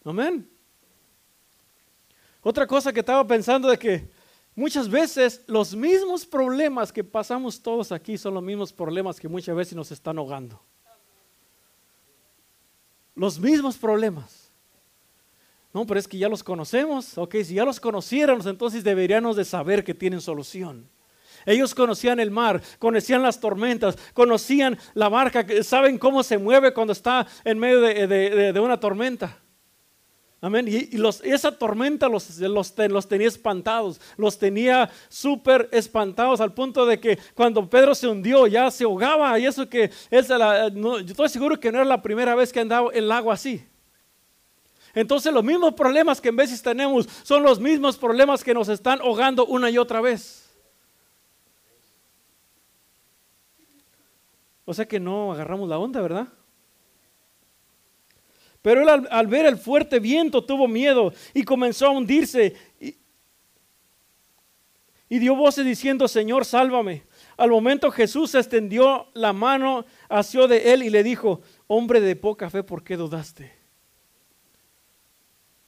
Amén. 0.03 0.49
Otra 2.41 2.65
cosa 2.65 2.91
que 2.91 3.01
estaba 3.01 3.26
pensando 3.28 3.70
de 3.70 3.78
que 3.78 4.09
Muchas 4.60 4.89
veces 4.89 5.41
los 5.47 5.74
mismos 5.74 6.26
problemas 6.26 6.91
que 6.91 7.01
pasamos 7.01 7.64
todos 7.64 7.93
aquí 7.93 8.18
son 8.18 8.34
los 8.34 8.43
mismos 8.43 8.74
problemas 8.74 9.18
que 9.18 9.30
muchas 9.30 9.55
veces 9.55 9.74
nos 9.74 9.89
están 9.89 10.18
ahogando. 10.18 10.62
Los 13.16 13.39
mismos 13.39 13.78
problemas. 13.78 14.51
No, 15.74 15.86
pero 15.86 15.97
es 15.97 16.10
que 16.10 16.18
ya 16.18 16.28
los 16.28 16.43
conocemos. 16.43 17.18
Ok, 17.18 17.36
si 17.45 17.53
ya 17.53 17.64
los 17.64 17.80
conociéramos, 17.80 18.47
entonces 18.47 18.84
deberíamos 18.84 19.38
de 19.38 19.45
saber 19.45 19.82
que 19.82 19.93
tienen 19.93 20.20
solución. 20.20 20.89
Ellos 21.45 21.74
conocían 21.74 22.20
el 22.20 22.30
mar, 22.30 22.62
conocían 22.80 23.24
las 23.24 23.39
tormentas, 23.39 23.97
conocían 24.14 24.78
la 24.93 25.07
barca, 25.07 25.47
saben 25.64 25.97
cómo 25.97 26.22
se 26.22 26.38
mueve 26.38 26.74
cuando 26.74 26.91
está 26.91 27.26
en 27.45 27.60
medio 27.60 27.80
de, 27.80 28.60
una 28.62 28.78
tormenta. 28.78 29.39
Amén. 30.42 30.68
Y, 30.68 30.90
esa 31.24 31.52
tormenta 31.52 32.08
los, 32.08 32.40
los, 32.40 32.74
los, 32.78 33.08
tenía 33.08 33.28
espantados, 33.28 34.00
los 34.16 34.40
tenía 34.40 34.90
súper 35.10 35.68
espantados 35.72 36.40
al 36.40 36.54
punto 36.54 36.86
de 36.86 37.00
que 37.00 37.20
cuando 37.36 37.70
Pedro 37.70 37.94
se 37.94 38.08
hundió 38.08 38.48
ya 38.48 38.72
se 38.72 38.86
ahogaba. 38.86 39.38
Y 39.38 39.46
eso 39.46 39.68
que 39.68 39.92
yo 40.10 40.98
estoy 41.00 41.30
seguro 41.30 41.60
que 41.60 41.72
no 41.72 41.80
era 41.80 41.86
la 41.86 42.02
primera 42.02 42.36
vez 42.36 42.54
que 42.54 42.62
andaba 42.62 42.90
el 42.94 43.12
agua 43.12 43.34
así. 43.34 43.62
Entonces 44.96 45.34
los 45.34 45.44
mismos 45.44 45.74
problemas 45.74 46.22
que 46.22 46.30
en 46.30 46.38
veces 46.38 46.62
tenemos 46.62 47.08
son 47.24 47.44
los 47.44 47.60
mismos 47.60 47.98
problemas 47.98 48.44
que 48.44 48.54
nos 48.54 48.70
están 48.70 49.02
ahogando 49.02 49.46
una 49.46 49.70
y 49.70 49.78
otra 49.78 50.00
vez. 50.00 50.50
O 54.64 54.74
sea 54.74 54.88
que 54.88 55.00
no 55.00 55.34
agarramos 55.34 55.68
la 55.68 55.80
onda, 55.80 56.00
¿verdad? 56.00 56.28
Pero 58.62 58.82
él 58.82 59.07
al, 59.10 59.28
ver 59.28 59.45
el 59.45 59.57
fuerte 59.57 59.99
viento 59.99 60.43
tuvo 60.43 60.68
miedo 60.68 61.14
y 61.34 61.43
comenzó 61.43 61.88
a 61.88 61.91
hundirse 61.91 62.55
y, 62.80 62.95
y 65.07 65.20
dio 65.20 65.36
voces 65.36 65.66
diciendo, 65.66 66.07
Señor, 66.07 66.45
sálvame. 66.45 67.03
Al 67.38 67.49
momento 67.49 67.89
Jesús 67.89 68.36
extendió 68.36 69.07
la 69.14 69.34
mano 69.34 69.86
hacia 70.10 70.45
de 70.47 70.74
él 70.74 70.84
y 70.84 70.89
le 70.89 71.03
dijo, 71.03 71.41
hombre 71.68 72.01
de 72.01 72.16
poca 72.16 72.49
fe, 72.49 72.64
¿por 72.64 72.84
qué 72.84 72.97
dudaste? 72.97 73.51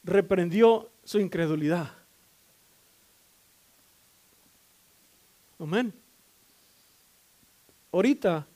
Reprendió 0.03 0.91
su 1.03 1.19
incredulidad. 1.19 1.91
Amén. 5.57 5.93
Ahorita 7.91 8.47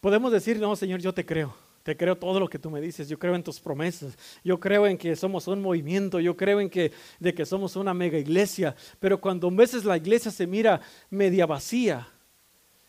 podemos 0.00 0.32
decir, 0.32 0.58
no, 0.58 0.74
Señor, 0.74 1.00
yo 1.00 1.12
te 1.12 1.24
creo. 1.24 1.54
Te 1.82 1.96
creo 1.96 2.16
todo 2.16 2.38
lo 2.38 2.48
que 2.48 2.58
tú 2.58 2.70
me 2.70 2.80
dices, 2.80 3.08
yo 3.08 3.18
creo 3.18 3.34
en 3.34 3.42
tus 3.42 3.58
promesas, 3.58 4.16
yo 4.44 4.60
creo 4.60 4.86
en 4.86 4.98
que 4.98 5.16
somos 5.16 5.48
un 5.48 5.62
movimiento, 5.62 6.20
yo 6.20 6.36
creo 6.36 6.60
en 6.60 6.68
que, 6.68 6.92
de 7.18 7.32
que 7.32 7.46
somos 7.46 7.74
una 7.76 7.94
mega 7.94 8.18
iglesia, 8.18 8.76
pero 8.98 9.20
cuando 9.20 9.48
a 9.48 9.50
veces 9.50 9.84
la 9.84 9.96
iglesia 9.96 10.30
se 10.30 10.46
mira 10.46 10.80
media 11.08 11.46
vacía, 11.46 12.06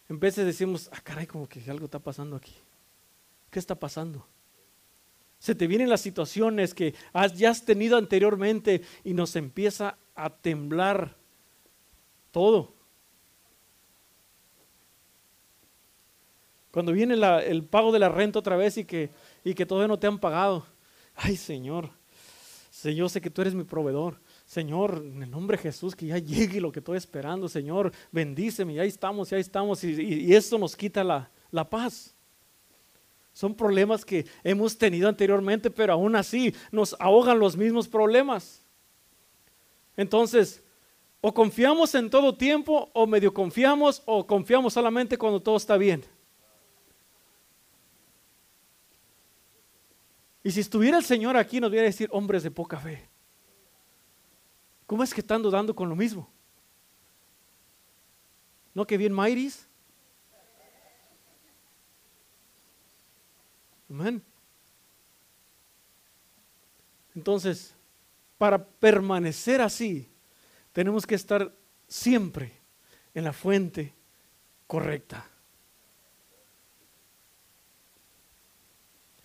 en 0.09 0.19
veces 0.19 0.45
decimos, 0.45 0.89
ah 0.91 0.99
caray, 1.01 1.25
como 1.25 1.47
que 1.47 1.61
algo 1.71 1.85
está 1.85 1.99
pasando 1.99 2.35
aquí. 2.35 2.53
¿Qué 3.49 3.59
está 3.59 3.75
pasando? 3.75 4.27
Se 5.39 5.55
te 5.55 5.67
vienen 5.67 5.89
las 5.89 6.01
situaciones 6.01 6.73
que 6.73 6.93
ya 7.35 7.49
has 7.49 7.63
tenido 7.63 7.97
anteriormente 7.97 8.81
y 9.05 9.13
nos 9.13 9.35
empieza 9.37 9.97
a 10.15 10.29
temblar 10.29 11.15
todo. 12.31 12.73
Cuando 16.71 16.93
viene 16.93 17.15
el 17.15 17.63
pago 17.65 17.91
de 17.91 17.99
la 17.99 18.09
renta 18.09 18.39
otra 18.39 18.55
vez 18.55 18.77
y 18.77 18.85
que, 18.85 19.11
y 19.43 19.53
que 19.53 19.65
todavía 19.65 19.89
no 19.89 19.99
te 19.99 20.07
han 20.07 20.19
pagado. 20.19 20.65
Ay, 21.15 21.35
Señor, 21.35 21.89
Señor, 22.69 23.09
sé 23.09 23.19
que 23.19 23.29
tú 23.29 23.41
eres 23.41 23.53
mi 23.53 23.65
proveedor. 23.65 24.19
Señor, 24.45 25.03
en 25.05 25.21
el 25.21 25.29
nombre 25.29 25.57
de 25.57 25.63
Jesús, 25.63 25.95
que 25.95 26.07
ya 26.07 26.17
llegue 26.17 26.61
lo 26.61 26.71
que 26.71 26.79
estoy 26.79 26.97
esperando. 26.97 27.49
Señor, 27.49 27.91
bendíceme, 28.11 28.73
ya 28.73 28.83
estamos, 28.83 29.29
ya 29.29 29.37
estamos. 29.37 29.83
Y, 29.83 30.01
y, 30.01 30.33
esto 30.33 30.57
nos 30.57 30.75
quita 30.75 31.03
la, 31.03 31.29
la 31.51 31.69
paz. 31.69 32.15
Son 33.33 33.53
problemas 33.53 34.03
que 34.03 34.25
hemos 34.43 34.77
tenido 34.77 35.09
anteriormente, 35.09 35.69
pero 35.69 35.93
aún 35.93 36.15
así 36.15 36.55
nos 36.71 36.95
ahogan 36.99 37.39
los 37.39 37.55
mismos 37.55 37.87
problemas. 37.87 38.65
Entonces, 39.95 40.63
o 41.19 41.33
confiamos 41.33 41.93
en 41.93 42.09
todo 42.09 42.35
tiempo, 42.35 42.89
o 42.93 43.05
medio 43.05 43.33
confiamos, 43.33 44.01
o 44.05 44.25
confiamos 44.25 44.73
solamente 44.73 45.17
cuando 45.17 45.39
todo 45.39 45.57
está 45.57 45.77
bien. 45.77 46.03
Y 50.43 50.51
si 50.51 50.59
estuviera 50.59 50.97
el 50.97 51.03
Señor 51.03 51.37
aquí, 51.37 51.59
nos 51.59 51.71
viera 51.71 51.85
a 51.85 51.89
decir, 51.89 52.09
hombres 52.11 52.43
de 52.43 52.51
poca 52.51 52.79
fe. 52.79 53.07
¿Cómo 54.87 55.03
es 55.03 55.13
que 55.13 55.21
están 55.21 55.41
dudando 55.41 55.75
con 55.75 55.87
lo 55.87 55.95
mismo? 55.95 56.29
¿No 58.73 58.85
que 58.85 58.97
bien 58.97 59.13
Mairis? 59.13 59.67
Amén. 63.89 64.23
Entonces, 67.13 67.75
para 68.37 68.65
permanecer 68.65 69.61
así, 69.61 70.09
tenemos 70.71 71.05
que 71.05 71.15
estar 71.15 71.53
siempre 71.87 72.53
en 73.13 73.25
la 73.25 73.33
fuente 73.33 73.93
correcta. 74.65 75.30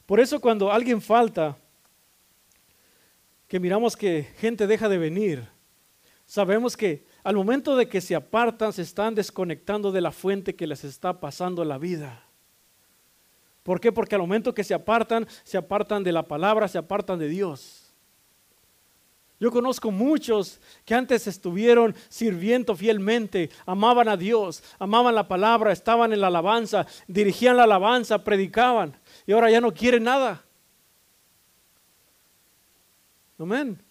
Por 0.07 0.20
eso 0.20 0.40
cuando 0.40 0.70
alguien 0.70 1.02
falta, 1.02 1.57
que 3.48 3.61
miramos 3.61 3.96
que 3.96 4.24
gente 4.38 4.66
deja 4.66 4.88
de 4.88 4.98
venir, 4.98 5.48
sabemos 6.24 6.76
que 6.76 7.04
al 7.24 7.34
momento 7.34 7.76
de 7.76 7.88
que 7.88 8.00
se 8.00 8.14
apartan, 8.14 8.72
se 8.72 8.82
están 8.82 9.14
desconectando 9.16 9.90
de 9.90 10.00
la 10.00 10.12
fuente 10.12 10.54
que 10.54 10.66
les 10.66 10.84
está 10.84 11.18
pasando 11.20 11.64
la 11.64 11.76
vida. 11.76 12.22
¿Por 13.64 13.80
qué? 13.80 13.90
Porque 13.90 14.14
al 14.14 14.20
momento 14.20 14.54
que 14.54 14.62
se 14.62 14.74
apartan, 14.74 15.26
se 15.42 15.59
apartan 15.59 16.04
de 16.04 16.12
la 16.12 16.22
palabra, 16.22 16.68
se 16.68 16.78
apartan 16.78 17.18
de 17.18 17.28
Dios. 17.28 17.92
Yo 19.38 19.50
conozco 19.50 19.90
muchos 19.90 20.61
que 20.84 20.94
antes 20.94 21.26
estuvieron 21.26 21.94
sirviendo 22.09 22.74
fielmente, 22.74 23.50
amaban 23.66 24.09
a 24.09 24.16
Dios, 24.16 24.62
amaban 24.78 25.14
la 25.14 25.28
palabra, 25.28 25.72
estaban 25.72 26.12
en 26.12 26.20
la 26.22 26.28
alabanza, 26.28 26.86
dirigían 27.07 27.57
la 27.57 27.64
alabanza, 27.64 28.24
predicaban 28.24 28.96
y 29.27 29.33
ahora 29.33 29.51
ya 29.51 29.61
no 29.61 29.72
quieren 29.74 30.05
nada. 30.05 30.43
Amén. 33.39 33.83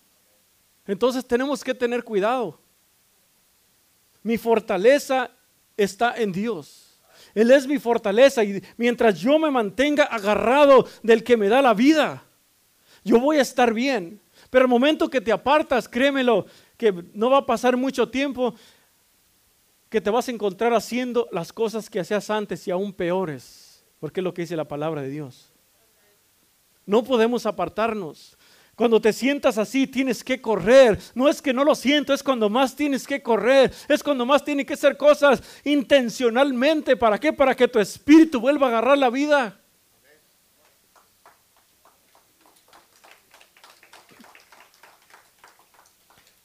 Entonces 0.88 1.26
tenemos 1.26 1.64
que 1.64 1.74
tener 1.74 2.04
cuidado. 2.04 2.60
Mi 4.24 4.38
fortaleza 4.38 5.30
está 5.78 6.16
en 6.18 6.32
Dios. 6.32 7.00
Él 7.34 7.52
es 7.52 7.68
mi 7.68 7.78
fortaleza 7.80 8.44
y 8.44 8.64
mientras 8.78 9.20
yo 9.20 9.38
me 9.38 9.52
mantenga 9.52 10.06
agarrado 10.06 10.88
del 11.04 11.24
que 11.24 11.38
me 11.38 11.50
da 11.50 11.62
la 11.62 11.74
vida, 11.74 12.24
yo 13.04 13.20
voy 13.20 13.38
a 13.38 13.42
estar 13.42 13.74
bien. 13.74 14.20
Pero 14.50 14.66
el 14.66 14.70
momento 14.70 15.10
que 15.10 15.22
te 15.22 15.32
apartas, 15.32 15.88
créemelo, 15.88 16.46
que 16.78 16.94
no 17.14 17.30
va 17.30 17.40
a 17.40 17.46
pasar 17.46 17.78
mucho 17.78 18.10
tiempo 18.10 18.56
que 19.90 20.02
te 20.02 20.10
vas 20.10 20.28
a 20.28 20.32
encontrar 20.32 20.74
haciendo 20.74 21.28
las 21.32 21.54
cosas 21.54 21.90
que 21.90 22.00
hacías 22.00 22.30
antes 22.30 22.68
y 22.68 22.72
aún 22.72 22.92
peores, 22.92 23.64
porque 24.06 24.20
es 24.20 24.24
lo 24.24 24.36
que 24.36 24.43
dice 24.43 24.56
la 24.56 24.68
palabra 24.68 25.01
de 25.01 25.10
Dios. 25.10 25.51
No 26.86 27.03
podemos 27.03 27.47
apartarnos. 27.47 28.38
Cuando 28.76 29.01
te 29.01 29.12
sientas 29.12 29.58
así, 29.58 29.88
tienes 29.88 30.24
que 30.24 30.39
correr. 30.39 30.99
No 31.16 31.28
es 31.28 31.41
que 31.41 31.51
no 31.51 31.64
lo 31.64 31.74
siento, 31.74 32.14
es 32.14 32.22
cuando 32.22 32.47
más 32.47 32.76
tienes 32.76 33.08
que 33.08 33.24
correr. 33.24 33.74
Es 33.88 34.03
cuando 34.03 34.24
más 34.24 34.45
tienes 34.45 34.68
que 34.68 34.76
hacer 34.76 34.95
cosas 34.95 35.41
intencionalmente. 35.64 36.95
¿Para 36.95 37.20
qué? 37.20 37.34
Para 37.34 37.56
que 37.56 37.68
tu 37.68 37.80
espíritu 37.80 38.39
vuelva 38.39 38.68
a 38.68 38.70
agarrar 38.70 38.99
la 38.99 39.10
vida. 39.10 39.60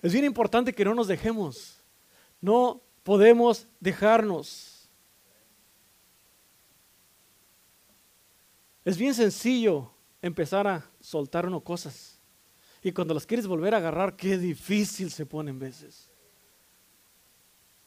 Es 0.00 0.14
bien 0.14 0.24
importante 0.24 0.72
que 0.72 0.86
no 0.86 0.94
nos 0.94 1.08
dejemos. 1.08 1.78
No 2.40 2.80
podemos 3.02 3.66
dejarnos. 3.80 4.79
Es 8.84 8.96
bien 8.96 9.14
sencillo 9.14 9.90
empezar 10.22 10.66
a 10.66 10.90
soltar 11.00 11.46
uno 11.46 11.60
cosas. 11.60 12.20
Y 12.82 12.92
cuando 12.92 13.12
las 13.12 13.26
quieres 13.26 13.46
volver 13.46 13.74
a 13.74 13.78
agarrar, 13.78 14.16
qué 14.16 14.38
difícil 14.38 15.10
se 15.10 15.26
pone 15.26 15.50
en 15.50 15.58
veces. 15.58 16.10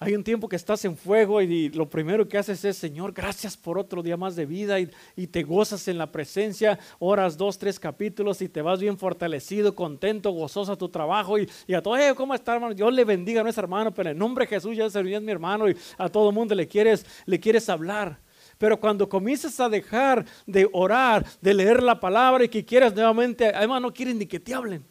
Hay 0.04 0.16
un 0.16 0.24
tiempo 0.24 0.50
que 0.50 0.58
estás 0.58 0.84
en 0.84 0.98
fuego 0.98 1.42
y 1.42 1.70
lo 1.70 1.90
primero 1.90 2.28
que 2.28 2.38
haces 2.38 2.66
es, 2.66 2.76
Señor, 2.76 3.14
gracias 3.14 3.56
por 3.56 3.78
otro 3.78 4.04
día 4.04 4.18
más 4.18 4.36
de 4.36 4.46
vida 4.46 4.78
y, 4.78 5.28
te 5.28 5.44
gozas 5.44 5.88
en 5.88 5.98
la 5.98 6.12
presencia, 6.12 6.78
horas 7.00 7.38
dos, 7.38 7.58
tres 7.58 7.80
capítulos 7.80 8.42
y 8.42 8.50
te 8.50 8.62
vas 8.62 8.82
bien 8.82 8.98
fortalecido, 8.98 9.74
contento, 9.74 10.32
gozoso 10.32 10.74
a 10.74 10.78
tu 10.78 10.90
trabajo 10.90 11.40
y, 11.40 11.48
a 11.74 11.82
todo, 11.82 11.96
eh, 11.96 12.14
¿cómo 12.16 12.36
está 12.36 12.56
hermano? 12.56 12.74
Dios 12.74 12.94
le 12.94 13.06
bendiga 13.06 13.40
a 13.40 13.44
nuestro 13.44 13.64
hermano, 13.64 13.94
pero 13.94 14.10
en 14.10 14.18
nombre 14.18 14.44
de 14.44 14.50
Jesús 14.50 14.76
ya 14.76 14.90
serví 14.90 15.18
mi 15.22 15.32
hermano 15.32 15.70
y 15.70 15.78
a 15.98 16.10
todo 16.10 16.30
el 16.30 16.36
mundo 16.36 16.54
le 16.54 16.68
quieres, 16.68 17.06
le 17.26 17.40
quieres 17.40 17.70
hablar. 17.70 18.20
Pero 18.58 18.80
cuando 18.80 19.10
comienzas 19.10 19.60
a 19.60 19.70
dejar 19.70 20.26
de 20.46 20.70
orar, 20.72 21.26
de 21.42 21.54
leer 21.54 21.84
la 21.84 22.00
palabra 22.00 22.44
y 22.44 22.50
que 22.50 22.66
quieras 22.66 22.94
nuevamente, 22.94 23.48
además 23.48 23.82
no 23.82 23.94
quieren 23.94 24.18
ni 24.18 24.26
que 24.26 24.40
te 24.40 24.54
hablen. 24.54 24.86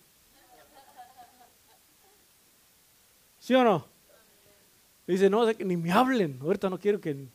¿Sí 3.38 3.54
o 3.54 3.64
no? 3.64 3.86
Dice, 5.06 5.28
no, 5.28 5.44
ni 5.52 5.76
me 5.76 5.90
hablen, 5.90 6.38
ahorita 6.40 6.70
no 6.70 6.78
quiero 6.78 7.00
que... 7.00 7.26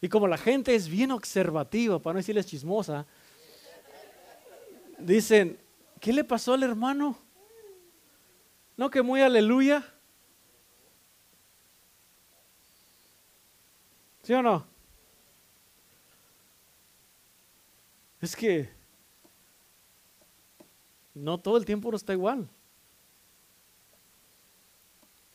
Y 0.00 0.08
como 0.08 0.26
la 0.26 0.38
gente 0.38 0.74
es 0.74 0.88
bien 0.88 1.10
observativa, 1.10 1.98
para 1.98 2.14
no 2.14 2.18
decirles 2.18 2.46
chismosa, 2.46 3.06
dicen, 4.98 5.58
¿qué 6.00 6.12
le 6.12 6.24
pasó 6.24 6.54
al 6.54 6.62
hermano? 6.62 7.18
No, 8.76 8.90
que 8.90 9.02
muy 9.02 9.20
aleluya. 9.20 9.84
¿Sí 14.28 14.34
o 14.34 14.42
no? 14.42 14.62
Es 18.20 18.36
que 18.36 18.68
no 21.14 21.40
todo 21.40 21.56
el 21.56 21.64
tiempo 21.64 21.90
no 21.90 21.96
está 21.96 22.12
igual. 22.12 22.46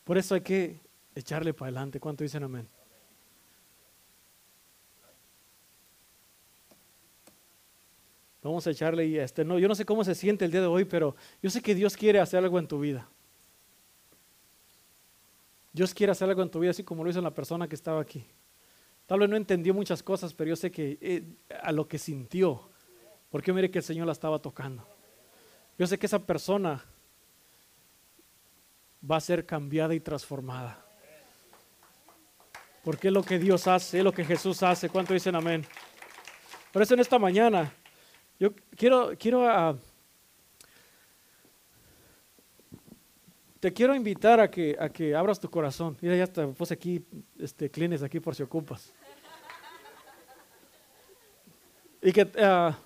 Por 0.04 0.20
eso 0.20 0.36
hay 0.36 0.42
que 0.42 0.80
echarle 1.16 1.56
para 1.56 1.70
adelante. 1.70 2.00
¿Cuánto 2.00 2.24
dicen 2.24 2.44
amén? 2.44 2.68
Vamos 8.44 8.68
a 8.68 8.70
echarle 8.70 9.08
y 9.08 9.18
este 9.18 9.44
no, 9.44 9.58
yo 9.58 9.68
no 9.68 9.74
sé 9.74 9.86
cómo 9.86 10.04
se 10.04 10.14
siente 10.14 10.46
el 10.46 10.52
día 10.52 10.62
de 10.62 10.68
hoy, 10.68 10.86
pero 10.86 11.16
yo 11.42 11.50
sé 11.50 11.64
que 11.64 11.74
Dios 11.74 11.98
quiere 11.98 12.20
hacer 12.20 12.44
algo 12.44 12.60
en 12.60 12.68
tu 12.68 12.80
vida. 12.80 13.10
Dios 15.72 15.96
quiere 15.96 16.12
hacer 16.12 16.30
algo 16.30 16.44
en 16.44 16.52
tu 16.52 16.60
vida, 16.60 16.70
así 16.70 16.84
como 16.84 17.04
lo 17.04 17.10
hizo 17.10 17.22
la 17.22 17.34
persona 17.34 17.68
que 17.68 17.74
estaba 17.74 18.00
aquí. 18.00 18.24
Tal 19.14 19.30
no 19.30 19.38
entendió 19.38 19.76
muchas 19.76 20.02
cosas, 20.02 20.34
pero 20.34 20.50
yo 20.50 20.56
sé 20.56 20.72
que 20.72 20.98
eh, 21.00 21.24
a 21.62 21.72
lo 21.72 21.88
que 21.88 22.00
sintió, 22.00 22.72
porque 23.30 23.54
mire 23.54 23.70
que 23.70 23.78
el 23.78 23.84
Señor 23.84 24.08
la 24.08 24.12
estaba 24.12 24.40
tocando. 24.40 24.84
Yo 25.78 25.86
sé 25.86 26.00
que 26.00 26.08
esa 26.08 26.26
persona 26.26 26.84
va 29.08 29.18
a 29.18 29.22
ser 29.22 29.46
cambiada 29.46 29.94
y 29.94 30.00
transformada. 30.00 30.84
Porque 32.84 33.10
es 33.10 33.14
lo 33.14 33.22
que 33.22 33.38
Dios 33.38 33.68
hace, 33.68 34.00
es 34.00 34.04
lo 34.04 34.12
que 34.12 34.26
Jesús 34.26 34.64
hace. 34.64 34.90
¿Cuánto 34.90 35.14
dicen 35.14 35.36
amén? 35.36 35.64
Por 36.72 36.82
eso 36.82 36.96
en 36.96 37.02
esta 37.02 37.20
mañana, 37.20 37.72
yo 38.40 38.52
quiero, 38.76 39.12
quiero 39.16 39.48
ah, 39.48 39.78
te 43.64 43.72
quiero 43.72 43.96
invitar 43.96 44.42
a 44.42 44.52
que, 44.52 44.76
a 44.78 44.90
que 44.90 45.16
abras 45.16 45.40
tu 45.40 45.50
corazón. 45.50 45.96
Mira, 46.02 46.18
ya 46.18 46.28
te 46.28 46.46
puse 46.48 46.74
aquí, 46.74 47.02
este, 47.40 47.70
clines 47.70 48.04
aquí 48.04 48.20
por 48.20 48.36
si 48.36 48.44
ocupas. 48.44 48.92
Y 52.02 52.12
que 52.12 52.30
ah, 52.42 52.78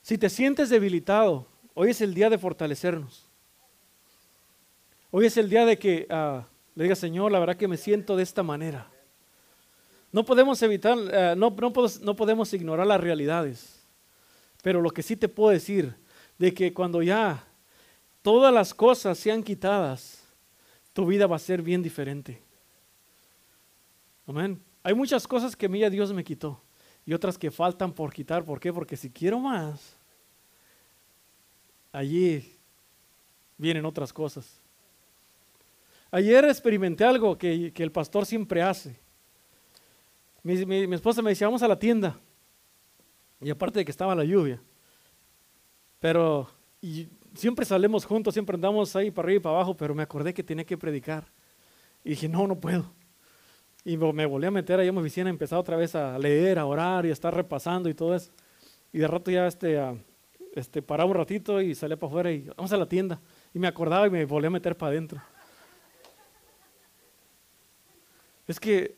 si 0.00 0.16
te 0.16 0.30
sientes 0.30 0.70
debilitado, 0.70 1.44
hoy 1.74 1.90
es 1.90 2.00
el 2.00 2.14
día 2.14 2.30
de 2.30 2.38
fortalecernos. 2.38 3.26
Hoy 5.10 5.26
es 5.26 5.36
el 5.36 5.50
día 5.50 5.66
de 5.66 5.76
que 5.76 6.06
ah, 6.08 6.46
le 6.76 6.84
diga, 6.84 6.94
Señor, 6.94 7.32
la 7.32 7.40
verdad 7.40 7.56
que 7.56 7.66
me 7.66 7.76
siento 7.76 8.14
de 8.14 8.22
esta 8.22 8.44
manera. 8.44 8.88
No 10.12 10.24
podemos 10.24 10.62
evitar, 10.62 10.96
eh, 11.10 11.34
no, 11.36 11.50
no, 11.50 12.14
podemos 12.14 12.54
ignorar 12.54 12.86
las 12.86 13.00
realidades. 13.00 13.84
Pero 14.62 14.80
lo 14.80 14.90
que 14.90 15.02
sí 15.02 15.16
te 15.16 15.28
puedo 15.28 15.50
decir, 15.50 15.96
de 16.38 16.54
que 16.54 16.72
cuando 16.72 17.02
ya 17.02 17.47
todas 18.22 18.52
las 18.52 18.74
cosas 18.74 19.18
sean 19.18 19.42
quitadas, 19.42 20.24
tu 20.92 21.06
vida 21.06 21.26
va 21.26 21.36
a 21.36 21.40
ser 21.40 21.62
bien 21.62 21.82
diferente. 21.82 22.42
Amén. 24.26 24.60
Hay 24.82 24.94
muchas 24.94 25.26
cosas 25.26 25.56
que 25.56 25.66
a 25.66 25.68
mí 25.68 25.80
ya 25.80 25.90
Dios 25.90 26.12
me 26.12 26.24
quitó 26.24 26.60
y 27.06 27.14
otras 27.14 27.38
que 27.38 27.50
faltan 27.50 27.92
por 27.92 28.12
quitar. 28.12 28.44
¿Por 28.44 28.60
qué? 28.60 28.72
Porque 28.72 28.96
si 28.96 29.10
quiero 29.10 29.38
más, 29.38 29.96
allí 31.92 32.54
vienen 33.56 33.84
otras 33.86 34.12
cosas. 34.12 34.60
Ayer 36.10 36.44
experimenté 36.44 37.04
algo 37.04 37.36
que, 37.36 37.72
el 37.74 37.92
pastor 37.92 38.24
siempre 38.24 38.62
hace. 38.62 38.98
Mi, 40.42 40.94
esposa 40.94 41.20
me 41.20 41.30
decía, 41.30 41.46
vamos 41.46 41.62
a 41.62 41.68
la 41.68 41.78
tienda. 41.78 42.18
Y 43.40 43.50
aparte 43.50 43.78
de 43.78 43.84
que 43.84 43.90
estaba 43.90 44.14
la 44.14 44.24
lluvia. 44.24 44.60
Pero 46.00 46.50
siempre 47.38 47.64
salimos 47.64 48.04
juntos, 48.04 48.34
siempre 48.34 48.56
andamos 48.56 48.94
ahí 48.96 49.10
para 49.10 49.26
arriba 49.26 49.36
y 49.36 49.42
para 49.42 49.56
abajo, 49.56 49.76
pero 49.76 49.94
me 49.94 50.02
acordé 50.02 50.34
que 50.34 50.42
tenía 50.42 50.64
que 50.64 50.76
predicar. 50.76 51.24
Y 52.04 52.10
dije, 52.10 52.28
no, 52.28 52.46
no 52.46 52.58
puedo. 52.58 52.92
Y 53.84 53.96
me 53.96 54.26
volví 54.26 54.46
a 54.46 54.50
meter 54.50 54.80
ahí 54.80 54.88
a 54.88 54.92
mi 54.92 54.98
oficina, 54.98 55.30
empecé 55.30 55.54
otra 55.54 55.76
vez 55.76 55.94
a 55.94 56.18
leer, 56.18 56.58
a 56.58 56.66
orar 56.66 57.06
y 57.06 57.10
a 57.10 57.12
estar 57.12 57.34
repasando 57.34 57.88
y 57.88 57.94
todo 57.94 58.14
eso. 58.14 58.32
Y 58.92 58.98
de 58.98 59.06
rato 59.06 59.30
ya 59.30 59.46
este, 59.46 59.80
este, 60.54 60.82
paraba 60.82 61.10
un 61.10 61.16
ratito 61.16 61.62
y 61.62 61.74
salía 61.74 61.96
para 61.96 62.10
afuera 62.10 62.32
y 62.32 62.48
vamos 62.56 62.72
a 62.72 62.76
la 62.76 62.88
tienda. 62.88 63.20
Y 63.54 63.58
me 63.58 63.68
acordaba 63.68 64.06
y 64.06 64.10
me 64.10 64.24
volví 64.24 64.46
a 64.46 64.50
meter 64.50 64.76
para 64.76 64.90
adentro. 64.90 65.22
Es 68.46 68.58
que 68.58 68.96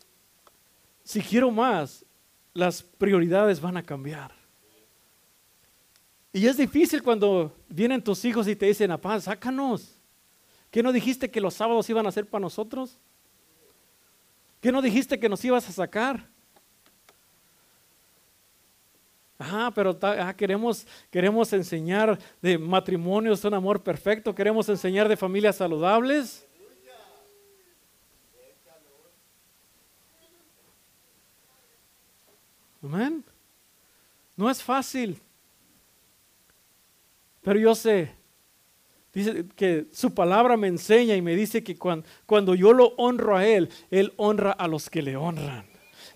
si 1.05 1.21
quiero 1.21 1.51
más, 1.51 2.07
las 2.55 2.83
prioridades 2.83 3.61
van 3.61 3.77
a 3.77 3.83
cambiar. 3.83 4.40
Y 6.33 6.47
es 6.47 6.57
difícil 6.57 7.03
cuando 7.03 7.57
vienen 7.69 8.03
tus 8.03 8.25
hijos 8.25 8.47
y 8.47 8.55
te 8.55 8.67
dicen, 8.67 8.91
papá, 8.91 9.21
sácanos. 9.21 9.97
¿Qué 10.71 10.83
no 10.83 10.93
dijiste 10.93 11.31
que 11.31 11.41
los 11.41 11.55
sábados 11.55 11.91
iban 11.91 12.07
a 12.07 12.13
ser 12.13 12.27
para 12.27 12.43
nosotros? 12.43 12.99
¿Qué 14.61 14.71
no 14.71 14.81
dijiste 14.81 15.19
que 15.19 15.29
nos 15.29 15.45
ibas 15.45 15.69
a 15.69 15.73
sacar? 15.73 16.29
Ah, 19.39 19.73
pero 19.75 19.99
ah, 20.03 20.35
queremos, 20.37 20.87
queremos 21.11 21.53
enseñar 21.53 22.19
de 22.43 22.59
matrimonios, 22.59 23.43
un 23.45 23.55
amor 23.55 23.83
perfecto, 23.83 24.35
queremos 24.35 24.69
enseñar 24.69 25.09
de 25.09 25.17
familias 25.17 25.57
saludables. 25.57 26.47
Amén. 32.83 33.25
No 34.37 34.49
es 34.49 34.63
fácil. 34.63 35.21
Pero 37.43 37.59
yo 37.59 37.75
sé, 37.75 38.13
dice 39.13 39.47
que 39.57 39.87
su 39.93 40.15
palabra 40.15 40.57
me 40.57 40.69
enseña 40.69 41.17
y 41.17 41.23
me 41.23 41.35
dice 41.35 41.65
que 41.65 41.77
cuando, 41.77 42.07
cuando 42.27 42.55
yo 42.55 42.73
lo 42.73 42.95
honro 42.97 43.37
a 43.37 43.47
Él, 43.47 43.71
Él 43.91 44.13
honra 44.17 44.53
a 44.53 44.69
los 44.69 44.91
que 44.91 45.03
le 45.03 45.17
honran 45.17 45.71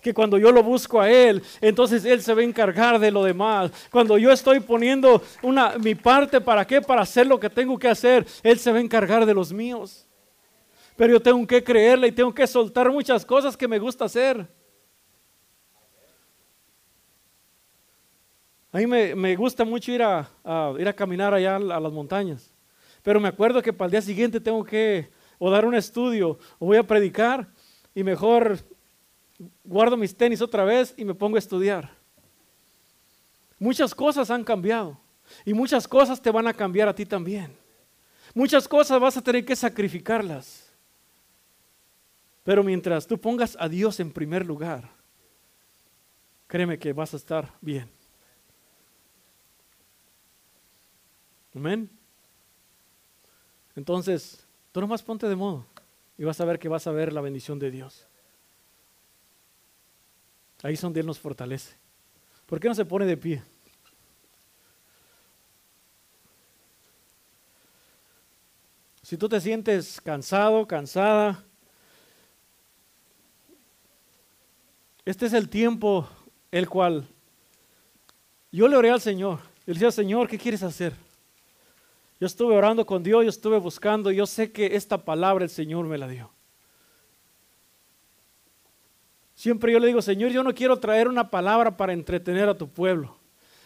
que 0.05 0.13
cuando 0.13 0.37
yo 0.37 0.51
lo 0.51 0.61
busco 0.61 1.01
a 1.01 1.09
Él, 1.09 1.41
entonces 1.61 2.05
Él 2.05 2.21
se 2.21 2.31
va 2.31 2.41
a 2.41 2.43
encargar 2.43 2.99
de 2.99 3.09
lo 3.09 3.23
demás. 3.23 3.71
Cuando 3.91 4.19
yo 4.19 4.31
estoy 4.31 4.59
poniendo 4.59 5.23
una, 5.41 5.79
mi 5.79 5.95
parte, 5.95 6.39
¿para 6.39 6.63
qué? 6.67 6.79
Para 6.79 7.01
hacer 7.01 7.25
lo 7.25 7.39
que 7.39 7.49
tengo 7.49 7.75
que 7.79 7.87
hacer, 7.87 8.23
Él 8.43 8.59
se 8.59 8.71
va 8.71 8.77
a 8.77 8.81
encargar 8.81 9.25
de 9.25 9.33
los 9.33 9.51
míos. 9.51 10.07
Pero 10.95 11.13
yo 11.13 11.19
tengo 11.19 11.47
que 11.47 11.63
creerle 11.63 12.09
y 12.09 12.11
tengo 12.11 12.31
que 12.31 12.45
soltar 12.45 12.91
muchas 12.91 13.25
cosas 13.25 13.57
que 13.57 13.67
me 13.67 13.79
gusta 13.79 14.05
hacer. 14.05 14.47
A 18.75 18.79
mí 18.79 18.87
me, 18.87 19.35
gusta 19.37 19.63
mucho 19.63 19.89
ir 19.93 20.03
a, 20.03 20.29
ir 20.77 20.85
a 20.85 20.91
caminar 20.91 21.33
allá 21.33 21.55
a 21.55 21.79
las 21.79 21.93
montañas. 21.93 22.53
Pero 23.03 23.21
me 23.21 23.29
acuerdo 23.29 23.61
que 23.61 23.71
para 23.71 23.85
el 23.85 23.91
día 23.91 24.01
siguiente 24.01 24.41
tengo 24.41 24.65
que 24.65 25.09
o 25.39 25.49
dar 25.49 25.65
un 25.65 25.75
estudio 25.75 26.37
o 26.59 26.65
voy 26.65 26.75
a 26.75 26.83
predicar 26.83 27.47
y 27.93 28.03
mejor 28.03 28.59
guardo 29.63 29.95
mis 29.95 30.13
tenis 30.13 30.41
otra 30.41 30.65
vez 30.65 30.93
y 30.97 31.05
me 31.05 31.13
pongo 31.13 31.37
a 31.37 31.39
estudiar. 31.39 31.89
Muchas 33.59 33.95
cosas 33.95 34.29
han 34.29 34.43
cambiado 34.43 34.99
y 35.45 35.53
muchas 35.53 35.87
cosas 35.87 36.21
te 36.21 36.29
van 36.29 36.45
a 36.45 36.53
cambiar 36.53 36.89
a 36.89 36.95
ti 36.95 37.05
también. 37.05 37.55
Muchas 38.33 38.67
cosas 38.67 38.99
vas 38.99 39.15
a 39.15 39.21
tener 39.21 39.45
que 39.45 39.55
sacrificarlas. 39.55 40.69
Pero 42.43 42.61
mientras 42.61 43.07
tú 43.07 43.17
pongas 43.17 43.55
a 43.57 43.69
Dios 43.69 44.01
en 44.01 44.11
primer 44.11 44.45
lugar, 44.45 44.89
créeme 46.45 46.77
que 46.77 46.91
vas 46.91 47.13
a 47.13 47.17
estar 47.17 47.53
bien. 47.61 47.94
Amén. 51.55 51.89
Entonces, 53.75 54.45
tú 54.73 54.81
nomás 54.81 55.01
ponte 55.01 55.27
de 55.27 55.35
modo 55.35 55.65
y 56.17 56.25
vas 56.25 56.39
a 56.41 56.45
ver 56.45 56.59
que 56.59 56.67
vas 56.67 56.85
a 56.85 56.91
ver 56.91 57.13
la 57.13 57.21
bendición 57.21 57.57
de 57.59 57.71
Dios. 57.71 58.05
Ahí 60.63 60.73
es 60.73 60.81
donde 60.81 60.99
Él 60.99 61.05
nos 61.05 61.19
fortalece. 61.19 61.75
¿Por 62.45 62.59
qué 62.59 62.67
no 62.67 62.75
se 62.75 62.83
pone 62.83 63.05
de 63.05 63.15
pie? 63.15 63.43
Si 69.01 69.17
tú 69.17 69.29
te 69.29 69.39
sientes 69.39 70.01
cansado, 70.01 70.67
cansada, 70.67 71.43
este 75.05 75.27
es 75.27 75.33
el 75.33 75.47
tiempo 75.47 76.09
el 76.51 76.67
cual 76.67 77.07
yo 78.51 78.67
le 78.67 78.75
oré 78.75 78.89
al 78.89 78.99
Señor. 78.99 79.39
Le 79.65 79.73
decía, 79.73 79.91
Señor, 79.91 80.27
¿qué 80.27 80.37
quieres 80.37 80.63
hacer? 80.63 81.04
Yo 82.19 82.27
estuve 82.27 82.55
orando 82.55 82.85
con 82.85 83.03
Dios, 83.03 83.23
yo 83.23 83.29
estuve 83.29 83.59
buscando, 83.59 84.11
yo 84.11 84.25
sé 84.25 84.51
que 84.51 84.75
esta 84.75 85.03
palabra 85.03 85.43
el 85.43 85.49
Señor 85.49 85.85
me 85.85 85.97
la 85.97 86.07
dio. 86.07 86.31
Siempre 89.35 89.73
yo 89.73 89.79
le 89.79 89.87
digo, 89.87 90.01
Señor, 90.01 90.31
yo 90.31 90.43
no 90.43 90.55
quiero 90.55 90.79
traer 90.79 91.09
una 91.09 91.29
palabra 91.29 91.75
para 91.75 91.91
entretener 91.91 92.47
a 92.47 92.57
tu 92.57 92.69
pueblo. 92.69 93.17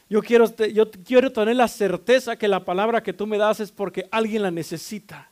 Yo 0.10 0.24
quiero, 0.24 0.46
yo 0.74 0.90
quiero 0.90 1.32
tener 1.32 1.56
la 1.56 1.68
certeza 1.68 2.36
que 2.36 2.48
la 2.48 2.66
palabra 2.66 3.04
que 3.04 3.14
tú 3.14 3.28
me 3.28 3.38
das 3.38 3.60
es 3.60 3.72
porque 3.72 4.08
alguien 4.10 4.42
la 4.42 4.50
necesita. 4.50 5.29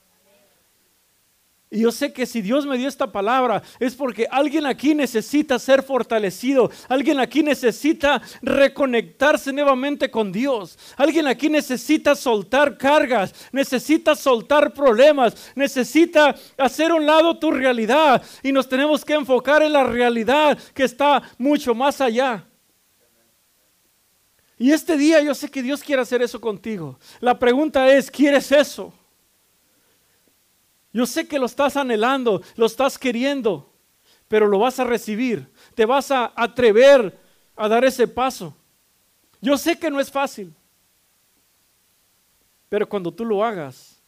Y 1.70 1.82
yo 1.82 1.92
sé 1.92 2.14
que 2.14 2.26
si 2.26 2.42
Dios 2.42 2.66
me 2.66 2.78
dio 2.78 2.88
esta 2.88 3.12
palabra 3.12 3.62
es 3.78 3.94
porque 3.94 4.26
alguien 4.32 4.66
aquí 4.66 4.96
necesita 4.96 5.60
ser 5.60 5.84
fortalecido, 5.84 6.72
alguien 6.88 7.20
aquí 7.20 7.44
necesita 7.44 8.22
reconectarse 8.42 9.52
nuevamente 9.52 10.10
con 10.10 10.32
Dios, 10.32 10.80
alguien 10.96 11.28
aquí 11.28 11.50
necesita 11.50 12.16
soltar 12.16 12.78
cargas, 12.78 13.36
necesita 13.52 14.16
soltar 14.16 14.74
problemas, 14.74 15.52
necesita 15.56 16.34
hacer 16.58 16.94
un 16.94 17.06
lado 17.06 17.38
tu 17.38 17.52
realidad 17.52 18.24
y 18.42 18.54
nos 18.54 18.70
tenemos 18.70 19.04
que 19.04 19.16
enfocar 19.16 19.62
en 19.62 19.74
la 19.74 19.84
realidad 19.84 20.58
que 20.74 20.86
está 20.86 21.22
mucho 21.38 21.76
más 21.76 22.00
allá. 22.00 22.46
Y 24.58 24.72
este 24.72 24.96
día 24.96 25.22
yo 25.22 25.36
sé 25.36 25.50
que 25.50 25.62
Dios 25.62 25.84
quiere 25.84 26.02
hacer 26.02 26.22
eso 26.22 26.40
contigo. 26.40 26.98
La 27.20 27.38
pregunta 27.38 27.94
es, 27.94 28.10
¿quieres 28.10 28.54
eso? 28.54 28.94
Yo 30.98 31.06
sé 31.06 31.28
que 31.28 31.38
lo 31.38 31.46
estás 31.46 31.78
anhelando, 31.78 32.42
lo 32.56 32.66
estás 32.66 32.98
queriendo, 32.98 33.72
pero 34.28 34.48
lo 34.48 34.58
vas 34.58 34.80
a 34.80 34.84
recibir. 34.84 35.48
Te 35.76 35.86
vas 35.86 36.10
a 36.10 36.34
atrever 36.36 37.16
a 37.56 37.68
dar 37.68 37.86
ese 37.86 38.08
paso. 38.08 38.58
Yo 39.40 39.60
sé 39.60 39.78
que 39.78 39.92
no 39.92 40.00
es 40.00 40.10
fácil, 40.10 40.52
pero 42.68 42.90
cuando 42.90 43.14
tú 43.14 43.26
lo 43.26 43.46
hagas, 43.46 44.02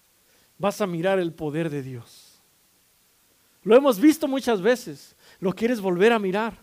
vas 0.57 0.81
a 0.81 0.87
mirar 0.87 1.19
el 1.19 1.31
poder 1.31 1.69
de 1.69 1.83
Dios. 1.83 2.41
Lo 3.61 3.75
hemos 3.75 3.99
visto 3.99 4.27
muchas 4.27 4.59
veces, 4.59 5.15
lo 5.39 5.53
quieres 5.53 5.79
volver 5.79 6.11
a 6.11 6.17
mirar. 6.17 6.57